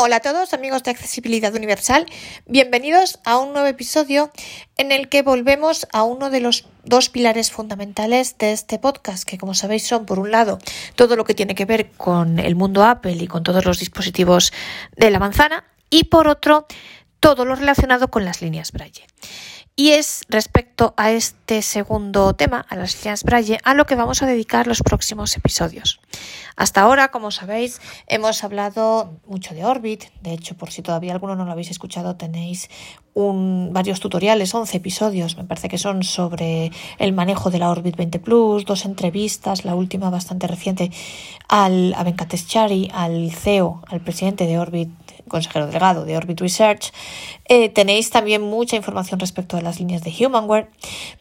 [0.00, 2.06] Hola a todos amigos de Accesibilidad Universal,
[2.46, 4.30] bienvenidos a un nuevo episodio
[4.76, 9.38] en el que volvemos a uno de los dos pilares fundamentales de este podcast, que
[9.38, 10.60] como sabéis son por un lado
[10.94, 14.52] todo lo que tiene que ver con el mundo Apple y con todos los dispositivos
[14.96, 16.68] de la manzana y por otro
[17.18, 19.04] todo lo relacionado con las líneas Braille.
[19.80, 24.20] Y es respecto a este segundo tema, a las líneas Braille, a lo que vamos
[24.24, 26.00] a dedicar los próximos episodios.
[26.56, 30.06] Hasta ahora, como sabéis, hemos hablado mucho de Orbit.
[30.20, 32.68] De hecho, por si todavía alguno no lo habéis escuchado, tenéis
[33.72, 38.18] varios tutoriales, 11 episodios, me parece que son sobre el manejo de la Orbit 20
[38.20, 40.90] Plus, dos entrevistas, la última bastante reciente
[41.48, 44.90] al, a Venkateschari, al CEO, al presidente de Orbit
[45.28, 46.92] consejero delegado de Orbit Research.
[47.44, 50.70] Eh, tenéis también mucha información respecto a las líneas de Humanware,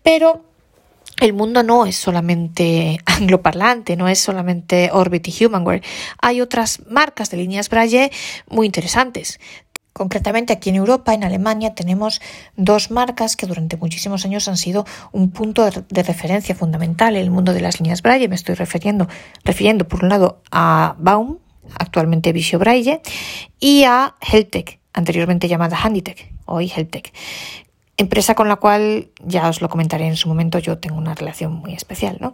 [0.03, 0.43] pero
[1.19, 5.81] el mundo no es solamente angloparlante, no es solamente Orbit y Humanware.
[6.21, 8.11] Hay otras marcas de líneas Braille
[8.49, 9.39] muy interesantes.
[9.97, 12.21] Concretamente aquí en Europa, en Alemania, tenemos
[12.55, 17.31] dos marcas que durante muchísimos años han sido un punto de referencia fundamental en el
[17.31, 18.27] mundo de las líneas Braille.
[18.27, 19.07] Me estoy refiriendo,
[19.43, 21.39] refiriendo por un lado a Baum,
[21.79, 23.01] actualmente Visio Braille,
[23.59, 27.11] y a Heltec, anteriormente llamada Handitech, hoy Heltec.
[27.99, 31.53] Empresa con la cual, ya os lo comentaré en su momento, yo tengo una relación
[31.53, 32.33] muy especial, ¿no?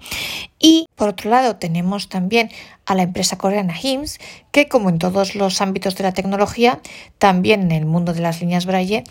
[0.60, 2.50] Y por otro lado tenemos también
[2.86, 4.20] a la empresa coreana HIMS,
[4.52, 6.82] que como en todos los ámbitos de la tecnología,
[7.18, 9.06] también en el mundo de las líneas Braille,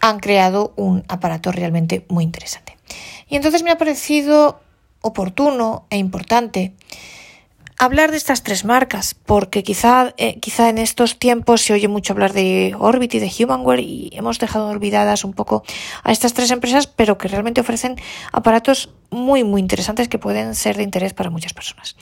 [0.00, 2.76] han creado un aparato realmente muy interesante.
[3.28, 4.60] Y entonces me ha parecido
[5.00, 6.74] oportuno e importante
[7.78, 12.12] hablar de estas tres marcas, porque quizá, eh, quizá en estos tiempos se oye mucho
[12.12, 15.62] hablar de Orbit y de Humanware y hemos dejado olvidadas un poco
[16.02, 17.96] a estas tres empresas, pero que realmente ofrecen
[18.32, 21.96] aparatos muy, muy interesantes que pueden ser de interés para muchas personas.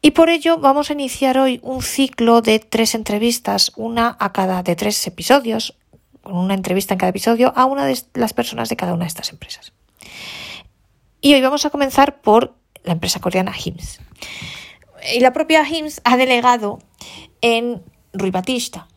[0.00, 4.62] Y por ello vamos a iniciar hoy un ciclo de tres entrevistas, una a cada
[4.62, 5.76] de tres episodios,
[6.22, 9.08] con una entrevista en cada episodio a una de las personas de cada una de
[9.08, 9.72] estas empresas.
[11.20, 12.54] Y hoy vamos a comenzar por
[12.84, 14.00] la empresa coreana HIMS
[15.14, 16.78] y la propia HIMS ha delegado
[17.40, 18.88] en Rui Batista,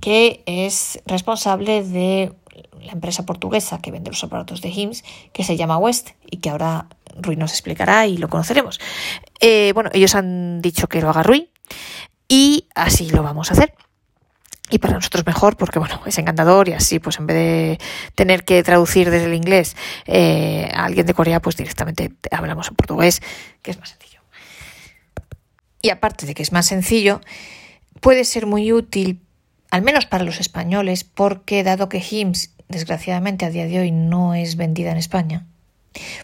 [0.00, 2.32] que es responsable de
[2.80, 6.50] la empresa portuguesa que vende los aparatos de HIMS, que se llama West y que
[6.50, 6.86] ahora
[7.20, 8.80] Rui nos explicará y lo conoceremos.
[9.40, 11.50] Eh, bueno, ellos han dicho que lo haga Rui
[12.28, 13.74] y así lo vamos a hacer.
[14.70, 17.78] Y para nosotros mejor, porque bueno, es encantador y así, pues en vez de
[18.14, 19.76] tener que traducir desde el inglés
[20.06, 23.20] eh, a alguien de Corea, pues directamente hablamos en portugués,
[23.60, 24.11] que es más sencillo
[25.82, 27.20] y aparte de que es más sencillo,
[28.00, 29.20] puede ser muy útil,
[29.70, 34.34] al menos para los españoles, porque dado que HIMS, desgraciadamente, a día de hoy no
[34.34, 35.46] es vendida en España,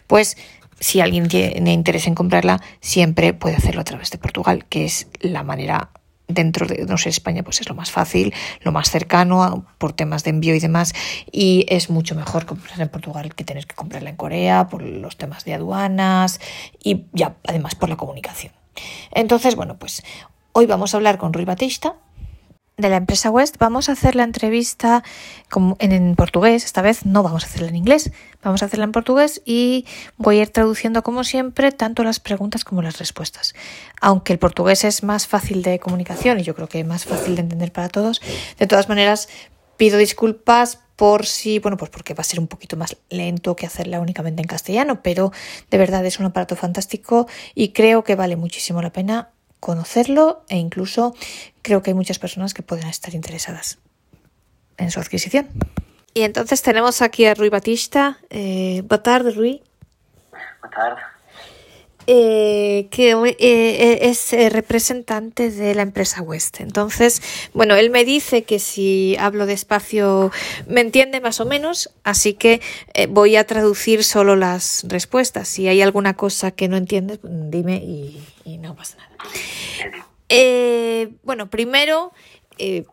[0.07, 0.37] pues
[0.79, 5.07] si alguien tiene interés en comprarla, siempre puede hacerlo a través de Portugal, que es
[5.19, 5.91] la manera
[6.29, 10.23] dentro de, no sé, España, pues es lo más fácil, lo más cercano por temas
[10.23, 10.93] de envío y demás,
[11.31, 15.17] y es mucho mejor comprarla en Portugal que tener que comprarla en Corea por los
[15.17, 16.39] temas de aduanas
[16.81, 18.58] y ya además por la comunicación.
[19.11, 20.03] Entonces, bueno, pues
[20.53, 21.95] hoy vamos a hablar con Rui Batista
[22.79, 23.57] de la empresa West.
[23.59, 25.03] Vamos a hacer la entrevista
[25.79, 29.41] en, portugués, esta vez no vamos a hacerla en inglés, vamos a hacerla en portugués
[29.45, 29.85] y
[30.17, 33.53] voy a ir traduciendo como siempre tanto las preguntas como las respuestas.
[34.01, 37.41] Aunque el portugués es más fácil de comunicación y yo creo que más fácil de
[37.41, 38.21] entender para todos,
[38.57, 39.27] de todas maneras
[39.77, 43.65] pido disculpas por si, bueno, pues porque va a ser un poquito más lento que
[43.65, 45.31] hacerla únicamente en castellano, pero
[45.71, 49.29] de verdad es un aparato fantástico y creo que vale muchísimo la pena
[49.61, 51.15] conocerlo e incluso
[51.61, 53.77] creo que hay muchas personas que pueden estar interesadas
[54.75, 55.47] en su adquisición.
[56.13, 58.17] Y entonces tenemos aquí a Rui Batista.
[58.29, 59.63] Eh, boa tarde, Rui.
[60.61, 61.01] Boa tarde.
[62.11, 66.59] Eh, que eh, es eh, representante de la empresa West.
[66.59, 67.21] Entonces,
[67.53, 70.31] bueno, él me dice que si hablo despacio
[70.65, 72.61] me entiende más o menos, así que
[73.09, 75.49] voy a traducir solo las respuestas.
[75.49, 78.19] Si hay alguna cosa que no entiendes, dime y,
[78.57, 79.15] no pasa nada.
[81.21, 82.11] bueno, primero,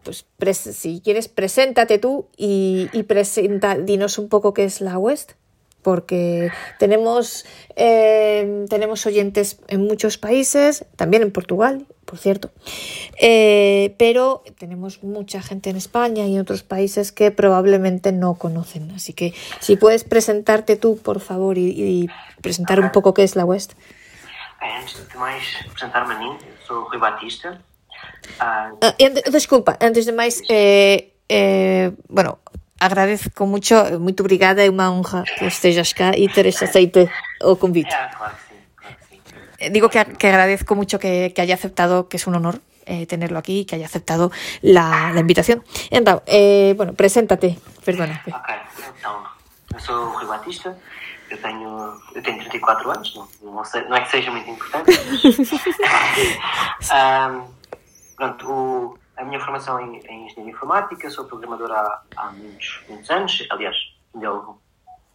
[0.03, 0.27] pues
[0.59, 5.33] si quieres, preséntate tú y, y presenta, dinos un poco qué es la West
[5.87, 6.51] porque
[6.81, 7.47] tenemos,
[7.77, 12.51] eh, tenemos oyentes en muchos países, también en Portugal, por cierto,
[13.21, 18.91] eh, pero tenemos mucha gente en España y en otros países que probablemente no conocen.
[18.91, 22.09] Así que si puedes presentarte tú, por favor, y, y
[22.43, 23.75] presentar un poco qué es la West.
[24.61, 26.35] Antes de mais, presentar-me a mim,
[26.67, 27.63] sou Rui Batista.
[28.43, 30.13] Uh, uh, desculpa, antes de
[30.49, 32.41] eh, eh, bueno,
[32.81, 37.09] agradezco mucho, muito obrigada, é uma honra que estejas cá e teres aceito
[37.43, 37.91] o convite.
[37.91, 39.71] Sim.
[39.73, 43.39] Digo que, que agradezco mucho que, que haya aceptado, que es un honor eh, tenerlo
[43.39, 44.31] aquí y que haya aceptado
[44.63, 45.65] la, la invitación.
[45.91, 48.23] Então, eh, bueno, preséntate, perdona.
[48.27, 48.55] Ok,
[48.99, 49.25] então,
[49.75, 50.77] eu sou o Rui Batista,
[51.31, 54.91] eu tenho, eu tenho 34 anos, não, não, sei, não é que seja muito importante.
[54.93, 57.43] mas, Ahm,
[58.17, 63.11] pronto, o- a minha formação em, em Engenharia Informática, sou programador há, há muitos, muitos
[63.11, 63.77] anos, aliás,
[64.21, 64.59] é o,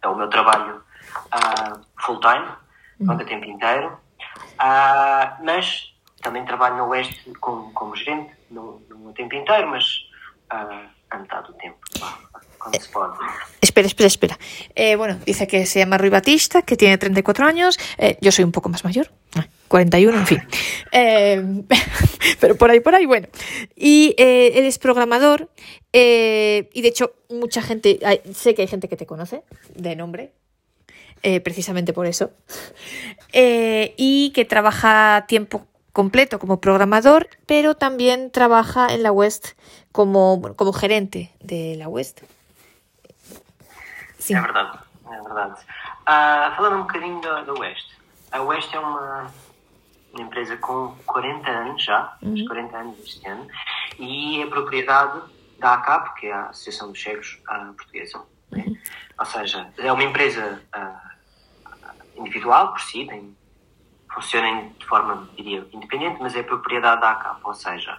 [0.02, 0.82] é o meu trabalho
[1.30, 2.48] ah, full-time,
[3.04, 3.98] quanto a tempo inteiro,
[4.58, 9.84] Ah, mas também trabalho no Oeste como, como gerente, não, não a tempo inteiro, mas
[10.50, 12.18] ah, a metade do tempo, vá,
[12.58, 13.18] quando se pode.
[13.60, 14.38] Espera, espera, espera.
[14.74, 17.78] Eh, bueno, dice que se llama Rui Batista, que tiene 34 años.
[17.98, 20.42] Eh, yo soy un poco más mayor, ah, 41, en fin.
[20.92, 21.64] Eh,
[22.40, 23.26] pero por ahí, por ahí, bueno.
[23.74, 25.48] Y eh, es programador.
[25.94, 27.98] eh, y de hecho, mucha gente,
[28.34, 29.42] sé que hay gente que te conoce
[29.74, 30.32] de nombre.
[31.22, 32.30] eh, precisamente por eso.
[33.32, 39.52] Y que trabaja tiempo completo como programador, pero también trabaja en la West
[39.92, 42.20] como, como gerente de la West.
[44.18, 44.36] Sim.
[44.36, 44.78] É verdade,
[45.10, 45.56] é verdade.
[46.06, 47.20] Ah, falando um bocadinho
[47.58, 47.92] Oeste.
[48.30, 49.32] A Oeste é uma,
[50.12, 53.46] uma empresa com 40 anos já, uns 40 anos este ano,
[53.98, 55.22] e é propriedade
[55.58, 58.22] da ACAP, que é a Associação dos Cegos ah, Portuguesa.
[58.50, 58.64] né?
[59.18, 61.12] Ou seja, é uma empresa ah,
[62.16, 63.36] individual por si, tem,
[64.12, 67.98] funciona de forma, diria, independente, mas é propriedade da ACAP, ou seja,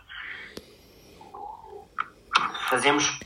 [2.70, 3.20] fazemos,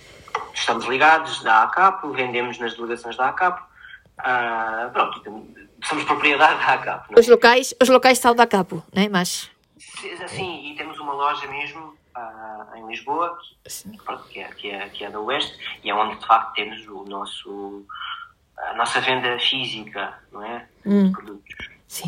[0.53, 3.61] estamos ligados da ACAP, vendemos nas delegações da ACAP,
[4.19, 5.21] ah, pronto,
[5.83, 7.11] somos propriedade da ACAP.
[7.11, 7.19] não é?
[7.19, 9.07] Os locais, os locais são da Capo, né?
[9.09, 14.47] Mas Sim, Sim, e temos uma loja mesmo ah, em Lisboa, que, pronto, que, é,
[14.49, 17.85] que, é, que é da Oeste, e é onde de facto temos o nosso,
[18.57, 20.67] a nossa venda física, não é?
[20.85, 21.69] De produtos.
[21.87, 22.03] sí.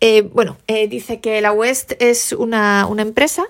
[0.00, 3.46] Eh, bueno, eh, dice que la West es una, una empresa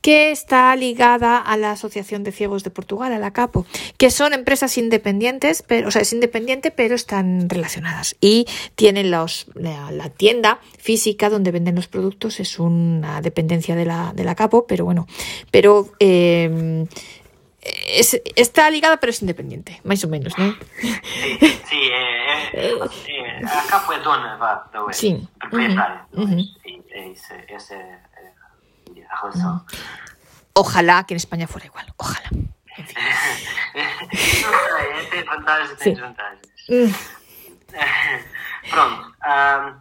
[0.00, 4.32] que está ligada a la Asociación de Ciegos de Portugal, a la CAPO, que son
[4.32, 8.16] empresas independientes, pero, o sea, es independiente, pero están relacionadas.
[8.20, 13.86] Y tienen los, la, la tienda física donde venden los productos, es una dependencia de
[13.86, 15.06] la, de la CAPO, pero bueno,
[15.50, 16.86] pero eh,
[17.86, 20.52] es- está ligada, pero es independiente, más o menos, ¿no?
[20.80, 21.38] Sim,
[21.68, 25.28] sim é, é, é, a ACAP é dona vá, da Oeste, Sim.
[25.38, 26.36] proprietária da Uhum.
[26.36, 26.58] Oeste.
[26.66, 27.98] E é isso, essa é,
[28.96, 29.64] é a relação.
[30.54, 32.30] Ojalá que en España fuera igual, ojalá.
[32.32, 32.86] Não
[34.96, 35.94] sei, tem vantagens e tem Sim.
[35.94, 36.42] desvantagens.
[36.68, 36.94] Mm.
[38.70, 39.14] Pronto.
[39.22, 39.74] ah,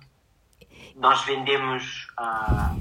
[0.95, 2.73] nós vendemos ah,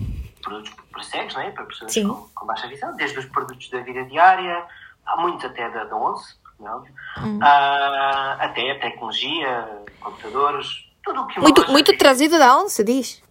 [0.42, 1.50] produtos para cegos, não é?
[1.50, 2.08] para pessoas Sim.
[2.08, 4.64] com, com baixa visão, desde os produtos da vida diária,
[5.06, 6.24] há muitos até da, da 11,
[6.56, 7.38] como é óbvio, Hum.
[7.42, 10.66] ah, até a tecnologia, computadores,
[11.02, 13.22] tudo o que Muito, muito trazido da once, diz.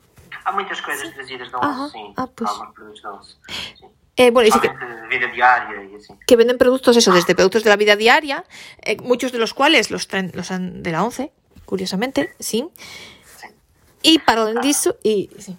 [0.43, 1.89] Há muitas coisas trazidas da 11, Aham.
[1.89, 2.13] sim.
[2.17, 2.49] Ah, pois.
[2.49, 3.35] Há produtos da 11.
[3.79, 3.89] Sim.
[4.17, 4.69] Eh, bueno, que,
[5.09, 6.17] vida diária e assim.
[6.25, 8.45] que venden productos, eso, desde productos de la vida diaria,
[8.81, 11.31] eh, muchos de los cuales los traen, los han de la once,
[11.65, 12.65] curiosamente, sí.
[13.37, 13.51] Sim.
[14.01, 15.57] Y para além disso, y, sí.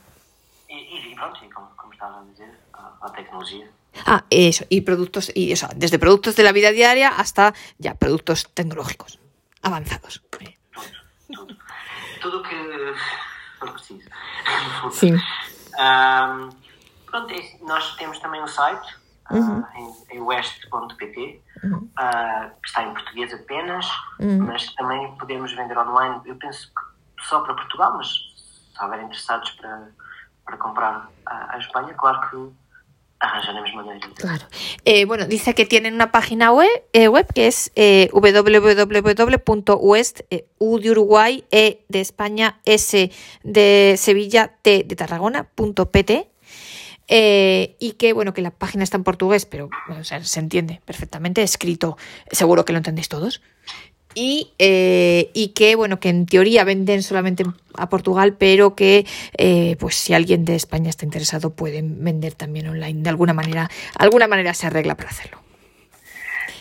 [0.69, 0.75] E,
[1.13, 3.69] e pronto, e como, como a dizer, a, a tecnologia.
[4.05, 8.49] Ah, eso, y productos, y eso, desde productos de la vida diaria hasta ya productos
[8.53, 9.19] tecnológicos
[9.63, 10.23] avanzados.
[10.41, 10.55] Eh,
[12.21, 12.57] tudo, que
[13.59, 14.09] for preciso.
[14.93, 15.17] Sim.
[15.79, 16.51] Ahm,
[17.07, 18.87] pronto, nós temos também um site
[19.27, 19.65] ah, Uhum.
[20.11, 21.91] em, em west.pt Uhum.
[21.97, 23.87] ah, que está em português apenas,
[24.21, 24.47] Uhum.
[24.47, 26.21] mas também podemos vender online.
[26.25, 29.89] Eu penso que só para Portugal, mas se houverem interessados para,
[30.45, 32.66] para comprar a, a Espanha, claro que
[33.21, 34.09] arranjaremos maneira.
[34.15, 34.47] Claro.
[34.85, 39.41] Eh, bueno, dice que tienen una página web, eh, web que es eh, www.west,
[40.31, 43.11] eh, U de Uruguay, E de España, S
[43.43, 46.31] de Sevilla, T de Tarragona, punto PT.
[47.09, 51.41] Eh, y que bueno que la página está en portugués pero o se entiende perfectamente
[51.41, 51.97] escrito
[52.33, 53.43] seguro que lo entendéis todos
[54.17, 57.45] y, eh, y que bueno que en teoría venden solamente
[57.77, 59.07] a Portugal pero que
[59.37, 63.71] eh, pues si alguien de España está interesado pueden vender también online de alguna manera
[63.97, 65.39] alguna manera se arregla para hacerlo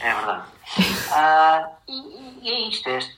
[0.01, 0.43] É verdade.
[1.11, 2.89] Ah, e, e é isto.
[2.89, 3.15] Este,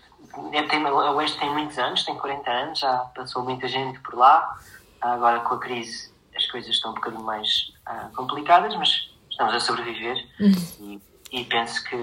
[0.69, 4.55] tem, a Oeste tem muitos anos, tem 40 anos, já passou muita gente por lá.
[5.01, 9.59] Agora com a crise as coisas estão um bocadinho mais ah, complicadas, mas estamos a
[9.59, 10.17] sobreviver
[10.79, 11.01] e,
[11.31, 11.95] e penso que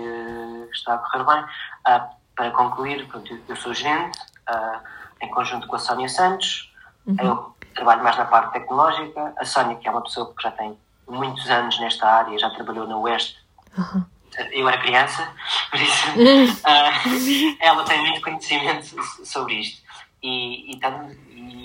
[0.72, 1.44] está a correr bem.
[1.84, 3.08] Ah, para concluir,
[3.48, 4.80] eu- sou gerente, ah,
[5.20, 6.72] em conjunto com a Sónia Santos.
[7.20, 9.34] Eu trabalho mais na parte tecnológica.
[9.38, 12.86] A Sónia, que é uma pessoa que já tem muitos anos nesta área, já trabalhou
[12.86, 13.42] na Oeste
[14.50, 15.28] eu era criança,
[15.70, 16.06] por isso
[16.64, 16.90] ah,
[17.60, 19.82] ela tem muito conhecimento so- sobre isto.
[20.22, 20.76] E, e,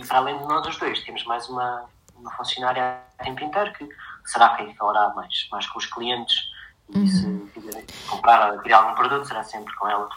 [0.02, 1.86] e para além de nós os dois, temos mais uma,
[2.16, 3.88] uma funcionária a tempo inteiro que
[4.26, 6.36] será quem falará mais, mais com os clientes.
[6.94, 10.08] E se quiserem comprar ou adquirir algum produto, será sempre com ela.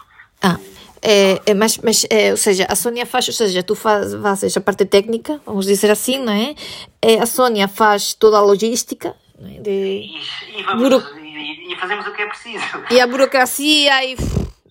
[0.42, 0.58] Ah,
[1.00, 4.56] é, é, mas, mas é, ou seja, a Sônia faz, ou seja, tu faz, fazes
[4.56, 6.54] a parte técnica, vamos dizer assim, não é?
[7.00, 9.60] é a Sônia faz toda a logística, é?
[9.60, 9.70] De...
[9.70, 12.64] E, e, vamos, Buro- e, e fazemos o que é preciso.
[12.90, 14.16] E a burocracia e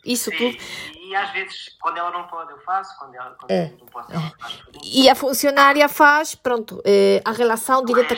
[0.05, 0.57] isso Sim, tudo.
[1.05, 2.97] E às vezes, quando ela não pode, eu faço.
[2.97, 3.69] Quando ela quando É.
[3.77, 4.59] não posso, ela faz.
[4.85, 8.17] E a funcionária faz, pronto, eh, a relação direta,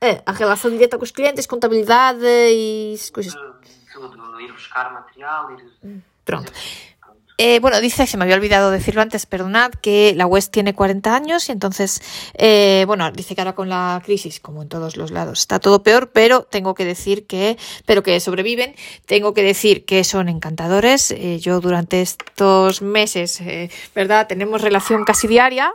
[0.00, 3.34] é, a relação direta com os clientes, contabilidade e coisas.
[3.92, 6.00] Tudo, ir buscar material, ir.
[7.42, 11.16] Eh, bueno, dice, se me había olvidado decirlo antes, perdonad, que la West tiene 40
[11.16, 12.02] años y entonces,
[12.34, 15.82] eh, bueno, dice que ahora con la crisis, como en todos los lados, está todo
[15.82, 17.56] peor, pero tengo que decir que,
[17.86, 18.74] pero que sobreviven,
[19.06, 21.12] tengo que decir que son encantadores.
[21.12, 24.26] Eh, yo durante estos meses, eh, ¿verdad?
[24.26, 25.72] Tenemos relación casi diaria.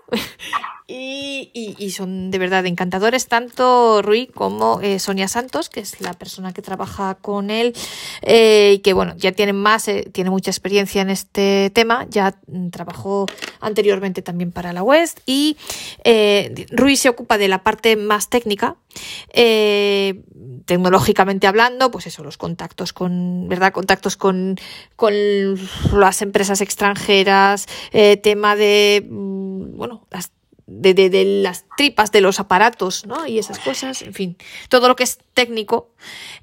[0.87, 1.49] Y,
[1.79, 6.53] y- son de verdad encantadores, tanto Rui como eh, Sonia Santos, que es la persona
[6.53, 7.73] que trabaja con él
[8.21, 12.37] eh, y que, bueno, ya tiene más, eh, tiene mucha experiencia en este tema, ya
[12.71, 13.25] trabajó
[13.61, 15.57] anteriormente también para la West y
[16.69, 18.75] Rui se ocupa de la parte más técnica,
[20.65, 23.73] tecnológicamente hablando, pues eso, los contactos con, ¿verdad?
[23.73, 24.59] Contactos con,
[24.95, 25.13] con
[25.93, 27.65] las empresas extranjeras,
[28.21, 30.31] tema de, mm, bueno, las
[30.67, 33.27] de, de- de las tripas de los aparatos, ¿no?
[33.27, 34.38] Y esas cosas, en fin,
[34.69, 35.91] todo lo que es técnico.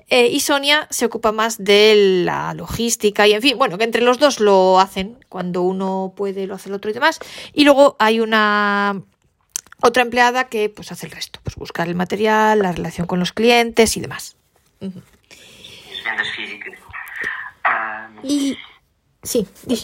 [0.09, 4.02] Eh, y Sonia se ocupa más de la logística y, en fin, bueno, que entre
[4.02, 5.19] los dos lo hacen.
[5.29, 7.19] Cuando uno puede, lo hace el otro y demás.
[7.52, 9.02] Y luego hay una
[9.83, 13.33] otra empleada que pues hace el resto, pues buscar el material, la relación con los
[13.33, 14.37] clientes y demás.
[17.64, 18.57] Ah, Y
[19.23, 19.79] sí, di.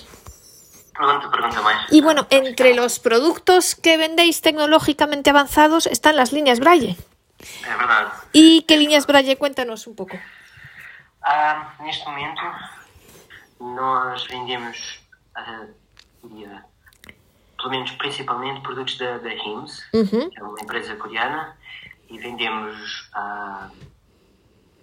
[1.90, 6.96] Y bueno, entre los productos que vendéis tecnológicamente avanzados están las líneas Braille.
[7.38, 8.10] É verdade.
[8.32, 9.36] ¿Y qué líneas Braille?
[9.36, 10.18] Cuéntanos un poco.
[11.22, 12.42] Ah, neste momento,
[13.60, 15.00] nós vendemos,
[15.36, 15.66] ah,
[16.22, 16.64] diria,
[17.56, 20.30] pelo menos principalmente, produtos da, da HIMS, Ujú.
[20.30, 21.56] que é uma empresa coreana,
[22.10, 23.70] e vendemos ah,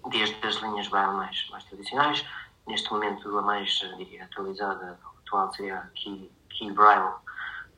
[0.10, 2.24] desde as linhas Braille mais, mais tradicionais.
[2.68, 4.98] Neste momento, a mais, ah, diria, atualizada,
[5.36, 7.12] atual seria a Key, Key Braille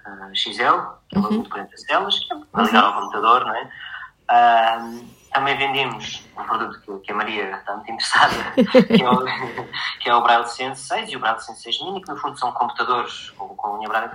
[0.05, 3.55] ah, XL, que é uma de 40 telas, que é para ligar ao computador, não
[3.55, 3.71] é?
[4.29, 4.91] Ah,
[5.33, 8.33] também vendemos um produto que, que a Maria está muito interessada,
[8.87, 9.23] que é o,
[9.99, 12.39] que é o Braille Sense 6 e o Braille Sense 6 Mini, que no fundo
[12.39, 14.09] são computadores com, com linha Braille.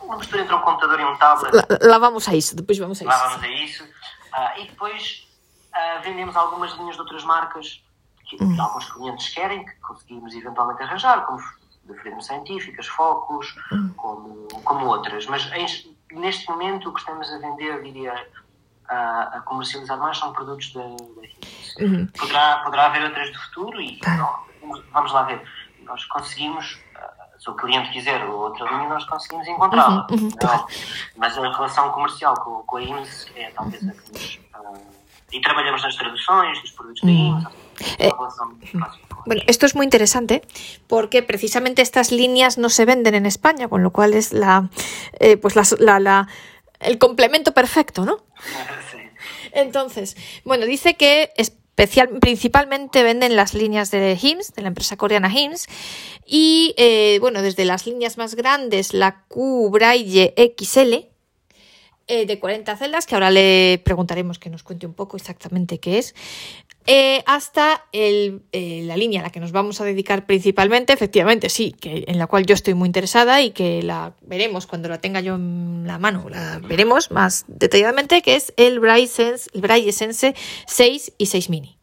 [0.00, 1.54] Uma mistura entre um computador e um tablet.
[1.54, 3.28] La, la vamos a isso, depois vamos a Lá isso.
[3.28, 3.88] vamos a isso.
[4.32, 5.28] Ah, e depois
[5.72, 7.82] ah, vendemos algumas linhas de outras marcas
[8.24, 11.38] que, que alguns clientes querem, que conseguimos eventualmente arranjar, como
[11.84, 13.54] de frenos científicas, focos,
[13.96, 15.26] como, como outras.
[15.26, 18.14] Mas em- neste momento o que estamos a vender, diria,
[18.88, 21.74] a, a comercializar mais são produtos da, Hines.
[22.18, 25.42] Poderá, poderá haver outras do futuro e não, vamos lá ver.
[25.80, 30.06] Nós conseguimos, ah, se o cliente quiser outra linha, nós conseguimos encontrá-la.
[30.58, 30.66] Não,
[31.16, 34.38] Mas a relação comercial com, com a IMS é talvez a que nos.
[34.54, 34.72] ah,
[35.32, 37.46] e trabalhamos nas traduções dos produtos da IMS.
[38.60, 40.42] Próxima com Bueno, esto es muy interesante
[40.86, 44.68] porque precisamente estas líneas no se venden en España, con lo cual es la,
[45.20, 46.28] eh, pues la, la- la-
[46.80, 48.18] el complemento perfecto, ¿no?
[49.52, 55.28] Entonces, bueno, dice que especial, principalmente venden las líneas de HIMS, de la empresa coreana
[55.30, 55.66] HIMS,
[56.26, 61.11] y eh, bueno, desde las líneas más grandes, la Q Braille XL,
[62.08, 65.98] eh, de 40 celdas, que ahora le preguntaremos que nos cuente un poco exactamente qué
[65.98, 66.16] es,
[66.86, 71.48] eh, hasta el, eh, la línea a la que nos vamos a dedicar principalmente, efectivamente,
[71.48, 75.00] sí, que, en la cual yo estoy muy interesada y que la veremos cuando la
[75.00, 79.60] tenga yo en la mano, la veremos más detalladamente, que es el Braille Sense, el
[79.60, 80.34] Braille Sense
[80.66, 81.78] 6 y 6 Mini.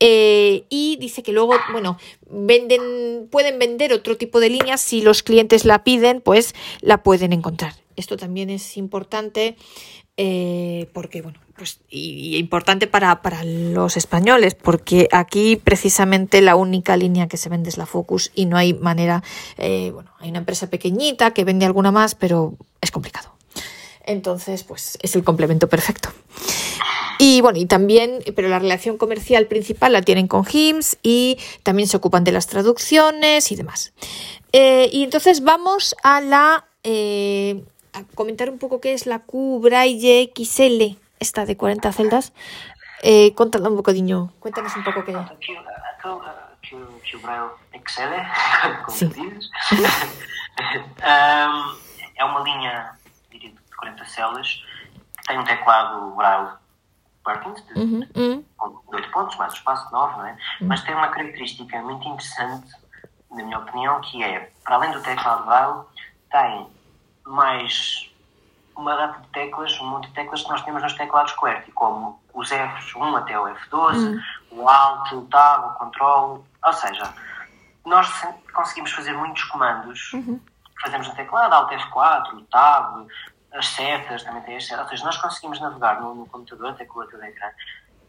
[0.00, 1.98] Y dice que luego, bueno,
[2.30, 7.32] venden, pueden vender otro tipo de líneas si los clientes la piden, pues la pueden
[7.32, 7.74] encontrar.
[7.98, 9.56] Esto también es importante
[10.20, 16.96] eh, porque, bueno, pues y, importante para, para los españoles, porque aquí precisamente la única
[16.96, 19.22] línea que se vende es la Focus y no hay manera,
[19.58, 23.32] eh, bueno, hay una empresa pequeñita que vende alguna más, pero es complicado.
[24.04, 26.08] Entonces, pues es el complemento perfecto.
[27.20, 31.88] Y bueno, y también, pero la relación comercial principal la tienen con HIMS y también
[31.88, 33.92] se ocupan de las traducciones y demás.
[34.52, 36.64] Eh, y entonces vamos a la
[37.92, 42.32] a comentar un poco qué es la Q Braille XL, esta de 40 celdas.
[43.02, 45.14] Eh, cuéntala un bocadinho, cuéntanos un poco qué.
[45.14, 45.24] O
[47.22, 48.10] Braille excel,
[48.84, 49.50] como tu dizes,
[51.02, 51.76] Ahm,
[52.16, 52.98] é uma linha
[53.30, 54.64] diria, de 40 células
[55.16, 56.50] que tem um teclado Braille
[57.24, 58.44] Perkins, de, uhum, uhum.
[58.90, 60.32] de 8 pontos, mais o espaço 9, não é?
[60.32, 60.68] Uhum.
[60.68, 62.72] Mas tem uma característica muito interessante,
[63.30, 65.84] na minha opinião, que é, para além do teclado Braille,
[66.30, 66.66] tem
[67.28, 68.10] mais
[68.76, 72.20] uma data de teclas, um monte de teclas que nós temos nos teclados QWERTY, como
[72.32, 74.20] os F1 até o F12, uhum.
[74.52, 77.12] o Alt, o Tab, o Control, ou seja,
[77.84, 78.08] nós
[78.52, 80.38] conseguimos fazer muitos comandos uhum.
[80.38, 83.06] que fazemos no teclado, Alt F4, o Tab,
[83.52, 86.84] as setas, também tem as setas, ou seja, nós conseguimos navegar no, no computador, até
[86.84, 87.48] com o do ecrã,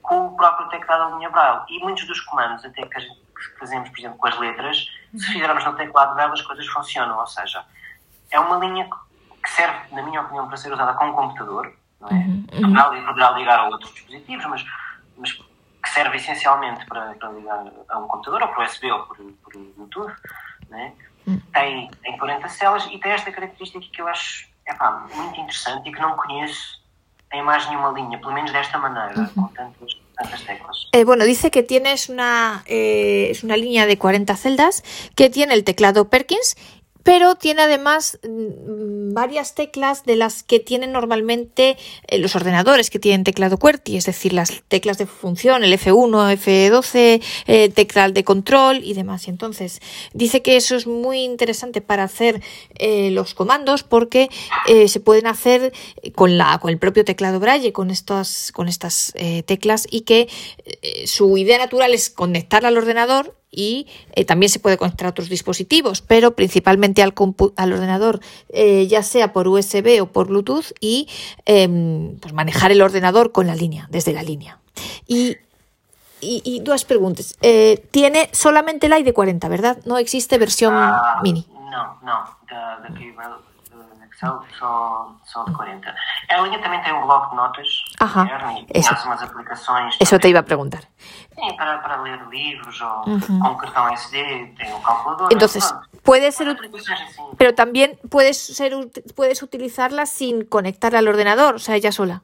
[0.03, 1.61] com o próprio teclado da linha Braille.
[1.69, 5.27] E muitos dos comandos, até que, gente, que fazemos, por exemplo, com as letras, se
[5.27, 5.33] uhum.
[5.33, 7.65] fizermos no teclado Braille, as coisas funcionam, ou seja,
[8.31, 8.87] é uma linha
[9.41, 12.13] que serve, na minha opinião, para ser usada com um computador, não é?
[12.13, 12.45] Uhum.
[12.61, 14.65] Poderá, poderá ligar a outros dispositivos, mas,
[15.17, 19.17] mas que serve essencialmente para, para ligar a um computador, ou por USB, ou por,
[19.17, 20.15] por Bluetooth,
[20.69, 20.93] né?
[21.27, 21.41] Uhum.
[21.53, 25.91] tem, tem 40 células e tem esta característica que eu acho epá, muito interessante e
[25.91, 26.79] que não conheço
[27.31, 29.33] en más nenhuma línea, pelo menos de esta manera, uh -huh.
[29.35, 30.87] con tantos, tantas teclas.
[30.93, 34.83] Eh, bueno, dice que tienes una, eh, es una línea de 40 celdas
[35.15, 36.55] que tiene el teclado Perkins
[37.03, 41.77] pero tiene además mm, varias teclas de las que tienen normalmente
[42.07, 46.37] eh, los ordenadores que tienen teclado QWERTY, es decir, las teclas de función, el F1,
[46.37, 49.27] F12, eh, de control y demás.
[49.27, 49.81] Y entonces
[50.13, 52.41] dice que eso es muy interesante para hacer
[52.75, 54.29] eh, los comandos porque
[54.87, 55.73] se pueden hacer
[56.15, 59.13] con, la, con el propio teclado Braille, con estas, con estas
[59.45, 60.27] teclas y que
[61.05, 65.29] su idea natural es conectarla al ordenador y eh, también se puede conectar a otros
[65.29, 67.13] dispositivos, pero principalmente al,
[67.55, 71.07] al ordenador, eh, ya sea por USB o por Bluetooth, y
[71.45, 74.59] eh, pues manejar el ordenador con la línea, desde la línea.
[75.07, 75.37] Y,
[76.21, 77.37] y, y dos preguntas.
[77.41, 79.77] Eh, tiene solamente el ID40, ¿verdad?
[79.85, 81.47] No existe versión uh, mini.
[81.71, 82.39] No, no.
[82.47, 83.13] The, the
[84.19, 85.95] só, só, só de 40.
[86.29, 87.67] A linha também tem um bloco de notas
[87.99, 88.93] Ajá, interno e eso.
[88.93, 89.95] aplicações.
[89.99, 90.83] Eso te iba a preguntar.
[91.39, 93.39] Sim, para, para ler livros ou uh -huh.
[93.39, 95.29] com cartão SD, tem um calculador.
[95.31, 95.73] Entonces,
[96.03, 96.57] puede ser.
[97.37, 98.73] Pero también puedes, ser,
[99.15, 102.23] puedes utilizarla sin conectarla al ordenador, o sea, ella sola.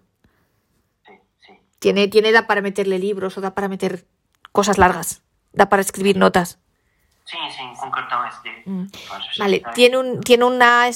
[1.05, 1.13] Sí,
[1.45, 1.53] sí.
[1.79, 4.05] Tiene, tiene da para meterle libros o da para meter
[4.51, 5.21] cosas largas,
[5.53, 6.59] da para escribir notas.
[7.25, 8.69] Sí, sí, con cartón SD.
[8.69, 8.85] Mm.
[9.39, 10.87] Vale, tiene, un, tiene una,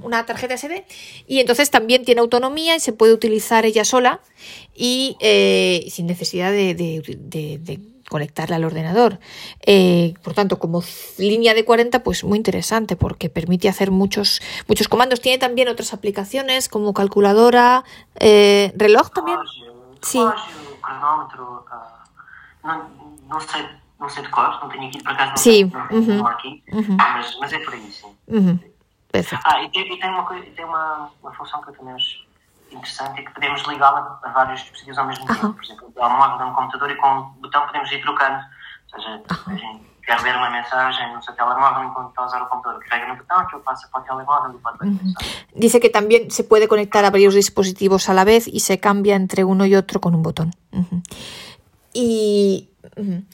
[0.00, 0.86] una, tarjeta SD
[1.26, 4.20] y entonces también tiene autonomía y se puede utilizar ella sola
[4.74, 9.18] y eh, sin necesidad de, de, de, de, conectarla al ordenador.
[9.60, 10.82] Eh, por tanto, como
[11.18, 15.20] línea de 40, pues muy interesante porque permite hacer muchos, muchos comandos.
[15.20, 17.84] Tiene también otras aplicaciones como calculadora,
[18.16, 19.38] eh, reloj también.
[20.00, 20.18] sí.
[20.18, 20.32] uh,
[22.62, 22.88] no,
[23.28, 25.64] no sé não sei de cor, não tenho aqui, por acaso não, sim.
[25.64, 26.26] não, não, uhum.
[26.26, 26.96] aqui, uhum.
[26.96, 28.16] mas, mas é por aí, sim.
[28.28, 28.58] Uhum.
[29.44, 32.26] Ah, e tem, e tem, uma, tem uma, uma função que eu também acho
[32.70, 35.54] interessante, é que podemos ligá-la a vários dispositivos ao mesmo tempo.
[35.54, 38.44] Por exemplo, há um móvel de um computador e com um botão podemos ir trocando.
[38.92, 42.42] Ou seja, a gente quer ver uma mensagem no seu telemóvel enquanto está a usar
[42.42, 45.14] o computador, carrega no botão, aquilo passa para o telemóvel y pode ver uh
[45.54, 49.14] Dice que también se puede conectar a varios dispositivos a la vez y se cambia
[49.14, 50.50] entre uno y otro con un botón.
[51.92, 52.68] Y...
[52.94, 53.28] 40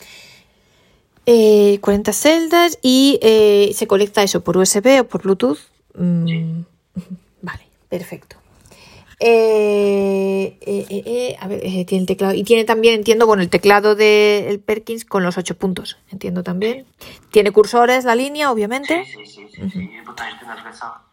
[1.27, 1.81] eh,
[2.13, 5.59] celdas y eh, se conecta eso por USB o por Bluetooth.
[5.95, 6.63] Mm,
[7.43, 8.37] vale, perfecto.
[9.23, 10.57] Eh,
[11.39, 12.35] a ver, tiene el teclado.
[12.35, 15.99] Y tiene también, entiendo, bueno, el teclado del Perkins con los 8 puntos.
[16.11, 16.87] Entiendo también.
[17.31, 19.05] Tiene cursores, la línea, obviamente.
[19.05, 19.71] Sí, sí, sí.
[19.71, 19.91] sí,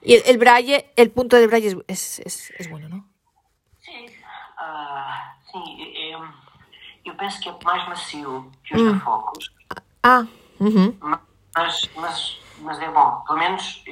[0.03, 3.05] Y el, el, braille, el punto del braille es, es, es bueno, ¿no?
[3.81, 3.91] Sí.
[4.59, 5.13] Uh,
[5.51, 6.13] sí,
[7.07, 8.99] eu penso que é mais macio que os mm.
[8.99, 9.56] focos.
[10.07, 10.25] Ah,
[10.61, 10.93] uhum.
[11.53, 13.21] mas, mas, mas é bom.
[13.27, 13.83] Pelo menos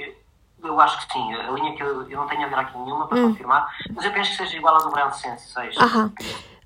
[0.63, 1.33] eu acho que sim.
[1.33, 3.31] A linha que eu, eu não tenho a ver aqui nenhuma para hum.
[3.31, 5.75] confirmar, mas eu penso que seja igual a do Sense 6.
[5.77, 6.11] Ajá.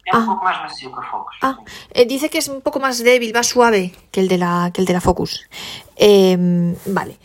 [0.06, 0.26] Es un ah.
[0.26, 1.36] poco más macio que Focus.
[1.42, 1.58] Ah,
[1.92, 4.82] eh, dice que es un poco más débil, más suave que el de la, que
[4.82, 5.48] el de la Focus.
[5.96, 7.18] Eh, vale.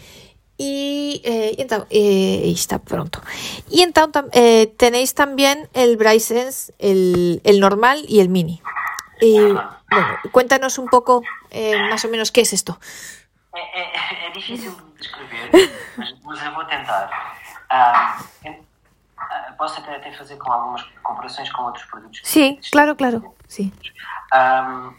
[0.57, 3.21] Y, eh, y, entonces, eh, está pronto.
[3.71, 8.63] Y entonces eh, tenéis también el Sense, el, el normal y el mini.
[9.21, 9.39] Y,
[9.91, 12.77] bueno, cuéntanos un pouco eh, máis ou menos que é isto.
[13.55, 15.51] É, é, é difícil de descrever,
[15.97, 17.07] mas, mas eu vou tentar.
[17.71, 18.19] Ah,
[19.57, 22.21] posso até, até fazer com algumas comparações com outros produtos.
[22.25, 23.35] Sim, claro, claro.
[23.49, 23.73] Sim.
[24.35, 24.95] Um,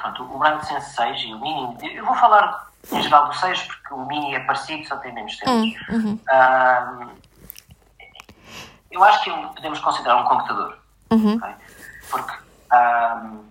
[0.00, 3.62] pronto, o Brand Sense 6 e o Mini, eu vou falar em geral do 6
[3.62, 5.88] porque o Mini é parecido, só tem menos centros.
[5.90, 6.20] Hum, uhum.
[6.32, 7.10] um,
[8.90, 10.78] eu acho que podemos considerar um computador.
[11.10, 11.36] Uhum.
[11.36, 11.54] Okay?
[12.10, 12.32] Porque
[12.72, 13.44] um,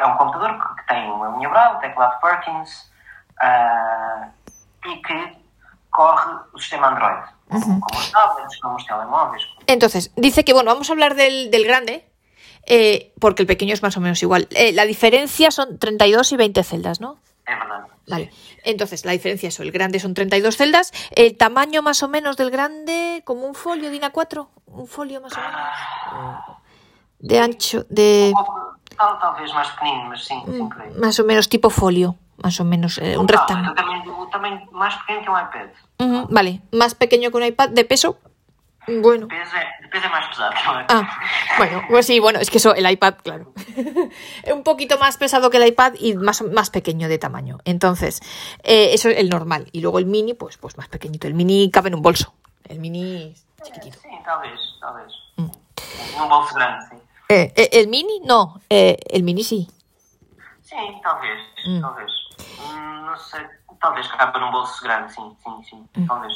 [0.00, 2.90] é um computador que tem uma linha Braille, teclado Perkins
[3.42, 4.30] uh,
[4.88, 5.38] e que
[5.90, 7.80] corre o sistema Android, uh -huh.
[7.80, 9.42] como os tablets, como os telemóveis.
[9.66, 12.10] Entonces, dice que, bueno, vamos a hablar del, del grande,
[12.66, 14.46] Eh, porque el pequeño es más o menos igual.
[14.50, 17.16] Eh, la diferencia son 32 y 20 celdas, ¿no?
[17.46, 17.88] É verdade.
[18.06, 18.30] Vale.
[18.64, 19.62] Entonces, la diferencia es eso.
[19.62, 20.92] El grande son 32 celdas.
[21.10, 24.46] El tamaño más o menos del grande, como un folio de INA4.
[24.66, 25.54] Un folio más o menos.
[25.56, 26.58] Ah,
[27.18, 28.32] De ancho, de...
[28.36, 30.92] um tal, talvez mais pequenino, mas sim, sim, por aí.
[30.94, 32.14] Más o menos tipo folio.
[32.36, 32.98] Más o menos.
[32.98, 33.72] eh, un rectángulo.
[33.72, 35.68] o tamanho, o tamanho mais pequeno que um iPad.
[36.28, 36.60] Vale.
[36.72, 37.70] Más pequeño que un iPad.
[37.70, 38.18] De peso.
[38.86, 39.26] Bueno.
[39.26, 40.52] De peso é, de peso é mais pesado.
[40.88, 41.04] Ah,
[41.58, 43.52] bueno, pues sí, bueno, es que eso, el iPad, claro.
[44.54, 47.58] un poquito más pesado que el iPad y más, más pequeño de tamaño.
[47.64, 48.20] Entonces,
[48.62, 49.68] eh, eso es el normal.
[49.72, 51.26] Y luego el mini, pues, pues más pequeñito.
[51.26, 52.32] El mini cabe en un bolso.
[52.68, 53.98] El mini es chiquitito.
[55.36, 55.50] Mm.
[56.16, 56.98] Num bolso grande, sim.
[57.30, 58.18] Eh, eh, ¿El mini?
[58.24, 59.68] No, eh, el mini sí.
[60.62, 61.80] Sim, talvez, Hum.
[61.80, 62.10] talvez.
[62.58, 63.46] Hum, não sei,
[63.80, 66.06] talvez cabe num bolso grande, sim, sim, sim, Hum.
[66.08, 66.34] talvez.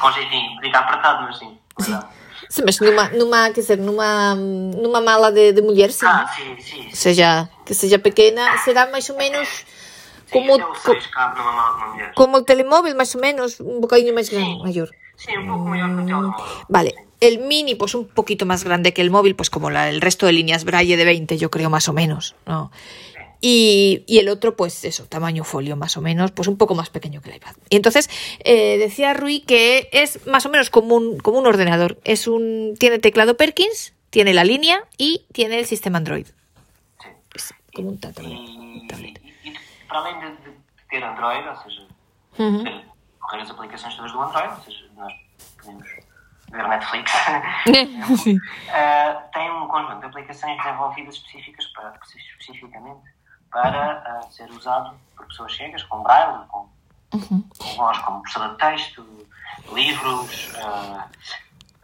[0.00, 2.06] Com jeitinho, fica apertado, mas sim, verdade.
[2.48, 6.06] Sí, mas numa, numa, quer dizer, numa, numa mala de, de mulher, sim.
[6.06, 6.88] Ah, sim, sim.
[6.88, 9.66] Que seja, que seja pequena, será mais ou menos
[10.32, 12.14] como, sim, até o co- 6 cabe numa mala de uma mulher.
[12.14, 14.88] como o telemóvel, mais ou menos, un bocadinho máis grande, maior.
[15.16, 16.64] Sim, um pouco maior que o telemóvel.
[16.68, 20.00] Vale, el mini, pues un poquito más grande que el móvil, pues como la, el
[20.00, 22.70] resto de líneas Braille de 20, yo creo más o menos, ¿no?
[23.40, 26.90] Y, y el otro, pues eso, tamaño folio más o menos, pues un poco más
[26.90, 27.54] pequeño que el iPad.
[27.68, 28.08] Y entonces
[28.40, 31.98] eh, decía Rui que es más o menos como un, como un ordenador.
[32.04, 36.26] Es un, tiene teclado Perkins, tiene la línea y tiene el sistema Android.
[37.02, 37.12] Sim.
[37.34, 38.26] Es como un tablet.
[38.26, 39.20] Un tablet.
[39.88, 40.56] para além de, de
[40.90, 41.44] ter Android,
[42.36, 42.95] ter
[43.26, 45.12] correr as aplicações todas do Android, ou seja, nós
[45.58, 45.88] podemos
[46.50, 47.12] ver Netflix,
[48.72, 53.00] ah, tem um conjunto de aplicações desenvolvidas específicas para, especificamente
[53.50, 56.68] para ah, ser usado por pessoas cegas, com braille, com,
[57.14, 57.44] Ujú.
[57.58, 59.26] com voz, como professora de texto,
[59.72, 61.08] livros, ah,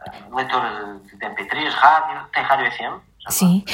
[0.01, 3.65] ah, leitora de, de MP3, rádio, tem rádio FM, Sí.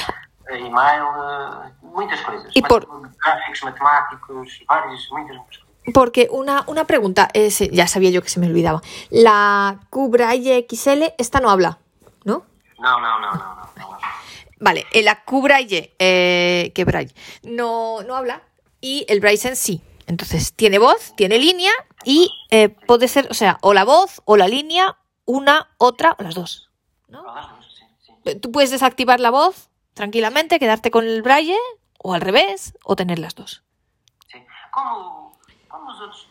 [0.52, 2.52] e-mail, eh, muitas coisas.
[2.56, 2.86] E por-
[3.18, 5.69] Gráficos matemáticos, várias, muitas, muitas coisas.
[5.94, 8.82] Porque una, una pregunta, eh, ya sabía yo que se me olvidaba.
[9.10, 11.80] La Q Braille XL, esta no habla,
[12.26, 12.46] ¿no?
[12.80, 13.56] Não, não, não, não.
[13.76, 13.98] não.
[14.60, 17.14] Vale, eh, la Q Braille, eh, ¿qué Braille?
[17.44, 18.44] No, no habla
[18.82, 19.82] y el Braille sí.
[20.06, 21.72] Entonces, tiene voz, tiene línea
[22.04, 26.24] y eh, puede ser, o sea, o la voz o la línea, una, otra o
[26.24, 26.70] las dos.
[27.08, 27.24] ¿no?
[28.42, 31.58] Tú puedes desactivar la voz tranquilamente, quedarte con el Braille
[32.00, 33.64] o al revés o tener las dos.
[34.32, 34.44] sim.
[34.72, 35.39] Como,
[35.70, 36.28] como os outros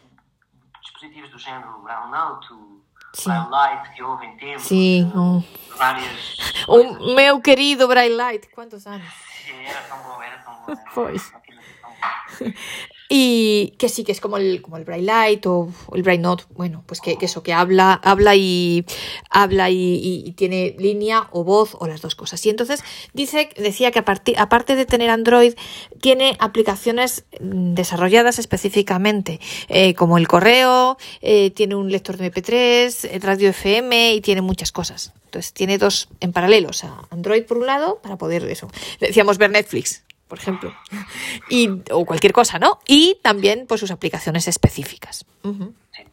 [0.83, 2.83] dispositivos do género Brown Note, o
[3.14, 3.31] Sim.
[3.31, 5.42] Brown Light, que houve em tempo, Sí, oh.
[5.77, 6.37] várias
[6.68, 7.14] Un coisas.
[7.14, 9.11] meu querido Braille Light, ¿cuántos años?
[9.44, 10.72] Sim, Era tão bom, era tão bom.
[10.72, 11.35] Era, Pois.
[11.35, 12.53] aquilo era tão bom.
[13.10, 16.44] Y que sí, que es como el, como el Braille Light o, el Braille Note,
[16.54, 18.84] bueno, pues que, que eso, que habla, habla y
[19.30, 19.94] habla y,
[20.26, 22.44] y- tiene línea o voz o las dos cosas.
[22.44, 22.82] Y entonces
[23.14, 23.98] dice, decía que
[24.36, 25.54] aparte de tener Android,
[26.02, 33.18] tiene aplicaciones desarrolladas específicamente, eh, como el correo, eh, tiene un lector de MP3, eh,
[33.22, 35.12] radio FM y tiene muchas cosas.
[35.24, 38.68] Entonces tiene dos en paralelo, o sea, Android por un lado, para poder eso.
[39.00, 40.72] Decíamos ver Netflix, por ejemplo
[41.50, 42.78] y, o cualquier cosa, ¿no?
[42.86, 45.24] Y también pues sus aplicaciones específicas.
[45.42, 46.06] Sim, sim.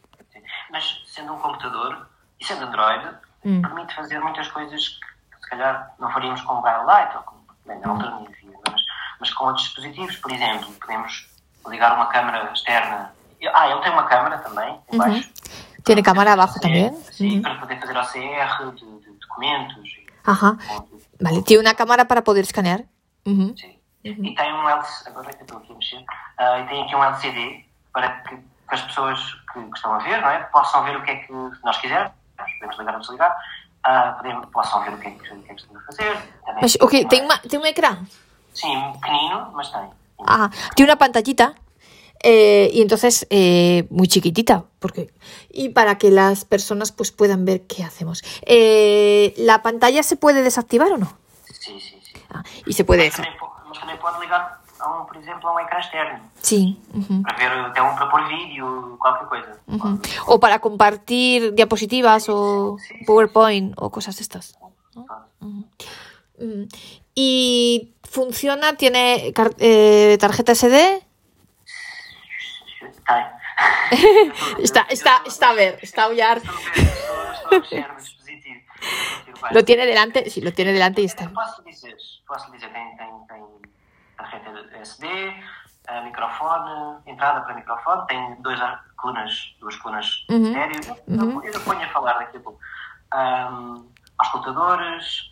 [0.70, 2.08] Mas sendo um computador
[2.40, 3.04] e sendo Android,
[3.44, 3.62] Hum.
[3.62, 4.82] permite fazer muitas coisas
[5.30, 8.82] que se calhar não faríamos com o Light ou com, bem, altura não havia, mas,
[9.20, 11.28] mas com outros dispositivos, por exemplo, podemos
[11.68, 13.12] ligar uma câmara externa.
[13.54, 15.30] Ah, ele tem uma câmara também, em baixo.
[15.84, 16.96] Tiene cámara abajo Sim, también.
[17.12, 17.42] Sim, Ujú.
[17.42, 19.88] para poder fazer OCR de, de documentos.
[20.24, 20.58] Ajá.
[21.20, 22.84] Vale, tiene una cámara para poder escanear.
[23.24, 23.54] Ujú.
[23.56, 23.75] Sim.
[24.10, 26.04] E tem um LCD, agora que eu estou aqui a mexer,
[26.38, 28.42] ah, e tem aqui um LCD para que, que
[28.74, 29.20] as pessoas
[29.52, 30.38] que, que estão a ver, não é?
[30.44, 31.32] Possam ver o que é que
[31.64, 32.12] nós quisermos,
[32.58, 33.36] podemos ligar ou desligar,
[33.84, 36.12] ah, podemos, possam ver o que é que, o que, é que estamos a fazer.
[36.44, 38.06] Também Mas, ok, tiene, uma- tiene un ecrán.
[38.52, 39.90] Sim, pequenino, mas tem.
[40.26, 40.50] Ajá.
[40.74, 41.54] Tiene una pantallita.
[42.22, 45.12] eh, y entonces eh, muy chiquitita porque
[45.50, 50.42] y para que las personas pues puedan ver qué hacemos Eh, la pantalla se puede
[50.42, 51.06] desactivar o no
[51.60, 52.22] Sim, sim, sim.
[52.30, 55.60] Ah, y se puede po- mas também pode ligar, a um, por exemplo, a um
[55.60, 59.60] ecrã externo, sí ujú, para ver até um para pôr vídeo, qualquer coisa.
[59.66, 60.00] ujú.
[60.26, 64.54] o para compartir diapositivas o Sí, sí, PowerPoint o cosas de estas
[65.40, 65.64] Pode.
[66.38, 66.64] Mm.
[67.14, 71.02] Y funciona, tiene eh, tarjeta SD.
[73.06, 73.24] Tem.
[74.58, 76.42] Está, está, está a ver, está a.
[79.50, 81.30] Lo tiene delante, sí, lo tiene delante y está.
[81.32, 83.42] Posso dizer, posso dizer, tem, tem, tem
[84.16, 84.50] tarjeta
[84.80, 85.06] SD,
[85.88, 88.58] eh, microfone, entrada para microfone, tem dois
[88.96, 90.46] colunas, duas colunas Uhum.
[90.46, 90.96] estéreo.
[91.08, 92.58] Eu, eu ponho a falar daqui a pouco.
[93.14, 95.30] Um, auscultadores,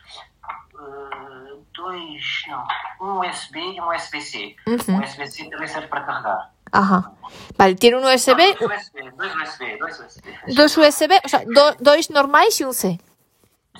[0.79, 2.67] eh, dois, não,
[3.01, 4.57] um USB e um USB-C.
[4.67, 4.99] Uhum.
[4.99, 6.51] O USB-C também serve para carregar.
[6.73, 7.13] Ajá.
[7.57, 10.55] Vale, tiene un USB, Dois USB, dois USB, dois USB.
[10.55, 12.99] dos USB, o sea, do- dos normales y un C.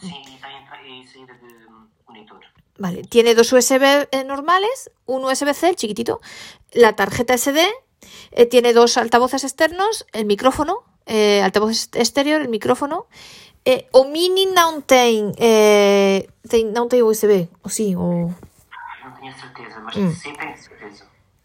[0.01, 1.67] Sim, e tem e saída de
[2.07, 2.41] monitor.
[2.77, 6.21] Vale, tiene dos USB eh, normales, un USB-C, el chiquitito,
[6.73, 7.61] la tarjeta SD,
[8.33, 13.07] eh, tiene dos altavoces externos, el micrófono, eh, altavoz exterior, el micrófono.
[13.65, 14.47] Eh, o mini
[14.87, 18.35] tem, eh, tem USB, o sí, o...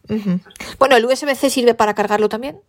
[0.08, 0.40] Ujú.
[0.78, 2.60] Bueno, el USB-C sirve para cargarlo también.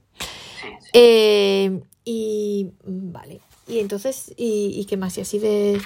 [0.94, 3.42] Eh, y mm, vale.
[3.68, 5.18] Y entonces, ¿y, y qué más?
[5.18, 5.82] Y así de.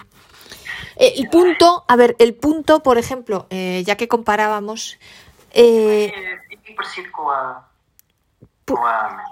[0.97, 4.97] Eh, el punto, a ver, el punto, por ejemplo, eh, ya que comparábamos.
[5.51, 6.11] eh,
[6.67, 7.67] É, parecido com a.
[8.67, 9.23] Com a.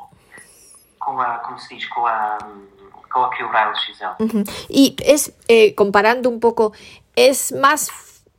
[1.00, 1.42] Com a.
[1.42, 1.88] Como se diz?
[1.90, 2.38] Com a.
[3.12, 4.24] Com a Q-Braille XL.
[4.24, 4.44] ujú.
[4.70, 6.74] Y es, eh, comparando un poco,
[7.16, 7.90] ¿es más,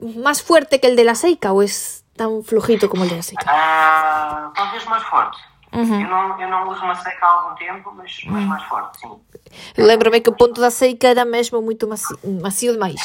[0.01, 3.23] más fuerte que el de la Seika o es tan flojito como el de la
[3.23, 3.45] Seika?
[3.49, 5.39] Ah, talvez mais forte.
[5.75, 6.01] Uhum.
[6.01, 9.21] Eu, não, eu não uso uma seca há algum tempo, mas, mas mais forte, sim.
[9.77, 13.01] Lembro-me que o ponto da Seika era mesmo muito macio, macio demais.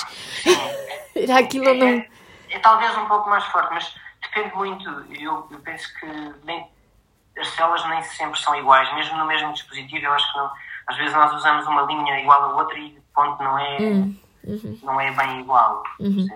[1.15, 1.87] Era aquilo não.
[1.87, 2.07] É,
[2.51, 4.87] é talvez um pouco mais forte, mas depende muito.
[5.19, 6.05] Eu, eu penso que
[6.45, 6.65] nem,
[7.37, 10.05] as células nem sempre são iguais, mesmo no mesmo dispositivo.
[10.05, 10.51] Eu acho que não,
[10.87, 13.79] às vezes nós usamos uma linha igual a outra e o ponto não é,
[14.83, 15.83] não é bem igual.
[15.99, 16.27] sim.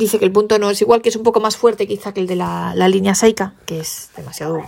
[0.00, 2.20] Dice que el punto no es igual, que es un poco más fuerte quizá que
[2.20, 4.62] el de la, la línea Seika, que es demasiado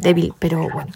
[0.00, 0.92] débil, pero bueno.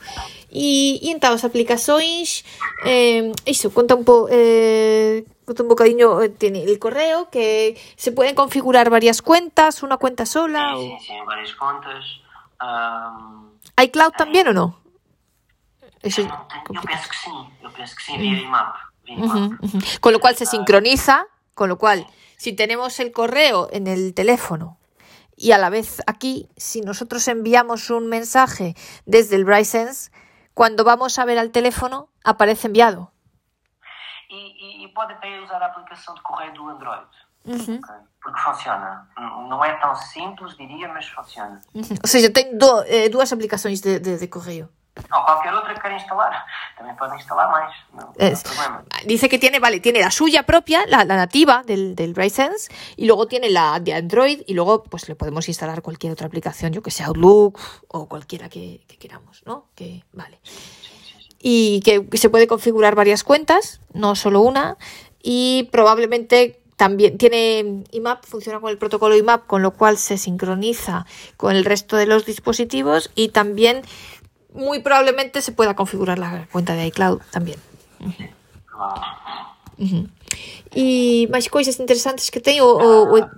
[0.51, 2.43] Y, y então, as aplicações,
[2.87, 3.33] eh,
[3.75, 8.89] conta un, po, eh, conta un bocadinho, eh, tiene el correo, que se pueden configurar
[8.89, 11.01] varias cuentas, una cuenta sola, Sim, o...
[11.01, 12.03] sim, várias contas.
[12.59, 13.51] Ahm,
[13.85, 14.81] iCloud también o no?
[16.01, 16.23] Eso
[16.65, 16.89] complicado.
[16.89, 18.75] penso que sim, eu penso que IMAP.
[19.05, 19.63] IMAP.
[19.63, 19.79] ujú.
[20.01, 24.79] Con lo cual se sincroniza, con lo cual, si tenemos el correo en el teléfono
[25.37, 28.75] y a la vez aquí, si nosotros enviamos un mensaje
[29.07, 30.11] desde el Brightsense,
[30.55, 33.11] cuando vamos a ver al teléfono, aparece enviado.
[34.31, 37.09] E, e, e pode até usar a aplicação de correio do Android.
[38.23, 39.09] Porque funciona.
[39.49, 41.61] Não é tão simples, diria, mas funciona.
[41.75, 41.95] ujú.
[42.05, 44.69] O sea, yo tengo do- eh, aplicações de, de, de correo.
[44.97, 46.47] Ou qualquer outra que queira instalar.
[46.79, 47.49] Também podem instalar.
[47.93, 48.85] Não, não Es- problema.
[49.05, 53.07] dice que tiene, vale, tiene la suya propia, la, la nativa del, del Brightsense, y
[53.07, 56.83] luego tiene la de Android, y luego pues le podemos instalar cualquier otra aplicación, yo
[56.83, 59.67] que sea Outlook o cualquiera que, que queramos, ¿no?
[59.75, 60.41] Que, vale.
[61.39, 64.77] Y que, que se puede configurar varias cuentas, no solo una,
[65.23, 71.07] y probablemente también tiene IMAP, funciona con el protocolo IMAP, con lo cual se sincroniza
[71.39, 73.81] con el resto de los dispositivos y también
[74.57, 77.59] muy probablemente se pueda configurar la cuenta de iCloud también.
[79.79, 80.09] Uhum.
[80.75, 82.61] E mais coisas interessantes que tem?
[82.61, 83.31] Ou, ou- ou-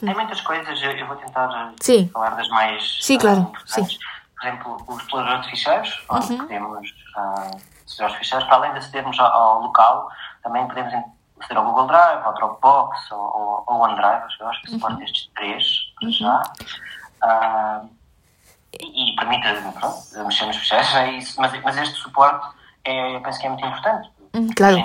[0.00, 2.08] Tem muitas coisas, eu vou tentar Sim.
[2.12, 3.98] falar das mais Sim, ah, claro, importantes.
[4.40, 7.50] Por exemplo, o explorador de ficheiros, onde podemos ah,
[7.86, 10.08] aceder aos ficheiros, para além de acedermos ao, ao local,
[10.42, 10.92] também podemos
[11.40, 15.64] aceder ao Google Drive, ao Dropbox ou ao OneDrive, eu acho que suporta estes três
[16.00, 16.42] para já.
[17.22, 17.82] Ah,
[18.78, 22.46] e, e permite pronto, mexer nos ficheiros, é isso, mas, mas este suporte
[22.84, 24.08] é, eu penso que é muito importante.
[24.56, 24.84] Claro.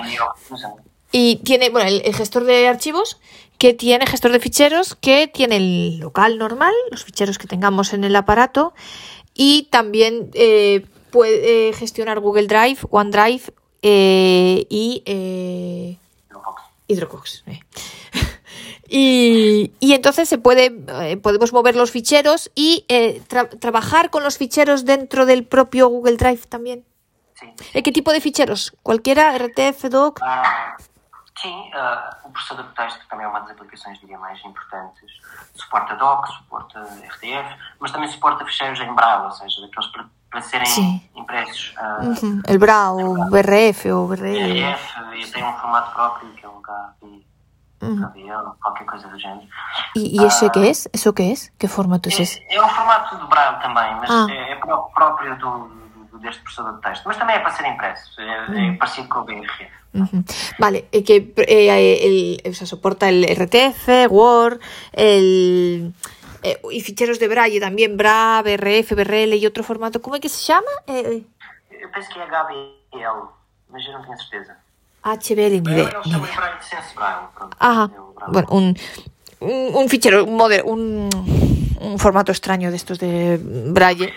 [1.10, 3.18] Y tiene, bueno, el, el gestor de archivos
[3.56, 8.04] que tiene, gestor de ficheros que tiene el local normal, los ficheros que tengamos en
[8.04, 8.74] el aparato
[9.34, 13.42] y también eh, puede gestionar Google Drive, OneDrive
[13.82, 15.96] eh, y eh,
[16.28, 16.62] Dropbox.
[16.86, 17.44] y Dropbox.
[18.88, 18.96] eh.
[18.96, 20.72] Y, y entonces se puede,
[21.02, 25.88] eh, podemos mover los ficheros y eh, tra- trabajar con los ficheros dentro del propio
[25.88, 26.84] Google Drive también.
[27.34, 27.50] Sim.
[27.74, 28.72] ¿Eh, ¿Qué tipo de ficheros?
[28.82, 29.36] ¿Cualquiera?
[29.38, 30.18] ¿RTF, doc?
[30.22, 30.76] Ah,
[31.40, 35.08] sim, ah, o processador de texto também é uma das aplicações, diria, mais importantes.
[35.54, 37.48] Suporta doc, suporta RTF,
[37.78, 41.00] mas também suporta ficheiros em braille, ou seja, daqueles para, para serem Sim.
[41.14, 44.52] impressos ah, Ujú, El BRA o BRF o BRL.
[44.54, 46.60] PDF e tem um formato próprio que é um
[47.80, 49.46] KB, KBL, qualquer coisa do género.
[49.94, 50.88] ¿Y, y ese qué es?
[50.92, 51.52] ¿Eso qué es?
[51.58, 52.42] ¿Qué formato es ese?
[52.50, 54.26] É, é um formato de braille também, mas Ah.
[54.30, 55.50] é, é pró- próprio do,
[56.10, 57.04] do- deste processador de texto.
[57.06, 59.66] Mas também é para ser impresso, é, é parecido com o BRF.
[59.94, 60.22] Ujú.
[60.58, 62.04] Vale, eh, que eh,
[62.44, 64.60] el, o sea, soporta el RTF, Word,
[64.92, 65.94] el,
[66.42, 70.02] eh, y ficheros de Braille también, BRA, BRF, BRL y otro formato.
[70.02, 70.70] ¿Cómo es que se llama?
[70.86, 71.22] Eh,
[71.80, 73.30] Eu penso que é HBL,
[73.70, 74.56] mas eu não tenho certeza.
[76.60, 77.28] Senso braille.
[77.34, 77.56] Pronto.
[77.58, 77.90] Ajá.
[78.28, 78.74] Bueno, un,
[79.40, 81.08] un, un fichero, un, moder- un,
[81.80, 83.38] un formato extraño de estos de
[83.72, 84.12] Braille.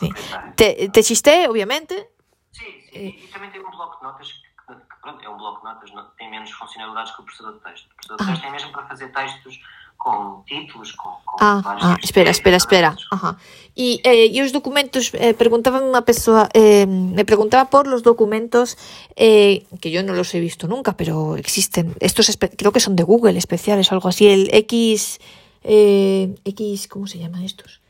[0.00, 0.10] Sí.
[0.56, 2.10] Te, te existe, obviamente.
[2.52, 2.98] Sim, sim.
[2.98, 5.64] E, e também tem um bloco de notas que, que, pronto, é um bloco de
[5.72, 7.86] notas, tem menos funcionalidades que o processador de texto.
[7.86, 9.60] O processador de texto é mesmo para fazer textos
[9.98, 12.96] com títulos, com, com Ah, ah, espera, espera, espera.
[13.10, 13.36] Ajá.
[13.74, 18.78] Y, eh, y os documentos, eh, preguntaban una persona, eh, me preguntaba por los documentos
[19.16, 21.94] eh, que yo no los he visto nunca, pero existen.
[22.00, 24.26] Estos creo que son de Google especiales o algo así.
[24.26, 25.20] El X,
[25.62, 27.80] eh, X, ¿cómo se llaman estos?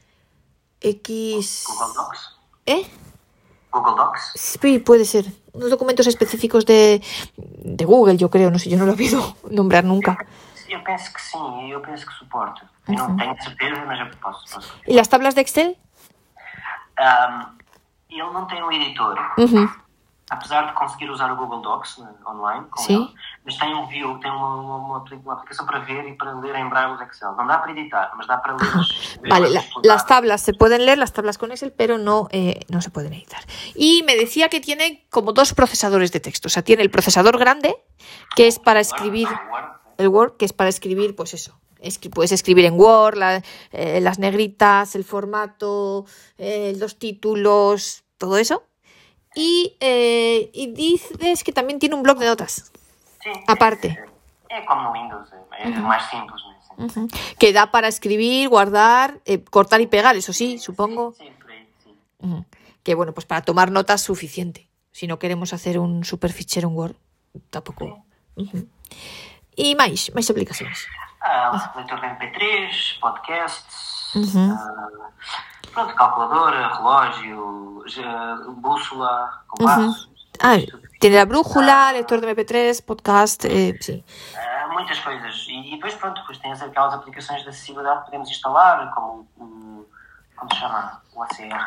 [0.81, 2.21] X, Google Docs.
[2.67, 2.87] ¿eh?
[3.71, 4.33] Google Docs.
[4.35, 5.27] Sí, puede ser.
[5.53, 7.03] Unos documentos específicos de,
[7.37, 10.27] de Google, yo creo, no sé, yo no lo he oído nombrar nunca.
[10.69, 12.69] Eu penso que sim, eu penso que suporta.
[12.89, 14.55] Eu não tenho certeza, mas eu posso.
[14.55, 14.75] posso.
[14.87, 15.77] ¿Y las tablas de Excel?
[16.99, 17.57] Ahm,
[18.11, 19.71] ele não tem um editor, Ujú.
[20.31, 24.55] apesar de conseguir usar o Google Docs online, ele, mas tem um view, tem uma,
[24.57, 27.33] uma, uma apli- uma aplicação para ver e para ler em braille os Excel.
[27.37, 28.69] Não dá para editar, mas dá para ler
[29.31, 32.81] Vale, la- las tablas se pueden leer, las tablas con Excel, pero no, eh, no
[32.83, 33.43] se pueden editar.
[33.77, 36.49] Y me decía que tiene como dos procesadores de texto.
[36.49, 37.77] O sea, tiene el procesador grande,
[38.35, 39.68] que es para escribir, Word, Word,
[39.99, 41.59] el Word, que es para escribir, pues eso.
[41.81, 46.07] escri- puedes escribir en Word, la- eh, las negritas, el formato,
[46.37, 48.65] eh, los títulos, todo eso.
[49.37, 52.73] Y, eh, y dices que también tiene un blog de notas,
[53.23, 53.97] Sim, aparte.
[54.67, 55.29] como Windows.
[55.31, 56.01] Né?
[56.11, 56.27] Sim.
[56.85, 57.09] Ujú.
[57.39, 61.15] Que da para escribir, guardar, eh, cortar y pegar, eso sí, supongo.
[61.17, 61.29] Sim.
[62.21, 62.45] Ujú.
[62.83, 64.69] Que bueno, pues para tomar notas suficiente.
[64.91, 66.97] Si no queremos hacer un super fichero en Word,
[67.51, 68.05] tampoco.
[68.35, 68.67] Ujú.
[69.59, 70.87] Y máis, máis aplicaciones.
[71.21, 74.55] Ah, leitor de MP3, podcasts, Uhum.
[74.55, 75.11] ah,
[75.75, 77.83] pronto, calculadora, relógio,
[78.63, 80.09] bússola, compasso.
[80.41, 80.89] Ah, isto tudo.
[81.01, 84.05] tiene la brújula, lector de MP3, podcast, eh, sí.
[84.39, 85.35] Ah, muitas coisas.
[85.49, 89.87] E, e depois, pronto, depois tens aquelas aplicações de acessibilidade que podemos instalar, como o.
[90.37, 91.03] Como se chama?
[91.15, 91.67] O ACR.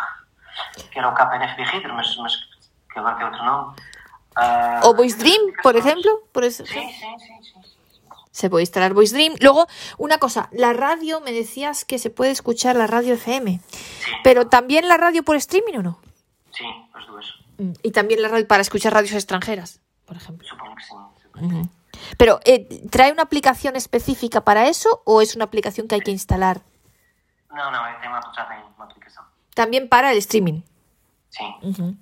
[0.92, 2.34] Que era o KNFB Reader, mas, mas
[2.92, 3.76] que agora tem outro nome.
[4.38, 5.86] Ah, O Voice Dream, por aplicações.
[5.86, 6.24] ejemplo.
[6.32, 7.62] Por Sim, sim, sim, sim.
[8.32, 9.36] Se puede instalar Voice Dream.
[9.42, 9.68] Luego,
[9.98, 13.60] una cosa, la radio, me decías que se puede escuchar la radio FM.
[13.60, 16.00] Sim, Pero también la radio por streaming o no?
[16.52, 17.26] sim, as duas.
[17.58, 20.48] Mm, Y también la radio para escuchar radios extranjeras, por ejemplo.
[20.48, 21.46] Suponho que.
[21.46, 21.70] Ujú.
[22.18, 26.12] Pero, eh, ¿trae una aplicación específica para eso o es una aplicación que hay que
[26.12, 26.62] instalar
[27.50, 27.60] tem
[28.10, 29.24] uma, já tem uma aplicação.
[29.54, 30.64] también para el streaming?
[31.30, 31.54] Sim.
[31.62, 31.96] Ujú.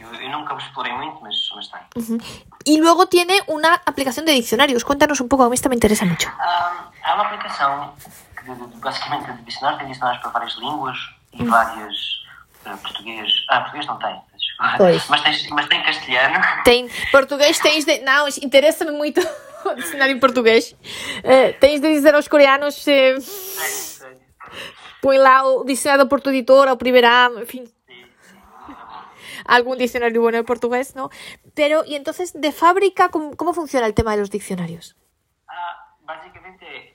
[0.00, 2.18] Eu, nunca o explorei muito, mas, mas tem.
[2.64, 4.84] Y luego tiene una aplicación de diccionarios.
[4.84, 6.28] Cuéntanos un poco, a mí esta me interesa mucho.
[6.38, 7.94] Ah, há uma aplicação
[8.36, 10.96] que de- de- basicamente é de dicionário, tem dicionários para várias línguas
[11.32, 11.94] e várias
[12.64, 13.32] eh, português.
[13.48, 14.20] Ah, português não tem.
[14.76, 15.08] Pois.
[15.08, 16.38] Mas, tem, mas tem castelhano.
[16.64, 18.00] Ten, portugués tenéis de...
[18.00, 19.18] Não, interessa-me muito
[19.64, 20.74] o dicionário em português.
[21.24, 22.86] Eh, tens de dizer aos coreanos...
[22.86, 23.16] Eh,
[25.00, 27.64] põe lá o dicionário do Porto Editor, ao primeiro ano, enfim.
[29.50, 31.10] Algún diccionario bueno de portugués, ¿no?
[31.56, 34.96] Pero, y entonces, de fábrica, ¿cómo, cómo funciona el tema de los diccionarios?
[35.48, 36.94] Ah, basicamente é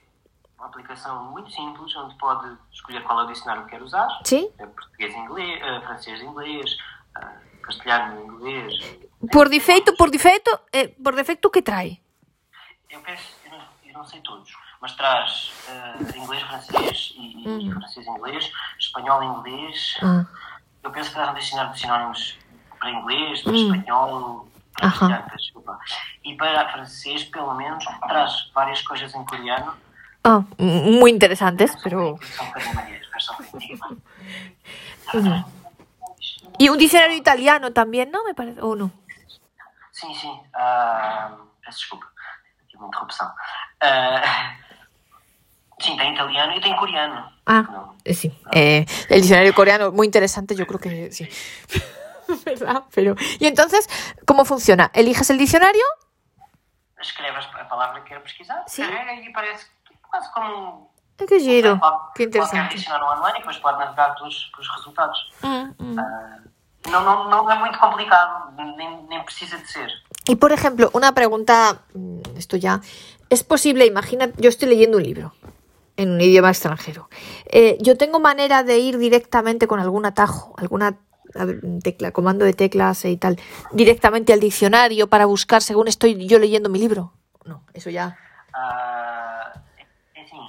[0.58, 4.08] uma aplicação muito simples onde pode escolher qual é o dicionário que quer usar.
[4.24, 4.48] ¿Sí?
[4.58, 6.78] É português inglês, eh, francês inglês,
[7.14, 8.72] ah, castelhano inglês.
[9.30, 12.00] Por defecto, por defecto, eh, por defecto, ¿qué trae?
[12.88, 17.70] Eu penso, eu não, eu não sei todos, mas traz eh, inglês, francês e, e
[17.70, 19.98] francês inglês, espanhol inglês.
[20.02, 20.24] Ah.
[20.82, 22.38] Eu penso que traz um dicionário de sinónimos
[22.86, 25.78] para inglês, para espanhol, para castelhano, peço desculpa.
[26.24, 29.74] E para francês, pelo menos, traz várias coisas em coreano.
[30.58, 32.18] M- muy interesantes, pero...
[36.58, 38.24] Y un diccionario italiano también, ¿no?
[38.24, 38.90] Me parece, o no.
[39.92, 40.08] Sim.
[40.54, 42.06] ah, peço desculpa.
[42.68, 43.30] Tive uma interrupção.
[43.82, 44.54] Ah,
[45.80, 47.30] sim, tem italiano e tem coreano.
[47.46, 48.32] Ah, eh, sí.
[48.52, 51.28] Eh, el diccionario coreano, muy interesante, yo creo que sí.
[52.44, 52.84] ¿Verdad?
[52.94, 53.14] Pero...
[53.38, 53.88] Y entonces,
[54.26, 54.90] ¿cómo funciona?
[54.94, 55.84] Eliges el diccionario.
[57.00, 58.86] Escreves a palavra que quer pesquisar, Sim.
[58.86, 59.66] carrega e parece
[60.08, 62.74] quase como qué giro, Pode- qué Qualquer interesante.
[62.76, 65.18] dicionário online e depois pode navegar pelos, pelos resultados.
[66.90, 69.90] Não, não, não é muito complicado, nem, nem precisa de ser.
[70.28, 72.80] Y por ejemplo, una pregunta, mm, esto ya,
[73.28, 75.34] ¿es posible, imagina, yo estoy leyendo un libro
[75.96, 77.08] en un idioma extranjero.
[77.46, 80.96] Eh, yo tengo manera de ir directamente con algún atajo, alguna
[81.82, 83.38] tecla, comando de teclas y tal,
[83.72, 87.12] directamente al diccionario para buscar según estoy yo leyendo mi libro.
[87.44, 88.16] No, eso ya.
[88.52, 89.52] Ah,
[90.14, 90.40] é assim,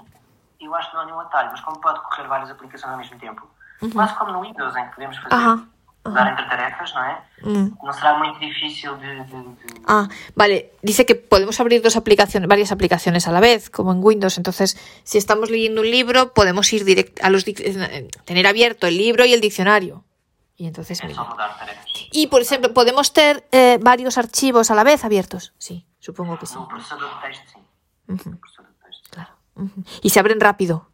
[0.59, 3.19] eu acho que não há nenhum atalho, mas como pode correr várias aplicações ao mesmo
[3.19, 3.47] tempo,
[3.93, 5.67] quase como no Windows, em que podemos fazer,
[6.13, 7.21] dar entre tarefas, não é?
[7.43, 7.77] Mm.
[7.83, 9.23] Não será muito difícil de...
[9.25, 9.81] de, de...
[9.85, 10.71] Ah, vale.
[10.81, 14.37] Dice que podemos abrir dos aplicaciones, varias aplicaciones a la vez, como en Windows.
[14.37, 18.97] Entonces, si estamos leyendo un libro, podemos ir directo a los eh, tener abierto el
[18.97, 20.03] libro y el diccionario.
[20.57, 21.23] Y entonces, mira.
[22.11, 25.53] Y por ejemplo, podemos tener eh, varios archivos a la vez abiertos.
[25.59, 26.57] Sí, supongo que sí.
[28.07, 28.63] De texto.
[29.11, 29.29] Claro.
[29.55, 29.83] Uhum.
[30.01, 30.87] E se abrem rápido?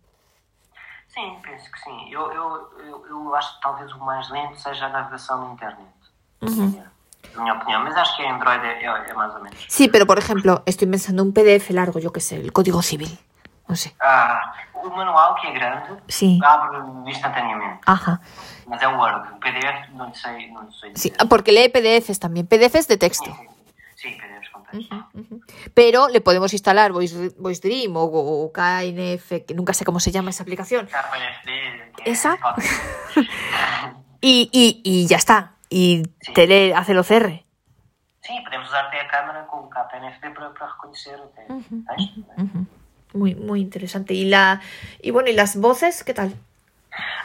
[1.08, 2.12] Sim, penso que sim.
[2.12, 2.48] Eu, eu,
[2.80, 5.94] eu, eu acho que talvez o mais lento seja a navegação na internet.
[6.42, 6.84] Uhum.
[7.36, 9.58] En mi opinión, mas acho que Android é, é, más o menos.
[9.70, 13.18] Sí, pero por ejemplo, estoy pensando un PDF largo, yo qué sé, el Código Civil.
[13.68, 13.96] No sé.
[14.02, 16.40] Ah, o manual, que é grande, Sim.
[16.44, 16.78] abre
[17.10, 17.80] instantaneamente.
[17.86, 18.20] Ajá.
[18.68, 19.34] Mas é Word.
[19.34, 23.30] O PDF sei, não sei Sí, porque lee PDFs también, PDFs de texto.
[23.96, 24.96] Sim, PDFs com texto.
[25.14, 25.42] Ujú.
[25.74, 30.12] Pero le podemos instalar Voice, Voice Dream o, o KNF, que nunca sé cómo se
[30.12, 30.88] llama esa aplicación.
[32.06, 32.38] Esa?
[34.26, 35.52] Y, y, y ya está.
[35.70, 36.34] Y Sí.
[36.34, 37.44] te lee, hace el OCR.
[38.22, 42.22] Sim, podemos usar até a câmera com o KPNFD para, para reconhecer até texto.
[42.38, 42.44] né?
[42.44, 42.66] Ujú.
[43.16, 44.14] Muy, muy interesante.
[44.14, 44.62] Y la
[45.02, 46.34] y bueno, ¿y las voces qué tal?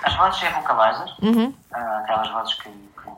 [0.05, 1.55] As vozes é vocalizer, Ujú.
[1.73, 2.69] ah, aquelas vozes que.
[2.71, 3.09] que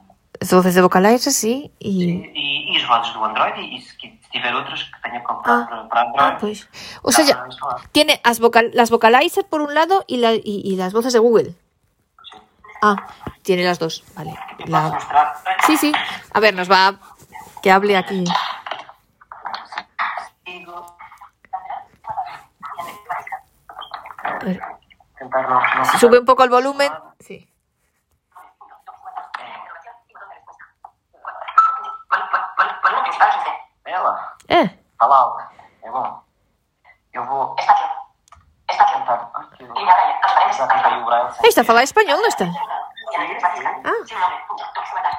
[0.40, 1.70] Las voces de Vocalizer, sí.
[1.78, 2.32] Y...
[2.34, 5.26] e, e as vozes do Android, e, e se, se tiver outras que tenha que
[5.26, 5.66] comprar Ah.
[5.68, 6.32] para, para Android.
[6.32, 6.68] Ah, pues.
[7.02, 7.44] O sea, ya,
[7.92, 11.18] tiene las, vocal, las Vocalizer por un lado y, la, y, y las voces de
[11.18, 11.54] Google.
[12.32, 12.40] Sim.
[12.82, 12.96] Ah,
[13.42, 14.02] tiene las dos.
[14.16, 14.32] Vale.
[14.58, 14.98] E La...
[15.66, 15.92] Sí, sí.
[16.32, 16.94] A ver, nos va a...
[17.62, 18.24] que hable aquí.
[24.24, 24.60] A ver.
[25.30, 26.92] Não Sube un poco el volumen.
[27.20, 27.46] Sí.
[32.82, 33.50] Volume principal 15.
[33.84, 34.14] Ela,
[34.48, 34.68] Eh.
[34.98, 35.38] fala alto.
[35.82, 35.88] É.
[37.12, 37.54] Eu vou
[41.10, 41.34] braille.
[41.42, 42.46] Ahí está, habla español, ¿no está?
[43.84, 43.92] Ah.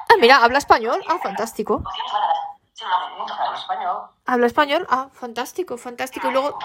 [0.09, 1.03] Ah, mira, habla español.
[1.09, 1.83] Ah, fantástico.
[4.25, 4.87] Habla español.
[4.89, 6.27] Ah, fantástico, fantástico.
[6.29, 6.57] Y luego,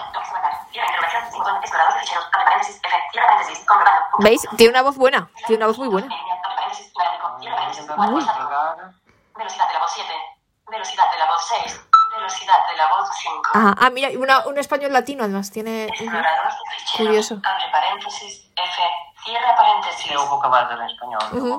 [4.19, 4.41] ¿veis?
[4.57, 5.29] Tiene una voz buena.
[5.45, 6.07] Tiene una voz muy buena.
[6.07, 6.35] Línea.
[6.43, 6.93] Abre paréntesis.
[6.93, 7.37] Gráfico.
[7.39, 7.85] Cierra Vou paréntesis.
[7.87, 8.13] tentar Cuatro.
[8.15, 8.49] mais Estático.
[8.49, 8.93] devagar.
[9.37, 10.13] Velocidad de la voz 7.
[10.67, 11.81] Velocidad de la voz 6.
[12.17, 13.41] Velocidad de la voz 5.
[13.53, 15.51] Ah, ah mira, y una, un español latino además.
[15.51, 15.85] Tiene...
[15.85, 16.97] Explorador de.
[16.97, 17.35] Curioso.
[17.43, 18.49] Abre paréntesis.
[18.55, 18.81] F.
[19.23, 20.11] Cierra paréntesis.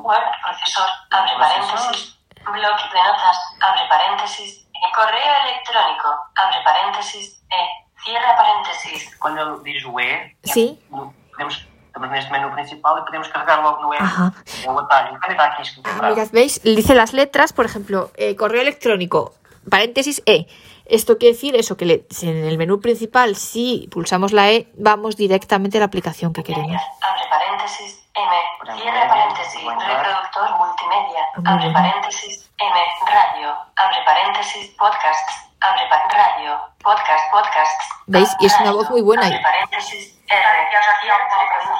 [0.02, 7.58] Word, procesor, abre paréntesis, bloque de notas, abre paréntesis, correo electrónico, abre paréntesis, e cierra
[7.58, 7.67] paréntesis.
[9.18, 10.36] Quando ele diz o E,
[10.90, 13.98] no- podemos, estamos neste menu principal e podemos carregar logo no E.
[13.98, 14.32] Ajá.
[14.66, 15.18] O atalho.
[15.18, 16.60] Quando está aqui escrito Ah, mirad, ¿veis?
[16.62, 19.34] Dice las letras, por ejemplo, eh, correo electrónico,
[19.68, 20.46] paréntesis E.
[20.86, 25.16] Esto quiere decir eso, que le- en el menú principal, si pulsamos la E, vamos
[25.16, 26.80] directamente a la aplicación que queremos.
[27.02, 34.74] Abre paréntesis, M, cierra Media, paréntesis, reproductor multimedia, Muy abre paréntesis, M, radio, abre paréntesis,
[34.76, 37.84] podcasts, abre pa- radio, podcast, podcasts.
[38.06, 38.34] ¿Veis?
[38.40, 39.26] Y es una voz muy buena.
[39.26, 40.98] Abre paréntesis, R, cierra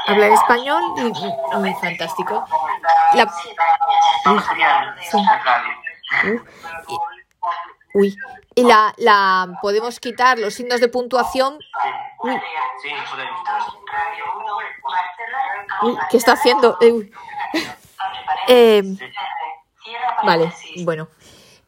[0.07, 2.45] Habla en español y, y- y fantástico.
[3.14, 3.26] La-
[5.11, 5.18] Sí.
[7.95, 8.16] Uy.
[8.55, 11.59] Y la, la podemos quitar los signos de puntuación.
[12.22, 12.41] Uy,
[15.82, 16.76] uy, ¿qué está haciendo?
[16.80, 17.12] Eh, uy.
[18.51, 18.82] Eh,
[20.24, 20.51] vale,
[20.84, 21.09] bueno.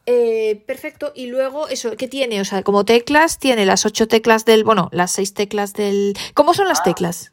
[0.07, 1.13] Eh, perfecto.
[1.15, 2.41] Y luego, eso, ¿qué tiene?
[2.41, 4.65] O sea, como teclas, tiene las ocho teclas del.
[4.65, 6.15] Bueno, las seis teclas del.
[6.35, 7.33] ¿Cómo son las teclas?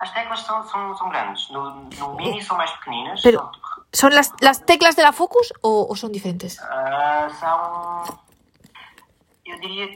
[0.00, 1.48] As teclas são, são, são grandes.
[1.50, 3.20] No, no Mini são mais pequeninas.
[3.22, 3.50] Pero- São,
[3.92, 6.60] ¿Son las, las teclas de la Focus o, o son diferentes?
[6.62, 8.20] ah, são.
[9.44, 9.88] Eu diria.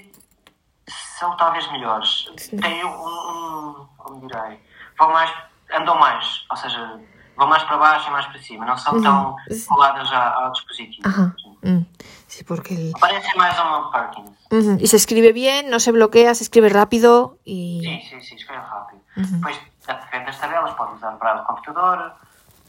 [1.19, 2.27] São talvez melhores.
[2.61, 3.87] Tem um, um.
[3.97, 4.61] Como direi?
[4.99, 5.31] Vão mais.
[5.73, 6.45] Andam mais.
[6.51, 7.01] Ou seja,
[7.37, 8.67] vão mais para baixo e mais para cima.
[8.67, 9.37] Não são tão
[9.69, 11.09] coladas à- ao dispositivo.
[11.09, 11.33] Ajá.
[11.63, 11.85] Mm,
[12.29, 12.93] Sí, porque el.
[13.01, 14.31] Parece mais uma Perkins.
[14.51, 17.81] Ujú, Y se escribe bien, no se bloquea, se escribe rápido y.
[17.83, 19.01] Sim, sim, sim, escreve rápido.
[19.17, 19.39] Uhum.
[19.39, 22.13] Depois, depende das tabelas, usar browser de computador,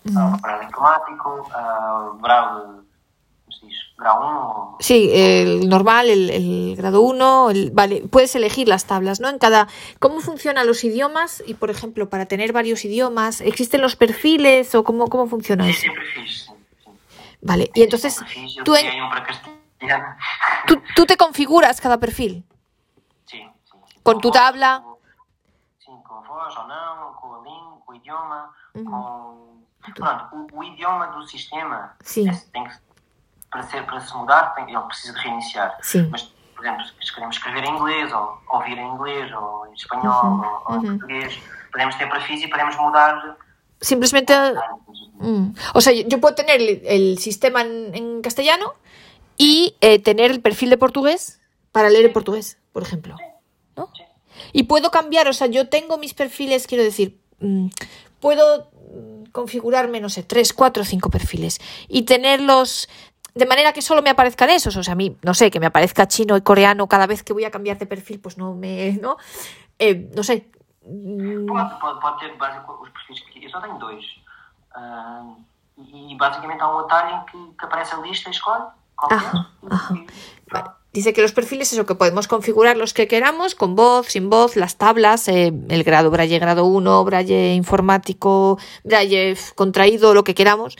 [0.06, 2.64] uh, browser informático, uh, browser,
[3.45, 4.78] como se diz, grau 1, ou...
[4.80, 9.30] Sí, el normal, el, el grado 1, el, vale, puedes elegir las tablas, ¿no?
[9.30, 9.68] En cada.
[9.99, 11.43] ¿Cómo funcionan los idiomas?
[11.47, 15.82] Y, por ejemplo, para tener varios idiomas, ¿existen los perfiles o cómo, cómo funciona eso?
[15.82, 16.53] sempre fiz, sim,
[16.84, 16.93] sim.
[17.41, 18.20] Vale, y entonces
[18.64, 18.89] tú, en-
[20.68, 22.43] tú, tú te configuras cada perfil.
[23.26, 23.49] Sim.
[24.03, 24.84] Com tu tabla.
[25.86, 29.55] com a voz ou não, com a língua, com o idioma, com...
[29.94, 32.30] Pronto, o, o idioma do sistema Sim.
[32.52, 32.74] tem que,
[33.52, 35.78] para, ser, para se mudar, tem, ele precisa reiniciar.
[35.82, 36.08] Sim.
[36.12, 36.24] Mas,
[36.56, 40.74] por exemplo, se queremos escrever em inglês, ou ouvir em inglês, ou em espanhol, ou,
[40.76, 41.40] ou em português,
[41.72, 43.38] podemos ter perfis e podemos mudar.
[43.82, 44.34] Simplemente.
[45.20, 48.74] mm, O sea, yo puedo tener el, el sistema en, en castellano
[49.38, 53.18] y eh, tener el perfil de portugués para leer en portugués, por ejemplo.
[53.76, 53.90] ¿No?
[54.54, 57.20] Y puedo cambiar, o sea, yo tengo mis perfiles, quiero decir,
[58.20, 58.70] puedo
[59.32, 62.88] configurarme, no sé, tres, cuatro, cinco perfiles y tenerlos
[63.34, 64.76] de manera que solo me aparezcan esos.
[64.78, 67.34] O sea, a mí, no sé, que me aparezca chino y coreano cada vez que
[67.34, 68.93] voy a cambiar de perfil, pues no me.
[69.01, 69.18] ¿No?
[69.78, 70.49] eh, no sé.
[70.86, 74.05] mm, Pode, pode, pode ter básico, os perfis que eu só tenho dois.
[74.74, 75.36] Ah,
[75.78, 78.63] e basicamente há um atalho em que, que aparece a lista e escolhe
[78.95, 79.20] qualquer.
[79.95, 80.07] E.
[80.96, 84.56] Dice que los perfiles, eso, que podemos configurar los que queramos, con voz, sin voz,
[84.56, 90.78] las tablas, eh, el grado Braille grado 1, Braille informático, Braille contraído, lo que queramos,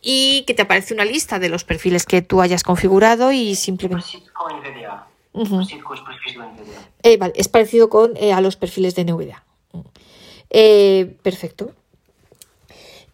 [0.00, 4.06] y que te aparece una lista de los perfiles que tú hayas configurado y simplemente...
[4.40, 6.88] Com os perfis do NVDA.
[7.02, 9.44] Eh, vale, es parecido con eh, a los perfiles de NVDA.
[10.48, 11.72] Eh, perfecto.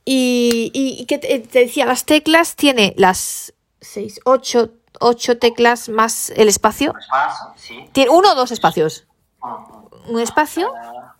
[0.05, 4.71] Y, y, y que te, te decía, las teclas tiene las 6, 8,
[5.01, 6.93] 8 teclas más el espacio.
[6.93, 7.89] O espaço, sim.
[7.93, 9.07] Tiene uno o dos espacios.
[9.43, 10.15] Um, um.
[10.17, 10.73] Un espacio.
[10.77, 11.15] Ah.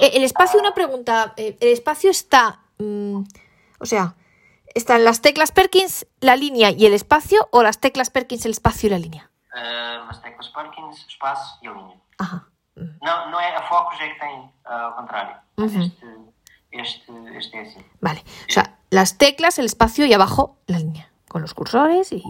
[0.00, 1.32] Eh, el espacio, una pregunta.
[1.36, 2.60] eh, el espacio está.
[2.78, 3.22] mm,
[3.78, 4.14] o sea,
[4.74, 7.48] ¿están las teclas Perkins, la línea y el espacio?
[7.52, 9.30] ¿O las teclas Perkins, el espacio y la línea?
[9.54, 11.96] Ah, as teclas Perkins, espaço e a linha.
[12.18, 12.46] Ajá.
[12.76, 15.36] Não, não é a Focus é que tem ah, ao contrário.
[15.58, 15.92] Uhum.
[16.72, 17.84] Este, este, este é assim.
[18.00, 18.24] Vale.
[18.48, 21.08] O sea, las teclas, el espacio y abajo la línea.
[21.28, 22.22] Con los cursores y.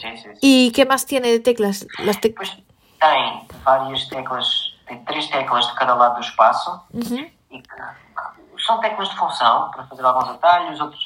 [0.00, 0.38] Sim, sim, sim.
[0.42, 1.86] ¿Y qué más tiene de teclas?
[1.98, 2.56] Las tec- Depois
[3.00, 6.80] tem várias teclas, tem três teclas de cada lado do espaço
[7.50, 11.04] e que são teclas de função para fazer alguns atalhos, outros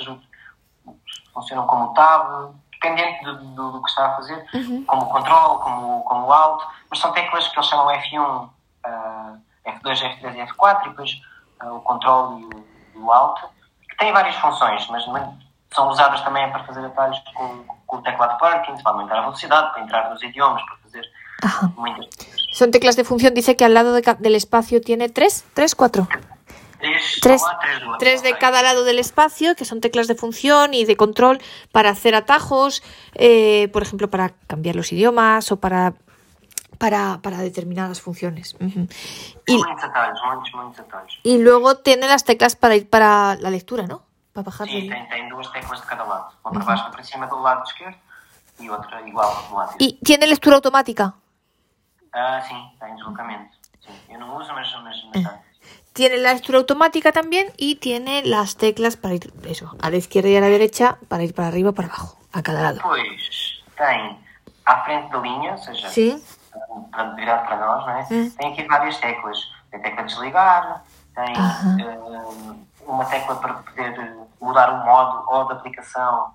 [1.32, 4.44] funcionam como tab, dependente do, do, do que está a fazer,
[4.86, 8.50] como o control, como, como o alt, mas são teclas que eles chamam F1,
[8.84, 9.34] ah,
[9.66, 11.10] F2, F3 e F4 e depois
[11.60, 13.40] ah, o control e o, e o alt,
[13.88, 15.04] que têm várias funções, mas
[15.74, 19.68] são usadas também para fazer atalhos com, com o teclado Perkins, para aumentar a velocidade,
[19.72, 21.04] para entrar nos idiomas, para fazer
[21.42, 21.72] Ajá.
[21.76, 22.36] muitas coisas.
[22.52, 23.34] Son teclas de función.
[23.34, 26.06] Dice que al lado de del espacio tiene tres, tres, cuatro.
[26.78, 30.84] Tres, do outro, tres de cada lado del espacio, que son teclas de función y
[30.84, 31.40] de control
[31.72, 32.84] para hacer atajos,
[33.14, 35.94] eh, por ejemplo, para cambiar los idiomas o para,
[36.78, 38.54] para, para determinadas funciones.
[41.24, 44.07] Y luego tiene las teclas para ir para la lectura, ¿no?
[44.38, 46.32] Para bajar Sim, tem, tem duas teclas de cada lado.
[46.44, 47.96] Uma para baixo, para cima do lado esquerdo
[48.60, 49.96] e outra igual do lado direito.
[49.96, 51.12] Y tiene lectura automática.
[52.12, 53.50] Ah, sim, tem deslocamento.
[53.84, 55.26] Sim, eu não uso, mas, mas, mas tem.
[55.92, 60.28] Tiene la lectura automática también y tiene las teclas para ir, eso, a la izquierda
[60.28, 62.76] y a la derecha, para ir para arriba o para abajo, a cada lado.
[62.76, 64.16] Depois tem
[64.66, 66.22] à frente da linha, ou seja, Sí.
[66.92, 68.06] para virar para nós, não é?
[68.12, 68.30] Hum.
[68.38, 69.38] Tem aqui várias teclas.
[69.72, 70.84] Tem tecla de desligar,
[71.16, 71.98] tem eh,
[72.88, 76.34] uma tecla para poder eh, mudar o modo ou de aplicação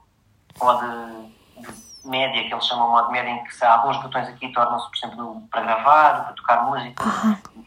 [0.60, 3.98] ou de, de média, que eles chamam de modo média, em que se há alguns
[3.98, 7.04] botões aqui tornam-se, por exemplo, para gravar, para tocar música.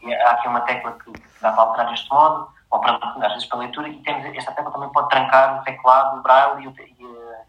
[0.01, 1.11] E há aqui uma tecla que
[1.41, 4.71] dá para alterar este modo, ou para, às vezes para leitura, e temos, esta tecla
[4.71, 7.41] também pode trancar o teclado, o braille e, o, e, a,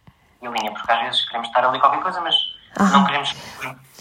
[0.43, 2.35] e a linha, porque às vezes queremos estar a ler qualquer coisa, mas
[2.93, 3.35] não queremos,